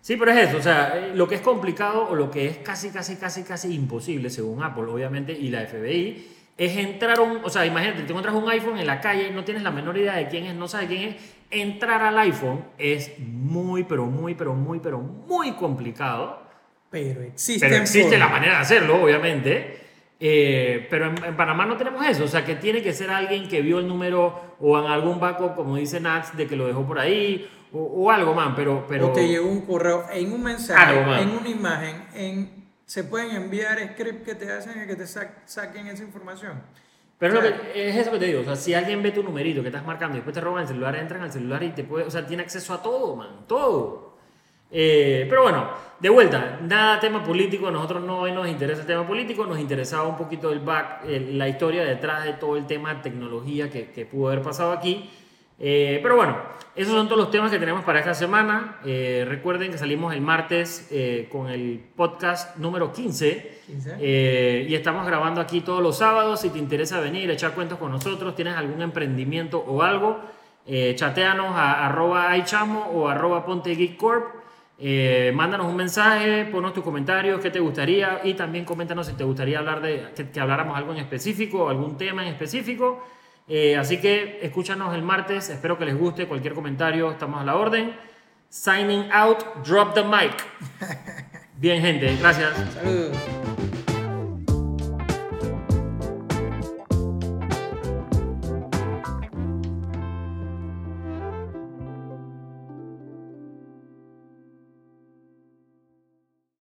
Sí, 0.00 0.16
pero 0.16 0.32
es 0.32 0.48
eso, 0.48 0.56
o 0.56 0.62
sea, 0.62 0.98
eh, 0.98 1.12
lo 1.14 1.28
que 1.28 1.36
es 1.36 1.40
complicado 1.42 2.08
o 2.08 2.14
lo 2.16 2.30
que 2.30 2.46
es 2.48 2.58
casi, 2.58 2.90
casi, 2.90 3.16
casi, 3.16 3.44
casi 3.44 3.72
imposible, 3.74 4.30
según 4.30 4.62
Apple, 4.62 4.84
obviamente, 4.84 5.32
y 5.32 5.48
la 5.48 5.60
FBI, 5.62 6.28
es 6.58 6.76
entrar 6.76 7.18
a 7.18 7.22
un, 7.22 7.38
o 7.44 7.48
sea, 7.50 7.64
imagínate, 7.64 8.02
te 8.02 8.08
encuentras 8.08 8.34
un 8.34 8.48
iPhone 8.50 8.78
en 8.78 8.86
la 8.86 9.00
calle, 9.00 9.30
no 9.30 9.44
tienes 9.44 9.62
la 9.62 9.70
menor 9.70 9.96
idea 9.96 10.14
de 10.14 10.26
quién 10.28 10.44
es, 10.46 10.54
no 10.56 10.66
sabes 10.66 10.88
quién 10.88 11.10
es, 11.10 11.16
entrar 11.50 12.02
al 12.02 12.18
iPhone 12.18 12.64
es 12.78 13.12
muy, 13.20 13.84
pero 13.84 14.06
muy, 14.06 14.34
pero 14.34 14.54
muy, 14.54 14.80
pero 14.80 14.98
muy 14.98 15.52
complicado, 15.52 16.42
Pero 16.90 17.22
existen 17.22 17.70
pero 17.70 17.80
existe 17.82 18.18
la 18.18 18.28
manera 18.28 18.54
de 18.54 18.60
hacerlo, 18.62 19.02
obviamente. 19.04 19.81
Eh, 20.24 20.86
pero 20.88 21.06
en, 21.06 21.24
en 21.24 21.36
Panamá 21.36 21.66
no 21.66 21.76
tenemos 21.76 22.06
eso, 22.06 22.22
o 22.22 22.28
sea 22.28 22.44
que 22.44 22.54
tiene 22.54 22.80
que 22.80 22.92
ser 22.92 23.10
alguien 23.10 23.48
que 23.48 23.60
vio 23.60 23.80
el 23.80 23.88
número 23.88 24.54
o 24.60 24.78
en 24.78 24.86
algún 24.86 25.18
backup, 25.18 25.56
como 25.56 25.74
dice 25.76 25.98
Nats, 25.98 26.36
de 26.36 26.46
que 26.46 26.54
lo 26.54 26.68
dejó 26.68 26.86
por 26.86 27.00
ahí 27.00 27.50
o, 27.72 27.80
o 27.80 28.08
algo, 28.10 28.32
man, 28.32 28.54
pero... 28.54 28.84
pero 28.88 29.08
O 29.08 29.12
te 29.12 29.26
llegó 29.26 29.48
un 29.48 29.62
correo 29.62 30.04
en 30.12 30.32
un 30.32 30.44
mensaje, 30.44 30.80
Algo, 30.96 31.12
en 31.16 31.28
una 31.30 31.48
imagen, 31.48 32.04
en, 32.14 32.64
se 32.86 33.02
pueden 33.02 33.34
enviar 33.34 33.78
scripts 33.94 34.24
que 34.24 34.34
te 34.36 34.52
hacen 34.52 34.86
que 34.86 34.94
te 34.94 35.08
sa- 35.08 35.42
saquen 35.44 35.88
esa 35.88 36.04
información. 36.04 36.62
Pero 37.18 37.38
es, 37.40 37.42
lo 37.42 37.56
que- 37.72 37.88
es 37.88 37.96
eso 37.96 38.12
que 38.12 38.18
te 38.20 38.26
digo, 38.26 38.42
o 38.42 38.44
sea, 38.44 38.54
si 38.54 38.74
alguien 38.74 39.02
ve 39.02 39.10
tu 39.10 39.24
numerito 39.24 39.60
que 39.62 39.68
estás 39.70 39.84
marcando 39.84 40.14
y 40.16 40.18
después 40.20 40.34
te 40.34 40.40
roban 40.40 40.62
el 40.62 40.68
celular, 40.68 40.94
entran 40.94 41.22
al 41.22 41.32
celular 41.32 41.60
y 41.64 41.70
te 41.70 41.82
puede, 41.82 42.04
o 42.04 42.10
sea, 42.12 42.24
tiene 42.24 42.44
acceso 42.44 42.72
a 42.74 42.80
todo, 42.80 43.16
man, 43.16 43.44
todo. 43.48 44.11
Eh, 44.74 45.26
pero 45.28 45.42
bueno, 45.42 45.68
de 46.00 46.08
vuelta, 46.08 46.58
nada 46.62 46.98
tema 46.98 47.22
político, 47.22 47.68
a 47.68 47.70
nosotros 47.70 48.02
no 48.02 48.26
nos 48.26 48.48
interesa 48.48 48.80
el 48.80 48.86
tema 48.86 49.06
político, 49.06 49.44
nos 49.46 49.58
interesaba 49.60 50.08
un 50.08 50.16
poquito 50.16 50.50
el 50.50 50.60
back, 50.60 51.04
el- 51.06 51.38
la 51.38 51.46
historia 51.48 51.84
detrás 51.84 52.24
de 52.24 52.32
todo 52.32 52.56
el 52.56 52.66
tema 52.66 52.94
de 52.94 53.02
tecnología 53.02 53.70
que, 53.70 53.90
que 53.90 54.06
pudo 54.06 54.28
haber 54.28 54.42
pasado 54.42 54.72
aquí. 54.72 55.10
Eh, 55.64 56.00
pero 56.02 56.16
bueno, 56.16 56.36
esos 56.74 56.92
son 56.94 57.06
todos 57.06 57.20
los 57.20 57.30
temas 57.30 57.50
que 57.52 57.58
tenemos 57.58 57.84
para 57.84 58.00
esta 58.00 58.14
semana. 58.14 58.78
Eh, 58.84 59.24
recuerden 59.28 59.70
que 59.70 59.78
salimos 59.78 60.12
el 60.12 60.20
martes 60.22 60.90
con 61.30 61.48
el 61.50 61.78
podcast 61.94 62.56
número 62.56 62.92
15. 62.92 63.60
15. 63.66 63.96
Eh, 64.00 64.66
y 64.68 64.74
estamos 64.74 65.06
grabando 65.06 65.40
aquí 65.40 65.60
todos 65.60 65.80
los 65.82 65.98
sábados. 65.98 66.40
Si 66.40 66.48
te 66.50 66.58
interesa 66.58 66.98
venir, 66.98 67.30
echar 67.30 67.52
cuentos 67.52 67.78
con 67.78 67.92
nosotros, 67.92 68.34
tienes 68.34 68.56
algún 68.56 68.82
emprendimiento 68.82 69.58
o 69.64 69.82
algo, 69.82 70.18
chateanos 70.96 71.54
a 71.54 71.86
arroba 71.86 72.36
ichamo 72.36 72.90
o 72.92 73.06
arroba 73.08 73.44
ponte 73.44 73.74
Geek 73.76 73.96
Corp. 73.96 74.41
Eh, 74.84 75.30
mándanos 75.32 75.68
un 75.68 75.76
mensaje, 75.76 76.44
ponnos 76.46 76.72
tus 76.72 76.82
comentarios, 76.82 77.40
qué 77.40 77.50
te 77.50 77.60
gustaría 77.60 78.20
y 78.24 78.34
también 78.34 78.64
coméntanos 78.64 79.06
si 79.06 79.12
te 79.12 79.22
gustaría 79.22 79.60
hablar 79.60 79.80
de 79.80 80.08
que, 80.16 80.28
que 80.28 80.40
habláramos 80.40 80.76
algo 80.76 80.90
en 80.90 80.98
específico, 80.98 81.68
algún 81.68 81.96
tema 81.96 82.22
en 82.22 82.32
específico. 82.32 83.00
Eh, 83.46 83.76
así 83.76 84.00
que 84.00 84.40
escúchanos 84.42 84.92
el 84.92 85.02
martes, 85.02 85.50
espero 85.50 85.78
que 85.78 85.84
les 85.84 85.96
guste, 85.96 86.26
cualquier 86.26 86.54
comentario, 86.54 87.12
estamos 87.12 87.40
a 87.40 87.44
la 87.44 87.54
orden. 87.54 87.94
Signing 88.48 89.08
out, 89.12 89.44
drop 89.64 89.94
the 89.94 90.02
mic. 90.02 90.34
Bien 91.58 91.80
gente, 91.80 92.16
gracias. 92.16 92.50
Saludos. 92.74 93.16